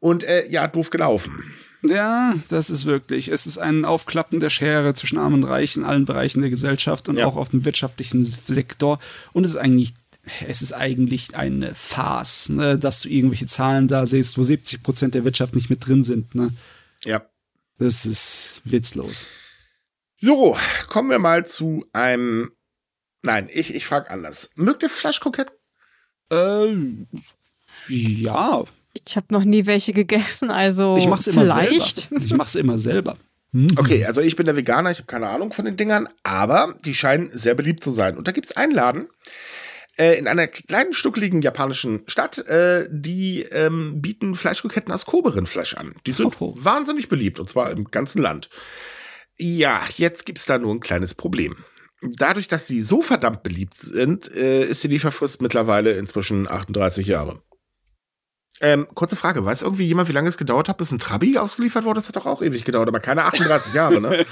Und 0.00 0.24
äh, 0.24 0.46
ja, 0.48 0.66
doof 0.66 0.90
gelaufen. 0.90 1.52
Ja, 1.84 2.34
das 2.48 2.70
ist 2.70 2.86
wirklich. 2.86 3.28
Es 3.28 3.46
ist 3.46 3.58
ein 3.58 3.84
Aufklappen 3.84 4.38
der 4.38 4.50
Schere 4.50 4.94
zwischen 4.94 5.18
Armen 5.18 5.42
und 5.42 5.44
Reichen 5.44 5.82
in 5.82 5.88
allen 5.88 6.04
Bereichen 6.04 6.40
der 6.40 6.50
Gesellschaft 6.50 7.08
und 7.08 7.16
ja. 7.16 7.26
auch 7.26 7.36
auf 7.36 7.50
dem 7.50 7.64
wirtschaftlichen 7.64 8.22
Sektor. 8.22 9.00
Und 9.32 9.44
es 9.44 9.50
ist 9.50 9.56
eigentlich 9.56 9.94
es 10.46 10.62
ist 10.62 10.72
eigentlich 10.72 11.34
eine 11.34 11.74
Farce, 11.74 12.50
ne, 12.50 12.78
dass 12.78 13.00
du 13.00 13.08
irgendwelche 13.08 13.46
Zahlen 13.46 13.88
da 13.88 14.06
siehst, 14.06 14.38
wo 14.38 14.44
70 14.44 14.82
Prozent 14.82 15.14
der 15.14 15.24
Wirtschaft 15.24 15.54
nicht 15.56 15.68
mit 15.68 15.86
drin 15.86 16.04
sind. 16.04 16.34
Ne? 16.34 16.50
Ja. 17.04 17.26
Das 17.78 18.06
ist 18.06 18.60
witzlos. 18.64 19.26
So, 20.14 20.56
kommen 20.86 21.10
wir 21.10 21.18
mal 21.18 21.44
zu 21.44 21.84
einem. 21.92 22.52
Nein, 23.22 23.48
ich, 23.52 23.74
ich 23.74 23.84
frage 23.86 24.10
anders. 24.10 24.50
Mögt 24.54 24.84
ihr 24.84 24.88
Fleischkroketten? 24.88 25.54
Äh, 26.30 26.76
ja. 27.88 28.64
Ich 29.06 29.16
habe 29.16 29.26
noch 29.30 29.44
nie 29.44 29.66
welche 29.66 29.92
gegessen, 29.92 30.50
also 30.50 30.96
ich 30.96 31.06
mach's 31.06 31.26
immer 31.26 31.42
vielleicht. 31.42 32.08
Selber. 32.08 32.24
Ich 32.24 32.34
mach's 32.34 32.54
immer 32.54 32.78
selber. 32.78 33.16
Mhm. 33.52 33.68
Okay, 33.76 34.04
also 34.04 34.20
ich 34.20 34.36
bin 34.36 34.46
der 34.46 34.56
Veganer, 34.56 34.90
ich 34.90 34.98
habe 34.98 35.06
keine 35.06 35.28
Ahnung 35.28 35.52
von 35.52 35.64
den 35.64 35.76
Dingern, 35.76 36.08
aber 36.22 36.74
die 36.84 36.94
scheinen 36.94 37.30
sehr 37.32 37.54
beliebt 37.54 37.84
zu 37.84 37.90
sein. 37.90 38.16
Und 38.16 38.26
da 38.26 38.32
gibt's 38.32 38.52
einen 38.56 38.72
Laden, 38.72 39.08
äh, 39.98 40.18
in 40.18 40.26
einer 40.26 40.46
kleinen, 40.46 40.94
stuckeligen 40.94 41.42
japanischen 41.42 42.02
Stadt, 42.06 42.38
äh, 42.38 42.88
die 42.90 43.42
ähm, 43.42 44.00
bieten 44.00 44.34
Fleischkroketten 44.34 44.92
aus 44.92 45.04
Kobe-Rindfleisch 45.04 45.74
an. 45.74 45.94
Die 46.06 46.12
sind 46.12 46.40
oh. 46.40 46.54
wahnsinnig 46.56 47.08
beliebt, 47.08 47.38
und 47.38 47.48
zwar 47.48 47.70
im 47.70 47.90
ganzen 47.90 48.22
Land. 48.22 48.48
Ja, 49.38 49.82
jetzt 49.96 50.24
gibt's 50.24 50.46
da 50.46 50.58
nur 50.58 50.74
ein 50.74 50.80
kleines 50.80 51.14
Problem. 51.14 51.56
Dadurch, 52.00 52.48
dass 52.48 52.66
sie 52.66 52.80
so 52.80 53.02
verdammt 53.02 53.42
beliebt 53.42 53.74
sind, 53.74 54.34
äh, 54.34 54.64
ist 54.64 54.82
die 54.82 54.88
Lieferfrist 54.88 55.42
mittlerweile 55.42 55.92
inzwischen 55.92 56.48
38 56.48 57.06
Jahre. 57.06 57.42
Ähm, 58.64 58.86
kurze 58.94 59.16
Frage, 59.16 59.44
weiß 59.44 59.62
irgendwie 59.62 59.86
jemand, 59.86 60.08
wie 60.08 60.12
lange 60.12 60.28
es 60.28 60.38
gedauert 60.38 60.68
hat, 60.68 60.76
bis 60.78 60.92
ein 60.92 61.00
Trabi 61.00 61.36
ausgeliefert 61.36 61.84
wurde? 61.84 61.98
Das 61.98 62.06
hat 62.06 62.14
doch 62.14 62.26
auch 62.26 62.42
ewig 62.42 62.64
gedauert, 62.64 62.86
aber 62.86 63.00
keine 63.00 63.24
38 63.24 63.74
Jahre, 63.74 64.00
ne? 64.00 64.24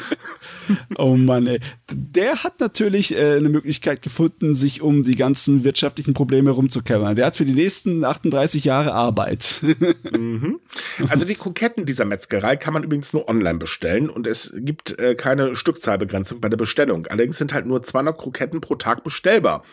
oh 0.98 1.16
Mann, 1.16 1.48
ey. 1.48 1.58
Der 1.90 2.44
hat 2.44 2.60
natürlich 2.60 3.16
äh, 3.16 3.34
eine 3.34 3.48
Möglichkeit 3.48 4.02
gefunden, 4.02 4.54
sich 4.54 4.82
um 4.82 5.02
die 5.02 5.16
ganzen 5.16 5.64
wirtschaftlichen 5.64 6.14
Probleme 6.14 6.52
rumzukämmern. 6.52 7.16
Der 7.16 7.26
hat 7.26 7.34
für 7.34 7.44
die 7.44 7.54
nächsten 7.54 8.04
38 8.04 8.64
Jahre 8.64 8.92
Arbeit. 8.92 9.62
mhm. 10.12 10.60
Also 11.08 11.24
die 11.24 11.34
Kroketten 11.34 11.84
dieser 11.84 12.04
Metzgerei 12.04 12.54
kann 12.54 12.72
man 12.72 12.84
übrigens 12.84 13.12
nur 13.12 13.28
online 13.28 13.58
bestellen 13.58 14.08
und 14.08 14.28
es 14.28 14.52
gibt 14.54 14.96
äh, 15.00 15.16
keine 15.16 15.56
Stückzahlbegrenzung 15.56 16.40
bei 16.40 16.48
der 16.48 16.56
Bestellung. 16.56 17.08
Allerdings 17.08 17.38
sind 17.38 17.52
halt 17.52 17.66
nur 17.66 17.82
200 17.82 18.16
Kroketten 18.16 18.60
pro 18.60 18.76
Tag 18.76 19.02
bestellbar 19.02 19.64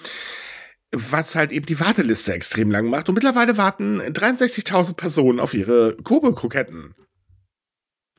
was 0.92 1.36
halt 1.36 1.52
eben 1.52 1.66
die 1.66 1.80
Warteliste 1.80 2.34
extrem 2.34 2.72
lang 2.72 2.90
macht. 2.90 3.10
Und 3.10 3.16
mittlerweile 3.16 3.58
warten 3.58 4.02
63.000 4.02 4.94
Personen 4.94 5.40
auf 5.40 5.54
ihre 5.54 5.98
Kobe-Kroketten. 6.04 6.94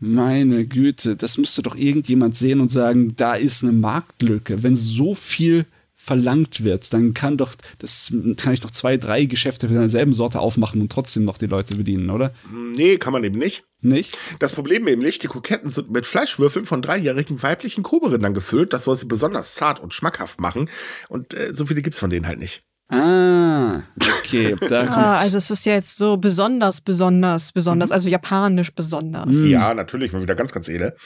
Meine 0.01 0.65
Güte, 0.67 1.17
das 1.17 1.39
müsste 1.39 1.63
doch 1.63 1.75
irgendjemand 1.75 2.37
sehen 2.37 2.61
und 2.61 2.71
sagen, 2.71 3.17
da 3.17 3.35
ist 3.35 3.65
eine 3.65 3.73
Marktlücke. 3.73 4.63
Wenn 4.63 4.77
so 4.77 5.15
viel 5.15 5.67
verlangt 6.01 6.63
wird, 6.63 6.93
dann 6.93 7.13
kann 7.13 7.37
doch, 7.37 7.55
das 7.81 8.13
kann 8.37 8.55
ich 8.55 8.61
doch 8.61 8.71
zwei, 8.71 8.97
drei 8.97 9.25
Geschäfte 9.25 9.67
von 9.67 9.77
derselben 9.77 10.13
Sorte 10.13 10.39
aufmachen 10.41 10.81
und 10.81 10.91
trotzdem 10.91 11.25
noch 11.25 11.37
die 11.37 11.47
Leute 11.47 11.75
bedienen, 11.75 12.09
oder? 12.09 12.33
Nee, 12.51 12.97
kann 12.97 13.13
man 13.13 13.25
eben 13.25 13.39
nicht. 13.39 13.65
Nicht? 13.81 14.17
Das 14.39 14.55
Problem 14.55 14.89
eben 14.89 15.03
nicht, 15.03 15.23
die 15.23 15.27
Kroketten 15.27 15.71
sind 15.71 15.91
mit 15.91 16.07
Fleischwürfeln 16.07 16.67
von 16.67 16.83
dreijährigen 16.83 17.43
weiblichen 17.43 17.83
Koberindern 17.83 18.33
gefüllt. 18.33 18.73
Das 18.73 18.85
soll 18.85 18.97
sie 18.97 19.07
besonders 19.07 19.55
zart 19.55 19.81
und 19.81 19.93
schmackhaft 19.93 20.41
machen. 20.41 20.71
Und 21.09 21.35
äh, 21.35 21.53
so 21.53 21.67
viele 21.67 21.83
gibt's 21.83 21.99
von 21.99 22.11
denen 22.11 22.27
halt 22.27 22.39
nicht. 22.39 22.63
Ah, 22.89 23.83
okay. 24.21 24.57
Da 24.69 24.85
kommt 24.85 24.97
ah, 24.97 25.15
also 25.15 25.37
es 25.37 25.51
ist 25.51 25.67
ja 25.67 25.75
jetzt 25.75 25.97
so 25.97 26.17
besonders, 26.17 26.81
besonders, 26.81 27.53
besonders, 27.53 27.91
mhm. 27.91 27.95
also 27.95 28.09
japanisch 28.09 28.73
besonders. 28.73 29.37
Ja, 29.43 29.75
natürlich, 29.75 30.13
mal 30.13 30.23
wieder 30.23 30.35
ganz, 30.35 30.53
ganz 30.53 30.69
edel. 30.69 30.97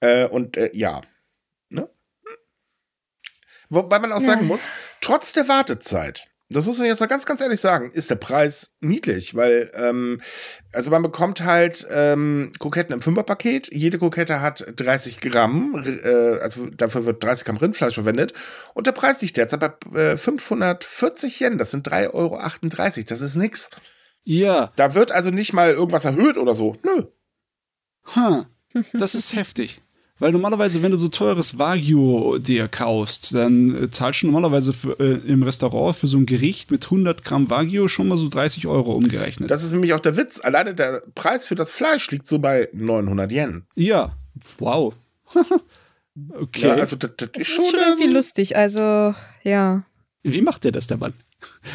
Äh, 0.00 0.26
und 0.26 0.56
äh, 0.56 0.70
ja. 0.72 1.02
Wobei 3.74 3.98
man 3.98 4.12
auch 4.12 4.20
sagen 4.20 4.46
muss, 4.46 4.68
trotz 5.00 5.32
der 5.32 5.48
Wartezeit 5.48 6.28
das 6.50 6.66
muss 6.66 6.78
man 6.78 6.86
jetzt 6.86 7.00
mal 7.00 7.06
ganz, 7.06 7.24
ganz 7.26 7.40
ehrlich 7.40 7.60
sagen, 7.60 7.90
ist 7.90 8.10
der 8.10 8.16
Preis 8.16 8.74
niedlich, 8.80 9.34
weil, 9.34 9.70
ähm, 9.74 10.20
also 10.72 10.90
man 10.90 11.02
bekommt 11.02 11.42
halt 11.42 11.86
ähm, 11.90 12.52
Kroketten 12.58 12.94
im 12.94 13.00
Fünferpaket. 13.00 13.72
Jede 13.72 13.98
Krokette 13.98 14.40
hat 14.40 14.64
30 14.76 15.20
Gramm, 15.20 15.82
äh, 15.84 16.38
also 16.40 16.66
dafür 16.66 17.06
wird 17.06 17.24
30 17.24 17.46
Gramm 17.46 17.56
Rindfleisch 17.56 17.94
verwendet. 17.94 18.34
Und 18.74 18.86
der 18.86 18.92
Preis 18.92 19.22
liegt 19.22 19.36
derzeit 19.36 19.60
bei 19.60 19.98
äh, 19.98 20.16
540 20.16 21.40
Yen, 21.40 21.58
das 21.58 21.70
sind 21.70 21.88
3,38 21.88 22.12
Euro. 22.12 22.38
Das 23.08 23.20
ist 23.20 23.36
nix. 23.36 23.70
Ja. 24.22 24.72
Da 24.76 24.94
wird 24.94 25.12
also 25.12 25.30
nicht 25.30 25.52
mal 25.52 25.70
irgendwas 25.70 26.04
erhöht 26.04 26.36
oder 26.36 26.54
so. 26.54 26.76
Nö. 26.82 27.04
Huh. 28.14 28.44
das 28.92 29.14
ist 29.14 29.34
heftig. 29.34 29.80
Weil 30.20 30.30
normalerweise, 30.30 30.80
wenn 30.82 30.92
du 30.92 30.96
so 30.96 31.08
teures 31.08 31.58
Wagyu 31.58 32.38
dir 32.38 32.68
kaufst, 32.68 33.34
dann 33.34 33.84
äh, 33.84 33.90
zahlst 33.90 34.22
du 34.22 34.26
normalerweise 34.26 34.72
für, 34.72 34.98
äh, 35.00 35.14
im 35.26 35.42
Restaurant 35.42 35.96
für 35.96 36.06
so 36.06 36.16
ein 36.18 36.26
Gericht 36.26 36.70
mit 36.70 36.84
100 36.84 37.24
Gramm 37.24 37.50
Wagyu 37.50 37.88
schon 37.88 38.06
mal 38.06 38.16
so 38.16 38.28
30 38.28 38.68
Euro 38.68 38.92
umgerechnet. 38.92 39.50
Das 39.50 39.64
ist 39.64 39.72
nämlich 39.72 39.92
auch 39.92 40.00
der 40.00 40.16
Witz. 40.16 40.40
Alleine 40.40 40.74
der 40.74 41.02
Preis 41.16 41.46
für 41.46 41.56
das 41.56 41.72
Fleisch 41.72 42.10
liegt 42.12 42.28
so 42.28 42.38
bei 42.38 42.68
900 42.72 43.32
Yen. 43.32 43.64
Ja, 43.74 44.16
wow. 44.58 44.94
okay. 45.34 46.68
Ja, 46.68 46.74
also 46.74 46.94
das, 46.94 47.10
das, 47.16 47.30
das 47.32 47.42
ist 47.42 47.50
schon, 47.50 47.70
schon 47.72 47.80
irgendwie 47.80 48.08
lustig. 48.08 48.56
Also, 48.56 49.16
ja. 49.42 49.82
Wie 50.22 50.42
macht 50.42 50.62
der 50.62 50.70
das, 50.70 50.86
der 50.86 50.98
Mann? 50.98 51.14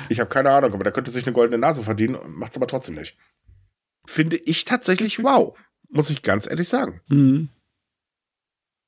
Ich 0.08 0.22
habe 0.22 0.30
keine 0.30 0.52
Ahnung, 0.52 0.74
aber 0.74 0.86
der 0.86 0.94
könnte 0.94 1.12
sich 1.12 1.26
eine 1.26 1.34
goldene 1.34 1.58
Nase 1.58 1.84
verdienen, 1.84 2.18
macht 2.28 2.52
es 2.52 2.58
aber 2.58 2.68
trotzdem 2.68 2.96
nicht. 2.96 3.18
Finde 4.06 4.38
ich 4.38 4.64
tatsächlich 4.64 5.22
wow. 5.22 5.58
Muss 5.90 6.10
ich 6.10 6.22
ganz 6.22 6.50
ehrlich 6.50 6.70
sagen. 6.70 7.02
Mhm. 7.10 7.50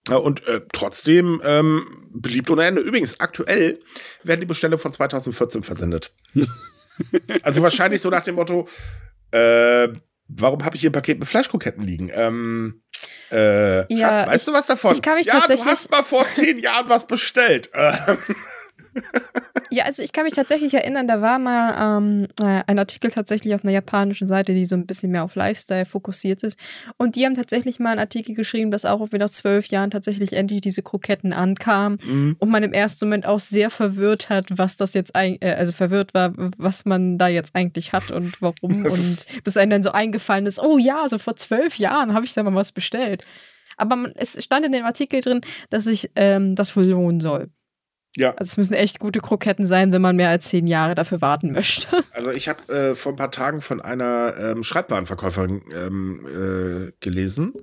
Und 0.09 0.47
äh, 0.47 0.61
trotzdem 0.73 1.41
ähm, 1.45 2.09
beliebt 2.11 2.49
ohne 2.49 2.65
Ende. 2.65 2.81
Übrigens, 2.81 3.19
aktuell 3.19 3.79
werden 4.23 4.41
die 4.41 4.47
Bestellungen 4.47 4.79
von 4.79 4.91
2014 4.91 5.63
versendet. 5.63 6.13
also 7.43 7.61
wahrscheinlich 7.61 8.01
so 8.01 8.09
nach 8.09 8.23
dem 8.23 8.35
Motto, 8.35 8.67
äh, 9.31 9.89
warum 10.27 10.65
habe 10.65 10.75
ich 10.75 10.81
hier 10.81 10.89
ein 10.89 10.93
Paket 10.93 11.19
mit 11.19 11.27
Fleischkroketten 11.27 11.83
liegen? 11.83 12.09
Ähm, 12.13 12.81
äh, 13.31 13.93
ja, 13.93 14.09
Schatz, 14.09 14.27
weißt 14.27 14.47
ich, 14.47 14.53
du 14.53 14.57
was 14.57 14.65
davon? 14.65 14.93
Ich 14.93 15.01
kann 15.01 15.15
mich 15.15 15.27
ja, 15.27 15.33
tatsächlich 15.33 15.65
du 15.65 15.71
hast 15.71 15.91
mal 15.91 16.03
vor 16.03 16.25
zehn 16.31 16.57
Jahren 16.57 16.89
was 16.89 17.05
bestellt. 17.05 17.69
Ja, 19.73 19.85
also 19.85 20.03
ich 20.03 20.11
kann 20.11 20.25
mich 20.25 20.33
tatsächlich 20.33 20.73
erinnern, 20.73 21.07
da 21.07 21.21
war 21.21 21.39
mal 21.39 21.97
ähm, 21.97 22.27
äh, 22.41 22.61
ein 22.67 22.77
Artikel 22.77 23.09
tatsächlich 23.09 23.55
auf 23.55 23.63
einer 23.63 23.71
japanischen 23.71 24.27
Seite, 24.27 24.53
die 24.53 24.65
so 24.65 24.75
ein 24.75 24.85
bisschen 24.85 25.11
mehr 25.11 25.23
auf 25.23 25.35
Lifestyle 25.35 25.85
fokussiert 25.85 26.43
ist. 26.43 26.59
Und 26.97 27.15
die 27.15 27.25
haben 27.25 27.35
tatsächlich 27.35 27.79
mal 27.79 27.91
einen 27.91 28.01
Artikel 28.01 28.35
geschrieben, 28.35 28.69
dass 28.69 28.83
auch 28.83 29.07
wenn 29.11 29.19
nach 29.19 29.29
zwölf 29.29 29.67
Jahren 29.67 29.89
tatsächlich 29.89 30.33
endlich 30.33 30.59
diese 30.59 30.81
Kroketten 30.81 31.31
ankamen 31.31 31.99
mhm. 32.03 32.35
und 32.37 32.49
man 32.49 32.63
im 32.63 32.73
ersten 32.73 33.05
Moment 33.05 33.25
auch 33.25 33.39
sehr 33.39 33.69
verwirrt 33.69 34.27
hat, 34.29 34.47
was 34.49 34.75
das 34.75 34.93
jetzt 34.93 35.15
eigentlich, 35.15 35.41
äh, 35.41 35.53
also 35.53 35.71
verwirrt 35.71 36.13
war, 36.13 36.33
was 36.57 36.83
man 36.83 37.17
da 37.17 37.29
jetzt 37.29 37.55
eigentlich 37.55 37.93
hat 37.93 38.11
und 38.11 38.41
warum. 38.41 38.85
und 38.85 39.25
bis 39.45 39.55
einem 39.55 39.69
dann 39.69 39.83
so 39.83 39.93
eingefallen 39.93 40.47
ist, 40.47 40.59
oh 40.59 40.79
ja, 40.79 41.07
so 41.07 41.17
vor 41.17 41.37
zwölf 41.37 41.77
Jahren 41.77 42.13
habe 42.13 42.25
ich 42.25 42.33
da 42.33 42.43
mal 42.43 42.53
was 42.53 42.73
bestellt. 42.73 43.25
Aber 43.77 43.95
man, 43.95 44.11
es 44.15 44.43
stand 44.43 44.65
in 44.65 44.73
dem 44.73 44.83
Artikel 44.83 45.21
drin, 45.21 45.39
dass 45.69 45.85
sich 45.85 46.11
ähm, 46.17 46.55
das 46.55 46.75
wohl 46.75 46.85
lohnen 46.85 47.21
soll. 47.21 47.49
Ja. 48.17 48.31
Also 48.31 48.51
es 48.51 48.57
müssen 48.57 48.73
echt 48.73 48.99
gute 48.99 49.21
Kroketten 49.21 49.67
sein, 49.67 49.93
wenn 49.93 50.01
man 50.01 50.17
mehr 50.17 50.29
als 50.29 50.49
zehn 50.49 50.67
Jahre 50.67 50.95
dafür 50.95 51.21
warten 51.21 51.51
möchte. 51.51 51.87
Also 52.13 52.31
ich 52.31 52.49
habe 52.49 52.73
äh, 52.73 52.95
vor 52.95 53.13
ein 53.13 53.15
paar 53.15 53.31
Tagen 53.31 53.61
von 53.61 53.81
einer 53.81 54.35
ähm, 54.37 54.63
Schreibwarenverkäuferin 54.63 55.61
ähm, 55.73 56.27
äh, 56.27 56.91
gelesen, 56.99 57.53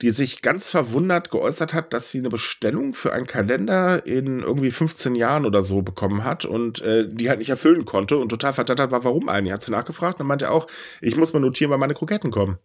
die 0.00 0.10
sich 0.10 0.42
ganz 0.42 0.70
verwundert 0.70 1.30
geäußert 1.30 1.74
hat, 1.74 1.92
dass 1.92 2.10
sie 2.10 2.18
eine 2.18 2.30
Bestellung 2.30 2.94
für 2.94 3.12
einen 3.12 3.26
Kalender 3.26 4.06
in 4.06 4.40
irgendwie 4.40 4.70
15 4.70 5.14
Jahren 5.14 5.46
oder 5.46 5.62
so 5.62 5.82
bekommen 5.82 6.24
hat 6.24 6.44
und 6.46 6.80
äh, 6.80 7.06
die 7.08 7.28
halt 7.28 7.38
nicht 7.38 7.50
erfüllen 7.50 7.84
konnte 7.84 8.16
und 8.16 8.30
total 8.30 8.54
verdattert 8.54 8.90
war, 8.90 9.04
warum 9.04 9.28
eigentlich. 9.28 9.52
Hat 9.52 9.62
sie 9.62 9.70
nachgefragt 9.70 10.20
und 10.20 10.26
meinte 10.26 10.50
auch, 10.50 10.66
ich 11.00 11.16
muss 11.16 11.32
mal 11.32 11.40
notieren, 11.40 11.70
wann 11.70 11.80
meine 11.80 11.94
Kroketten 11.94 12.30
kommen 12.30 12.58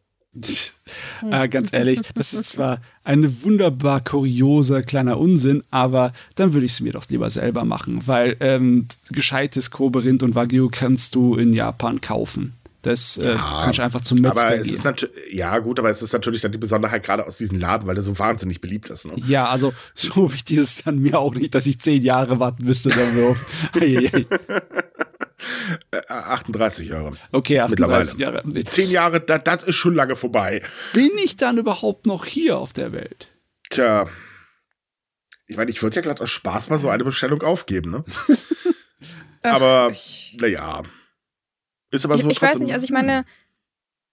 äh, 1.32 1.48
ganz 1.48 1.72
ehrlich, 1.74 2.00
das 2.16 2.34
ist 2.34 2.50
zwar 2.50 2.82
ein 3.04 3.44
wunderbar 3.44 4.02
kurioser 4.02 4.82
kleiner 4.82 5.20
Unsinn, 5.20 5.64
aber 5.70 6.14
dann 6.36 6.54
würde 6.54 6.66
ich 6.66 6.74
es 6.74 6.82
mir 6.82 6.94
doch 6.94 7.08
lieber 7.10 7.30
selber 7.30 7.66
machen, 7.66 8.02
weil 8.06 8.36
ähm, 8.40 8.88
gescheites 9.12 9.70
Kobe 9.70 10.04
Rind 10.04 10.24
und 10.24 10.36
Wagyu 10.36 10.70
kannst 10.72 11.16
du 11.16 11.36
in 11.36 11.54
Japan 11.54 12.02
kaufen. 12.02 12.54
Das 12.84 13.18
äh, 13.18 13.30
ja, 13.30 13.62
kannst 13.64 13.80
du 13.80 13.84
einfach 13.84 14.02
zum 14.02 14.20
Metzger 14.20 14.46
aber 14.48 14.58
es 14.58 14.68
gehen. 14.68 14.76
Ist 14.76 15.10
ja, 15.32 15.58
gut, 15.60 15.80
aber 15.80 15.90
es 15.90 16.02
ist 16.02 16.12
natürlich 16.12 16.42
dann 16.42 16.52
die 16.52 16.58
Besonderheit 16.58 17.02
gerade 17.02 17.26
aus 17.26 17.38
diesem 17.38 17.58
Laden, 17.58 17.88
weil 17.88 17.96
der 17.96 18.04
so 18.04 18.20
wahnsinnig 18.20 18.60
beliebt 18.60 18.90
ist. 18.90 19.06
Ne? 19.06 19.14
Ja, 19.26 19.48
also 19.48 19.74
so 19.94 20.34
wichtig 20.34 20.58
ist 20.58 20.64
es 20.80 20.84
dann 20.84 21.00
mir 21.00 21.18
auch 21.18 21.34
nicht, 21.34 21.56
dass 21.56 21.66
ich 21.66 21.80
zehn 21.80 22.04
Jahre 22.04 22.40
warten 22.40 22.66
müsste. 22.66 22.90
Dann 22.90 23.38
38 26.10 26.88
Jahre. 26.90 27.14
Okay, 27.32 27.62
38 27.62 28.20
Jahre. 28.20 28.44
Zehn 28.66 28.90
Jahre, 28.90 29.22
das, 29.22 29.46
das 29.46 29.64
ist 29.64 29.76
schon 29.78 29.96
lange 29.96 30.18
vorbei. 30.18 30.62
Bin 30.92 31.12
ich 31.24 31.38
dann 31.38 31.58
überhaupt 31.58 32.06
noch 32.06 32.26
hier 32.26 32.58
auf 32.58 32.74
der 32.74 32.92
Welt? 32.92 33.30
Tja. 33.70 34.10
Ich 35.48 35.56
meine, 35.56 35.72
ich 35.72 35.82
würde 35.82 35.96
ja 35.96 36.02
glatt 36.02 36.20
aus 36.20 36.32
Spaß 36.32 36.70
mal 36.70 36.80
so 36.80 36.90
eine 36.90 37.06
Bestellung 37.06 37.44
aufgeben, 37.44 37.92
ne? 37.92 38.04
aber, 39.44 39.94
naja. 40.38 40.84
Ist 41.94 42.06
aber 42.06 42.18
so 42.18 42.28
ich, 42.28 42.38
ich 42.38 42.42
weiß 42.42 42.58
nicht, 42.58 42.74
also 42.74 42.86
ich 42.86 42.92
meine, 42.92 43.24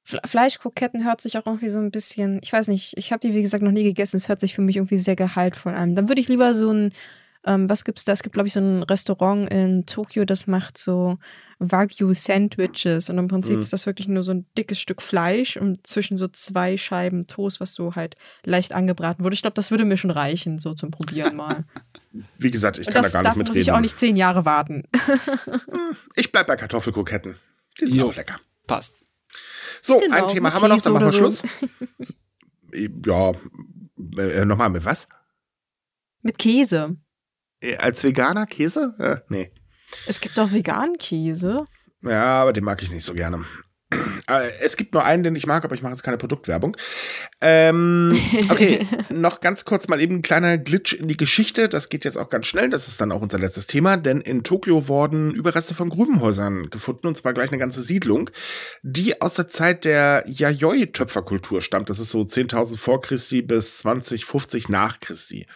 Fleischkroketten 0.05 1.05
hört 1.05 1.23
sich 1.23 1.39
auch 1.39 1.47
irgendwie 1.47 1.71
so 1.71 1.79
ein 1.79 1.91
bisschen, 1.91 2.39
ich 2.43 2.53
weiß 2.53 2.69
nicht, 2.69 2.97
ich 2.99 3.11
habe 3.11 3.21
die 3.21 3.35
wie 3.35 3.41
gesagt 3.41 3.65
noch 3.65 3.73
nie 3.73 3.85
gegessen, 3.85 4.19
es 4.19 4.29
hört 4.29 4.39
sich 4.39 4.55
für 4.55 4.61
mich 4.61 4.77
irgendwie 4.77 4.99
sehr 4.99 5.17
gehaltvoll 5.17 5.73
an. 5.75 5.95
Dann 5.95 6.09
würde 6.09 6.21
ich 6.21 6.29
lieber 6.29 6.53
so 6.53 6.71
ein, 6.71 6.91
ähm, 7.47 7.71
was 7.71 7.85
gibt's 7.85 8.05
da? 8.05 8.13
Es 8.13 8.23
gibt, 8.23 8.35
glaube 8.35 8.49
ich, 8.49 8.53
so 8.53 8.61
ein 8.61 8.83
Restaurant 8.83 9.51
in 9.51 9.87
Tokio, 9.87 10.27
das 10.27 10.47
macht 10.47 10.77
so 10.77 11.17
Wagyu-Sandwiches 11.59 13.09
und 13.09 13.17
im 13.17 13.29
Prinzip 13.29 13.57
mhm. 13.57 13.63
ist 13.63 13.73
das 13.73 13.87
wirklich 13.87 14.09
nur 14.09 14.25
so 14.25 14.33
ein 14.33 14.47
dickes 14.59 14.79
Stück 14.79 15.01
Fleisch 15.01 15.57
und 15.57 15.87
zwischen 15.87 16.19
so 16.19 16.29
zwei 16.29 16.77
Scheiben 16.77 17.29
Toast, 17.29 17.61
was 17.61 17.73
so 17.73 17.95
halt 17.95 18.15
leicht 18.45 18.75
angebraten 18.75 19.25
wurde. 19.25 19.33
Ich 19.33 19.41
glaube, 19.41 19.55
das 19.55 19.71
würde 19.71 19.87
mir 19.87 19.97
schon 19.97 20.11
reichen, 20.11 20.59
so 20.59 20.75
zum 20.75 20.91
Probieren 20.91 21.35
mal. 21.35 21.65
Wie 22.37 22.51
gesagt, 22.51 22.79
ich 22.79 22.89
kann 22.89 23.05
das, 23.05 23.13
da 23.13 23.23
gar 23.23 23.31
nicht 23.31 23.39
mitreden. 23.39 23.59
muss 23.59 23.69
ich 23.69 23.73
auch 23.73 23.81
nicht 23.81 23.97
zehn 23.97 24.17
Jahre 24.17 24.45
warten. 24.45 24.83
ich 26.15 26.31
bleib 26.31 26.47
bei 26.47 26.57
Kartoffelkroketten. 26.57 27.37
Die 27.81 27.87
sind 27.87 27.97
jo, 27.97 28.09
auch 28.09 28.17
lecker. 28.17 28.41
Passt. 28.67 29.05
So, 29.83 29.99
genau, 29.99 30.15
ein 30.15 30.29
Thema 30.29 30.53
haben 30.53 30.63
wir 30.63 30.69
noch, 30.69 30.81
dann 30.81 30.93
machen 30.93 31.11
wir 31.11 31.19
Schluss. 31.19 31.43
ja, 33.07 33.33
äh, 34.19 34.45
nochmal 34.45 34.71
mit 34.71 34.85
was? 34.85 35.09
Mit 36.23 36.39
Käse. 36.39 36.97
Äh, 37.61 37.77
als 37.77 38.03
Veganer 38.03 38.47
Käse? 38.47 38.95
Äh, 38.99 39.17
nee. 39.29 39.53
Es 40.07 40.21
gibt 40.21 40.39
auch 40.39 40.53
veganen 40.53 40.97
Käse. 40.99 41.65
Ja, 42.03 42.43
aber 42.43 42.53
den 42.53 42.65
mag 42.65 42.83
ich 42.83 42.91
nicht 42.91 43.05
so 43.05 43.15
gerne. 43.15 43.45
Äh, 44.29 44.51
es 44.63 44.77
gibt 44.77 44.95
nur 44.95 45.05
einen, 45.05 45.23
den 45.23 45.35
ich 45.35 45.47
mag, 45.47 45.65
aber 45.65 45.75
ich 45.75 45.83
mache 45.83 45.93
jetzt 45.93 46.03
keine 46.03 46.17
Produktwerbung. 46.17 46.77
Ähm, 47.41 48.17
okay, 48.51 48.87
noch 49.11 49.41
ganz 49.41 49.65
kurz 49.65 49.89
mal 49.89 50.01
eben 50.01 50.17
ein 50.17 50.23
kleiner 50.23 50.59
Glitch 50.59 50.93
in 50.93 51.09
die 51.09 51.17
Geschichte. 51.17 51.69
Das 51.69 51.89
geht 51.89 52.05
jetzt 52.05 52.17
auch 52.17 52.29
ganz 52.29 52.47
schnell. 52.47 52.71
Das 52.71 52.89
ist 52.89 53.01
dann 53.01 53.13
auch 53.13 53.21
unser 53.21 53.39
letztes 53.39 53.67
Thema, 53.67 53.97
denn 53.97 54.21
in 54.21 54.45
Tokio 54.45 54.89
wurden 54.89 55.33
Überreste 55.33 55.75
von 55.75 55.89
Grubenhäusern 55.89 56.71
gefunden 56.71 57.09
und 57.09 57.17
zwar 57.17 57.35
gleich 57.35 57.51
eine 57.51 57.59
ganze 57.59 57.83
Siedlung, 57.83 58.31
die 58.83 59.21
aus 59.21 59.35
der 59.35 59.49
Zeit 59.49 59.85
der 59.85 60.25
Yayoi-Töpferkultur 60.27 61.63
stammt. 61.63 61.91
Das 61.91 61.99
ist 61.99 62.11
so 62.11 62.21
10.000 62.21 62.77
vor 62.77 63.01
Christi 63.01 63.43
bis 63.43 63.79
2050 63.79 64.69
nach 64.69 65.01
Christi. 65.01 65.47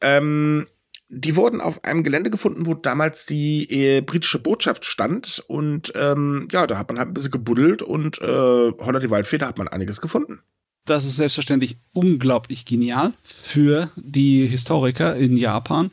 Ähm, 0.00 0.66
die 1.08 1.36
wurden 1.36 1.60
auf 1.60 1.84
einem 1.84 2.02
Gelände 2.02 2.30
gefunden, 2.30 2.66
wo 2.66 2.74
damals 2.74 3.26
die 3.26 3.70
äh, 3.70 4.00
britische 4.00 4.40
Botschaft 4.40 4.84
stand. 4.84 5.44
Und 5.46 5.92
ähm, 5.94 6.48
ja, 6.50 6.66
da 6.66 6.78
hat 6.78 6.88
man 6.88 6.98
halt 6.98 7.08
ein 7.08 7.14
bisschen 7.14 7.30
gebuddelt 7.30 7.82
und 7.82 8.20
äh, 8.20 8.24
Holler 8.24 9.00
die 9.00 9.10
Waldfeder 9.10 9.46
hat 9.46 9.58
man 9.58 9.68
einiges 9.68 10.00
gefunden. 10.00 10.40
Das 10.84 11.04
ist 11.04 11.16
selbstverständlich 11.16 11.78
unglaublich 11.92 12.64
genial 12.64 13.12
für 13.24 13.90
die 13.96 14.46
Historiker 14.46 15.16
in 15.16 15.36
Japan, 15.36 15.90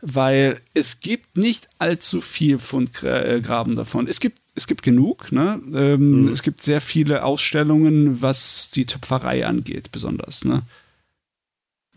weil 0.00 0.60
es 0.72 1.00
gibt 1.00 1.36
nicht 1.36 1.68
allzu 1.78 2.22
viel 2.22 2.58
Fundgraben 2.58 3.76
davon. 3.76 4.08
Es 4.08 4.20
gibt, 4.20 4.38
es 4.54 4.66
gibt 4.66 4.82
genug, 4.82 5.30
ne? 5.30 5.60
Ähm, 5.74 6.22
mhm. 6.22 6.28
Es 6.28 6.42
gibt 6.42 6.62
sehr 6.62 6.80
viele 6.80 7.22
Ausstellungen, 7.22 8.22
was 8.22 8.70
die 8.70 8.86
Töpferei 8.86 9.46
angeht, 9.46 9.92
besonders, 9.92 10.44
ne? 10.44 10.62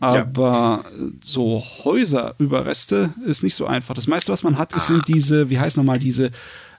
Aber 0.00 0.84
ja. 0.84 1.06
so 1.22 1.62
Häuserüberreste 1.84 3.14
ist 3.26 3.42
nicht 3.42 3.54
so 3.54 3.66
einfach. 3.66 3.94
Das 3.94 4.06
meiste, 4.06 4.32
was 4.32 4.42
man 4.42 4.58
hat, 4.58 4.74
ah. 4.74 4.78
sind 4.78 5.08
diese, 5.08 5.50
wie 5.50 5.58
heißt 5.58 5.76
nochmal, 5.76 5.98
diese 5.98 6.30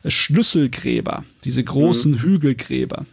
Schlüsselgräber, 0.06 1.26
diese 1.44 1.64
großen 1.64 2.14
mhm. 2.14 2.22
Hügelgräber. 2.22 3.06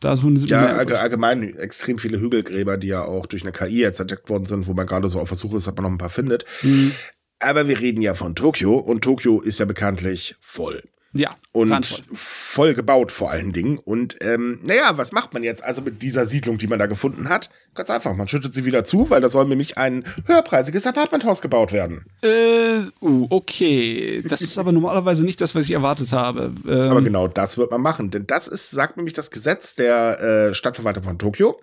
Da 0.00 0.16
ja, 0.46 0.76
allgemein 0.76 1.42
extrem 1.58 1.98
viele 1.98 2.18
Hügelgräber, 2.18 2.78
die 2.78 2.86
ja 2.88 3.04
auch 3.04 3.26
durch 3.26 3.42
eine 3.42 3.52
KI 3.52 3.80
jetzt 3.80 4.00
entdeckt 4.00 4.30
worden 4.30 4.46
sind, 4.46 4.66
wo 4.66 4.72
man 4.72 4.86
gerade 4.86 5.10
so 5.10 5.20
auf 5.20 5.28
Versuche 5.28 5.58
ist, 5.58 5.66
dass 5.66 5.74
man 5.74 5.84
noch 5.84 5.90
ein 5.90 5.98
paar 5.98 6.08
findet. 6.08 6.46
Mhm. 6.62 6.92
Aber 7.38 7.68
wir 7.68 7.80
reden 7.80 8.00
ja 8.00 8.14
von 8.14 8.34
Tokio 8.34 8.76
und 8.76 9.02
Tokio 9.02 9.40
ist 9.40 9.58
ja 9.58 9.66
bekanntlich 9.66 10.36
voll. 10.40 10.82
Ja. 11.12 11.30
Und 11.52 12.04
voll 12.12 12.74
gebaut 12.74 13.10
vor 13.10 13.30
allen 13.30 13.52
Dingen. 13.52 13.78
Und 13.78 14.16
ähm, 14.20 14.60
naja, 14.62 14.96
was 14.96 15.10
macht 15.10 15.34
man 15.34 15.42
jetzt 15.42 15.64
also 15.64 15.82
mit 15.82 16.02
dieser 16.02 16.24
Siedlung, 16.24 16.58
die 16.58 16.68
man 16.68 16.78
da 16.78 16.86
gefunden 16.86 17.28
hat? 17.28 17.50
Ganz 17.74 17.90
einfach, 17.90 18.14
man 18.14 18.28
schüttet 18.28 18.54
sie 18.54 18.64
wieder 18.64 18.84
zu, 18.84 19.10
weil 19.10 19.20
da 19.20 19.28
soll 19.28 19.46
nämlich 19.46 19.76
ein 19.76 20.04
höherpreisiges 20.26 20.86
Apartmenthaus 20.86 21.42
gebaut 21.42 21.72
werden. 21.72 22.04
Äh, 22.22 22.82
uh, 23.00 23.26
okay. 23.30 24.22
Das 24.28 24.40
ist 24.40 24.58
aber 24.58 24.70
normalerweise 24.72 25.24
nicht 25.24 25.40
das, 25.40 25.54
was 25.54 25.64
ich 25.64 25.72
erwartet 25.72 26.12
habe. 26.12 26.52
Ähm, 26.66 26.90
aber 26.90 27.02
genau 27.02 27.26
das 27.26 27.58
wird 27.58 27.72
man 27.72 27.80
machen, 27.80 28.10
denn 28.10 28.26
das 28.26 28.46
ist, 28.46 28.70
sagt 28.70 28.96
nämlich 28.96 29.14
das 29.14 29.32
Gesetz 29.32 29.74
der 29.74 30.20
äh, 30.20 30.54
Stadtverwaltung 30.54 31.02
von 31.02 31.18
Tokio 31.18 31.60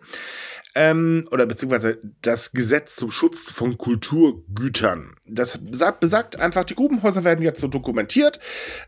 ähm, 0.77 1.27
oder 1.31 1.47
beziehungsweise 1.47 1.99
das 2.21 2.51
Gesetz 2.51 2.95
zum 2.95 3.09
Schutz 3.09 3.51
von 3.51 3.77
Kulturgütern. 3.77 5.15
Das 5.25 5.57
besagt, 5.57 5.99
besagt 5.99 6.39
einfach, 6.39 6.65
die 6.65 6.75
Grubenhäuser 6.75 7.23
werden 7.23 7.43
jetzt 7.43 7.59
so 7.59 7.67
dokumentiert, 7.67 8.39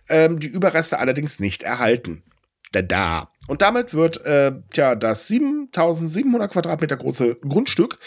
ähm, 0.08 0.40
die 0.40 0.48
Überreste 0.48 1.00
allerdings 1.00 1.40
nicht 1.40 1.64
erhalten. 1.64 2.24
Da 2.72 2.84
da. 2.84 3.32
Und 3.48 3.64
damit 3.64 3.96
wird 3.96 4.24
äh, 4.24 4.54
tja, 4.70 4.94
das 4.94 5.28
7700 5.28 6.52
Quadratmeter 6.52 6.98
große 6.98 7.38
Grundstück 7.38 7.98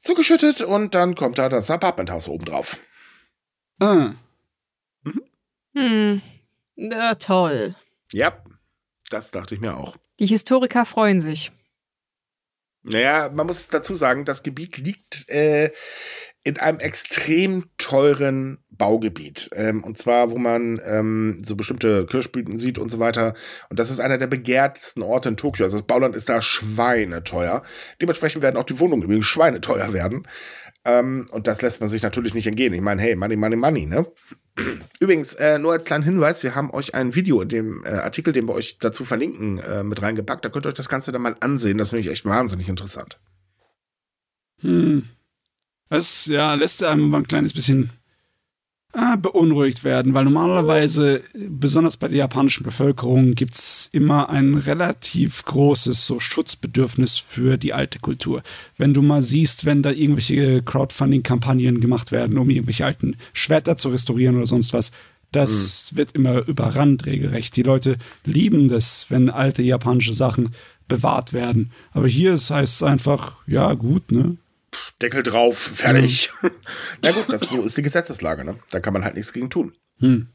zugeschüttet 0.00 0.62
und 0.62 0.94
dann 0.94 1.16
kommt 1.16 1.38
da 1.38 1.48
das 1.48 1.70
Apartmenthaus 1.70 2.28
oben 2.28 2.44
drauf. 2.44 2.78
Ah. 3.80 4.12
Mhm. 5.02 5.22
Hm. 5.74 6.22
Na, 6.76 7.16
toll. 7.16 7.74
Ja, 8.12 8.40
das 9.10 9.32
dachte 9.32 9.56
ich 9.56 9.60
mir 9.60 9.76
auch. 9.76 9.96
Die 10.20 10.26
Historiker 10.26 10.86
freuen 10.86 11.20
sich. 11.20 11.50
Naja, 12.84 13.30
man 13.32 13.46
muss 13.46 13.68
dazu 13.68 13.94
sagen, 13.94 14.24
das 14.24 14.42
Gebiet 14.42 14.76
liegt 14.78 15.28
äh, 15.28 15.70
in 16.44 16.58
einem 16.58 16.80
extrem 16.80 17.66
teuren 17.78 18.58
Baugebiet. 18.70 19.48
Ähm, 19.54 19.84
und 19.84 19.96
zwar, 19.96 20.30
wo 20.32 20.38
man 20.38 20.80
ähm, 20.84 21.38
so 21.44 21.54
bestimmte 21.54 22.04
Kirschblüten 22.06 22.58
sieht 22.58 22.78
und 22.78 22.90
so 22.90 22.98
weiter. 22.98 23.34
Und 23.68 23.78
das 23.78 23.90
ist 23.90 24.00
einer 24.00 24.18
der 24.18 24.26
begehrtesten 24.26 25.02
Orte 25.02 25.28
in 25.28 25.36
Tokio. 25.36 25.64
Also 25.64 25.76
das 25.76 25.86
Bauland 25.86 26.16
ist 26.16 26.28
da 26.28 26.42
schweineteuer. 26.42 27.62
Dementsprechend 28.00 28.42
werden 28.42 28.56
auch 28.56 28.64
die 28.64 28.80
Wohnungen 28.80 29.02
übrigens 29.02 29.26
schweineteuer 29.26 29.92
werden. 29.92 30.26
Ähm, 30.84 31.26
und 31.30 31.46
das 31.46 31.62
lässt 31.62 31.80
man 31.80 31.88
sich 31.88 32.02
natürlich 32.02 32.34
nicht 32.34 32.48
entgehen. 32.48 32.72
Ich 32.72 32.80
meine, 32.80 33.00
hey, 33.00 33.14
Money, 33.14 33.36
Money, 33.36 33.56
Money, 33.56 33.86
ne? 33.86 34.06
Übrigens, 34.98 35.34
äh, 35.34 35.58
nur 35.58 35.72
als 35.72 35.84
kleinen 35.84 36.04
Hinweis, 36.04 36.42
wir 36.42 36.56
haben 36.56 36.70
euch 36.70 36.94
ein 36.94 37.14
Video 37.14 37.40
in 37.40 37.48
dem 37.48 37.84
äh, 37.84 37.90
Artikel, 37.90 38.32
den 38.32 38.48
wir 38.48 38.54
euch 38.54 38.78
dazu 38.78 39.04
verlinken, 39.04 39.58
äh, 39.58 39.84
mit 39.84 40.02
reingepackt. 40.02 40.44
Da 40.44 40.48
könnt 40.48 40.66
ihr 40.66 40.70
euch 40.70 40.74
das 40.74 40.88
Ganze 40.88 41.12
dann 41.12 41.22
mal 41.22 41.36
ansehen. 41.38 41.78
Das 41.78 41.90
finde 41.90 42.00
ich 42.00 42.10
echt 42.10 42.24
wahnsinnig 42.24 42.68
interessant. 42.68 43.20
Hm. 44.60 45.04
Das 45.92 46.24
ja, 46.24 46.54
lässt 46.54 46.82
einem 46.82 47.14
ein 47.14 47.26
kleines 47.26 47.52
bisschen 47.52 47.90
äh, 48.94 49.18
beunruhigt 49.18 49.84
werden, 49.84 50.14
weil 50.14 50.24
normalerweise, 50.24 51.22
besonders 51.34 51.98
bei 51.98 52.08
der 52.08 52.16
japanischen 52.16 52.62
Bevölkerung, 52.62 53.34
gibt 53.34 53.56
es 53.56 53.90
immer 53.92 54.30
ein 54.30 54.54
relativ 54.54 55.44
großes 55.44 56.06
so 56.06 56.18
Schutzbedürfnis 56.18 57.18
für 57.18 57.58
die 57.58 57.74
alte 57.74 57.98
Kultur. 57.98 58.42
Wenn 58.78 58.94
du 58.94 59.02
mal 59.02 59.20
siehst, 59.20 59.66
wenn 59.66 59.82
da 59.82 59.90
irgendwelche 59.90 60.62
Crowdfunding-Kampagnen 60.62 61.80
gemacht 61.80 62.10
werden, 62.10 62.38
um 62.38 62.48
irgendwelche 62.48 62.86
alten 62.86 63.16
Schwerter 63.34 63.76
zu 63.76 63.90
restaurieren 63.90 64.36
oder 64.36 64.46
sonst 64.46 64.72
was, 64.72 64.92
das 65.30 65.92
mhm. 65.92 65.96
wird 65.98 66.12
immer 66.12 66.48
überrannt 66.48 67.04
regelrecht. 67.04 67.54
Die 67.54 67.64
Leute 67.64 67.98
lieben 68.24 68.68
das, 68.68 69.10
wenn 69.10 69.28
alte 69.28 69.62
japanische 69.62 70.14
Sachen 70.14 70.52
bewahrt 70.88 71.34
werden. 71.34 71.70
Aber 71.90 72.08
hier 72.08 72.32
heißt 72.32 72.50
es 72.50 72.82
einfach, 72.82 73.46
ja, 73.46 73.74
gut, 73.74 74.10
ne? 74.10 74.38
Deckel 75.00 75.22
drauf, 75.22 75.58
fertig. 75.58 76.30
Mhm. 76.42 76.50
Na 77.02 77.12
gut, 77.12 77.26
das 77.28 77.42
so 77.48 77.62
ist 77.62 77.76
die 77.76 77.82
Gesetzeslage, 77.82 78.44
ne? 78.44 78.58
Da 78.70 78.80
kann 78.80 78.92
man 78.92 79.04
halt 79.04 79.14
nichts 79.14 79.32
gegen 79.32 79.50
tun. 79.50 79.74
Mhm. 79.98 80.28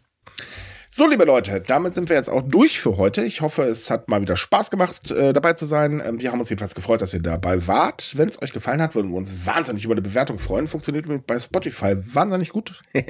So, 0.90 1.06
liebe 1.08 1.26
Leute, 1.26 1.62
damit 1.62 1.94
sind 1.94 2.10
wir 2.10 2.16
jetzt 2.16 2.30
auch 2.30 2.42
durch 2.42 2.80
für 2.80 2.98
heute. 2.98 3.24
Ich 3.24 3.42
hoffe, 3.42 3.64
es 3.64 3.92
hat 3.92 4.10
mal 4.10 4.22
wieder 4.22 4.36
Spaß 4.36 4.72
gemacht, 4.72 5.12
äh, 5.12 5.32
dabei 5.32 5.54
zu 5.54 5.66
sein. 5.66 6.02
Ähm, 6.04 6.20
wir 6.20 6.32
haben 6.32 6.40
uns 6.40 6.50
jedenfalls 6.50 6.74
gefreut, 6.74 7.02
dass 7.02 7.14
ihr 7.14 7.22
dabei 7.22 7.68
wart. 7.68 8.18
Wenn 8.18 8.30
es 8.30 8.42
euch 8.42 8.52
gefallen 8.52 8.82
hat, 8.82 8.96
würden 8.96 9.12
wir 9.12 9.18
uns 9.18 9.46
wahnsinnig 9.46 9.86
über 9.86 9.94
eine 9.94 10.02
Bewertung 10.02 10.40
freuen. 10.40 10.68
Funktioniert 10.68 11.06
bei 11.28 11.40
Spotify 11.40 11.98
wahnsinnig 11.98 12.50
gut. 12.50 12.82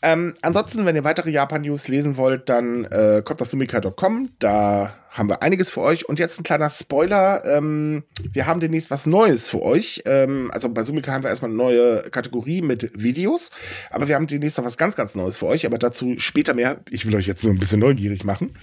Ähm, 0.00 0.34
ansonsten, 0.42 0.86
wenn 0.86 0.94
ihr 0.94 1.04
weitere 1.04 1.30
Japan-News 1.30 1.88
lesen 1.88 2.16
wollt, 2.16 2.48
dann 2.48 2.84
äh, 2.84 3.22
kommt 3.24 3.42
auf 3.42 3.48
sumika.com. 3.48 4.30
Da 4.38 4.94
haben 5.10 5.28
wir 5.28 5.42
einiges 5.42 5.70
für 5.70 5.80
euch. 5.80 6.08
Und 6.08 6.20
jetzt 6.20 6.38
ein 6.38 6.44
kleiner 6.44 6.68
Spoiler. 6.68 7.44
Ähm, 7.44 8.04
wir 8.32 8.46
haben 8.46 8.60
demnächst 8.60 8.90
was 8.90 9.06
Neues 9.06 9.48
für 9.48 9.60
euch. 9.60 10.02
Ähm, 10.06 10.50
also 10.52 10.68
bei 10.68 10.84
Sumika 10.84 11.12
haben 11.12 11.24
wir 11.24 11.30
erstmal 11.30 11.50
eine 11.50 11.56
neue 11.56 12.10
Kategorie 12.10 12.62
mit 12.62 12.92
Videos. 12.94 13.50
Aber 13.90 14.06
wir 14.06 14.14
haben 14.14 14.28
demnächst 14.28 14.58
noch 14.58 14.64
was 14.64 14.78
ganz, 14.78 14.94
ganz 14.94 15.16
Neues 15.16 15.38
für 15.38 15.46
euch. 15.46 15.66
Aber 15.66 15.78
dazu 15.78 16.14
später 16.18 16.54
mehr. 16.54 16.80
Ich 16.90 17.04
will 17.04 17.16
euch 17.16 17.26
jetzt 17.26 17.42
nur 17.42 17.52
ein 17.52 17.58
bisschen 17.58 17.80
neugierig 17.80 18.24
machen. 18.24 18.56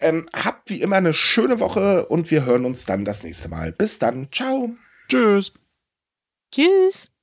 Ähm, 0.00 0.26
habt 0.34 0.70
wie 0.70 0.82
immer 0.82 0.96
eine 0.96 1.12
schöne 1.12 1.60
Woche 1.60 2.06
und 2.06 2.32
wir 2.32 2.44
hören 2.44 2.64
uns 2.64 2.84
dann 2.84 3.04
das 3.04 3.22
nächste 3.22 3.48
Mal. 3.48 3.70
Bis 3.70 4.00
dann. 4.00 4.28
Ciao. 4.32 4.70
Tschüss. 5.08 5.52
Tschüss. 6.50 7.13